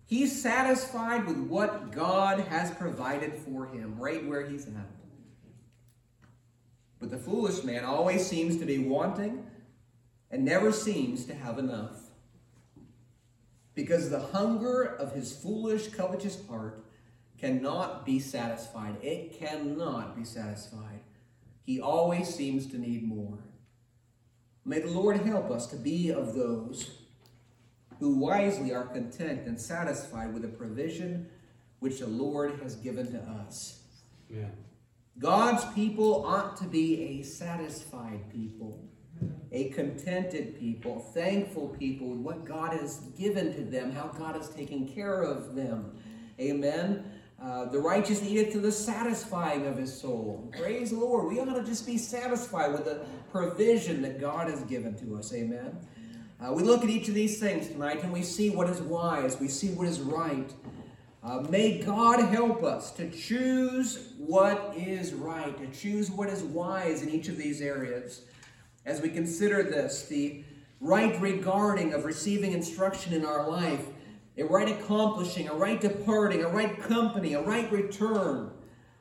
He's 0.07 0.41
satisfied 0.41 1.27
with 1.27 1.37
what 1.37 1.91
God 1.91 2.39
has 2.39 2.71
provided 2.71 3.35
for 3.35 3.67
him, 3.67 3.99
right 3.99 4.25
where 4.25 4.47
he's 4.47 4.67
at. 4.69 4.89
But 7.01 7.11
the 7.11 7.19
foolish 7.19 7.65
man 7.65 7.85
always 7.85 8.25
seems 8.25 8.57
to 8.59 8.65
be 8.65 8.79
wanting 8.79 9.45
and 10.31 10.45
never 10.45 10.73
seems 10.73 11.27
to 11.27 11.35
have 11.35 11.59
enough. 11.59 12.03
Because 13.75 14.09
the 14.09 14.21
hunger 14.21 14.85
of 14.85 15.13
his 15.13 15.37
foolish, 15.37 15.89
covetous 15.89 16.39
heart 16.47 16.87
cannot 17.39 18.07
be 18.07 18.21
satisfied. 18.21 18.97
It 19.03 19.39
cannot 19.39 20.17
be 20.17 20.25
satisfied. 20.25 21.01
He 21.65 21.81
always 21.81 22.33
seems 22.33 22.67
to 22.69 22.79
need 22.79 23.07
more. 23.07 23.39
May 24.65 24.81
the 24.81 24.89
Lord 24.89 25.19
help 25.19 25.51
us 25.51 25.67
to 25.69 25.77
be 25.77 26.11
of 26.11 26.35
those 26.35 26.91
who 27.99 28.17
wisely 28.17 28.75
are 28.75 28.85
content 28.85 29.47
and 29.47 29.61
satisfied 29.61 30.33
with 30.33 30.43
the 30.43 30.49
provision 30.49 31.29
which 31.79 32.01
the 32.01 32.07
Lord 32.07 32.61
has 32.63 32.77
given 32.77 33.11
to 33.13 33.19
us. 33.19 33.81
Yeah. 34.29 34.47
God's 35.19 35.65
people 35.75 36.25
ought 36.27 36.57
to 36.59 36.65
be 36.65 37.03
a 37.03 37.23
satisfied 37.23 38.31
people, 38.31 38.87
a 39.51 39.71
contented 39.71 40.59
people, 40.59 41.01
thankful 41.15 41.69
people 41.69 42.09
with 42.09 42.19
what 42.19 42.45
God 42.45 42.73
has 42.73 42.99
given 43.19 43.55
to 43.55 43.63
them, 43.63 43.93
how 43.93 44.09
God 44.09 44.37
has 44.37 44.51
taken 44.51 44.87
care 44.87 45.23
of 45.23 45.55
them. 45.55 45.97
Amen. 46.39 47.11
Uh, 47.43 47.67
the 47.67 47.79
righteous 47.79 48.23
eateth 48.23 48.53
to 48.53 48.61
the 48.61 48.73
satisfying 48.73 49.67
of 49.67 49.77
his 49.77 49.99
soul. 49.99 50.51
Praise 50.59 50.91
the 50.91 50.99
Lord. 50.99 51.29
We 51.29 51.39
ought 51.41 51.55
to 51.55 51.63
just 51.63 51.87
be 51.87 51.99
satisfied 51.99 52.73
with 52.73 52.85
the 52.85 53.07
provision 53.31 54.03
that 54.03 54.21
God 54.21 54.51
has 54.51 54.63
given 54.63 54.95
to 54.97 55.17
us. 55.17 55.33
Amen. 55.35 55.79
Uh, 56.39 56.53
we 56.53 56.63
look 56.63 56.85
at 56.85 56.91
each 56.91 57.09
of 57.09 57.15
these 57.15 57.41
things 57.41 57.69
tonight 57.69 58.03
and 58.03 58.13
we 58.13 58.23
see 58.23 58.51
what 58.51 58.69
is 58.69 58.83
wise, 58.83 59.41
we 59.41 59.49
see 59.49 59.71
what 59.71 59.87
is 59.87 60.01
right. 60.01 60.53
Uh, 61.25 61.41
may 61.49 61.79
God 61.79 62.21
help 62.29 62.63
us 62.63 62.93
to 62.93 63.11
choose 63.11 64.13
what 64.19 64.75
is 64.77 65.15
right, 65.15 65.57
to 65.59 65.67
choose 65.79 66.11
what 66.11 66.29
is 66.29 66.43
wise 66.43 67.03
in 67.03 67.09
each 67.09 67.29
of 67.29 67.39
these 67.39 67.63
areas. 67.63 68.23
As 68.85 69.01
we 69.01 69.09
consider 69.09 69.63
this, 69.63 70.07
the 70.07 70.45
right 70.81 71.19
regarding 71.21 71.95
of 71.95 72.05
receiving 72.05 72.53
instruction 72.53 73.15
in 73.15 73.25
our 73.25 73.49
life, 73.49 73.87
a 74.37 74.45
right 74.45 74.69
accomplishing, 74.69 75.49
a 75.49 75.55
right 75.55 75.81
departing, 75.81 76.45
a 76.45 76.49
right 76.49 76.79
company, 76.83 77.33
a 77.33 77.41
right 77.41 77.73
return, 77.73 78.51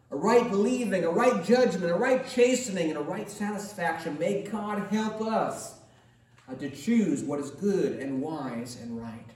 a 0.09 0.15
right 0.15 0.51
leaving, 0.51 1.03
a 1.03 1.09
right 1.09 1.43
judgment, 1.43 1.91
a 1.91 1.95
right 1.95 2.27
chastening, 2.27 2.89
and 2.89 2.97
a 2.97 3.01
right 3.01 3.29
satisfaction. 3.29 4.17
May 4.17 4.43
God 4.43 4.87
help 4.89 5.21
us 5.21 5.75
uh, 6.49 6.55
to 6.55 6.69
choose 6.69 7.23
what 7.23 7.39
is 7.39 7.51
good 7.51 7.99
and 7.99 8.21
wise 8.21 8.77
and 8.81 9.01
right. 9.01 9.29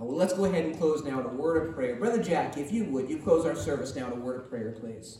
Uh, 0.00 0.04
well, 0.04 0.16
let's 0.16 0.32
go 0.32 0.44
ahead 0.44 0.64
and 0.64 0.78
close 0.78 1.04
now 1.04 1.18
with 1.18 1.26
a 1.26 1.36
word 1.36 1.68
of 1.68 1.74
prayer. 1.74 1.96
Brother 1.96 2.22
Jack, 2.22 2.56
if 2.56 2.72
you 2.72 2.84
would, 2.86 3.08
you 3.08 3.18
close 3.18 3.46
our 3.46 3.54
service 3.54 3.94
now 3.94 4.08
with 4.08 4.18
a 4.18 4.20
word 4.20 4.40
of 4.40 4.50
prayer, 4.50 4.72
please. 4.72 5.18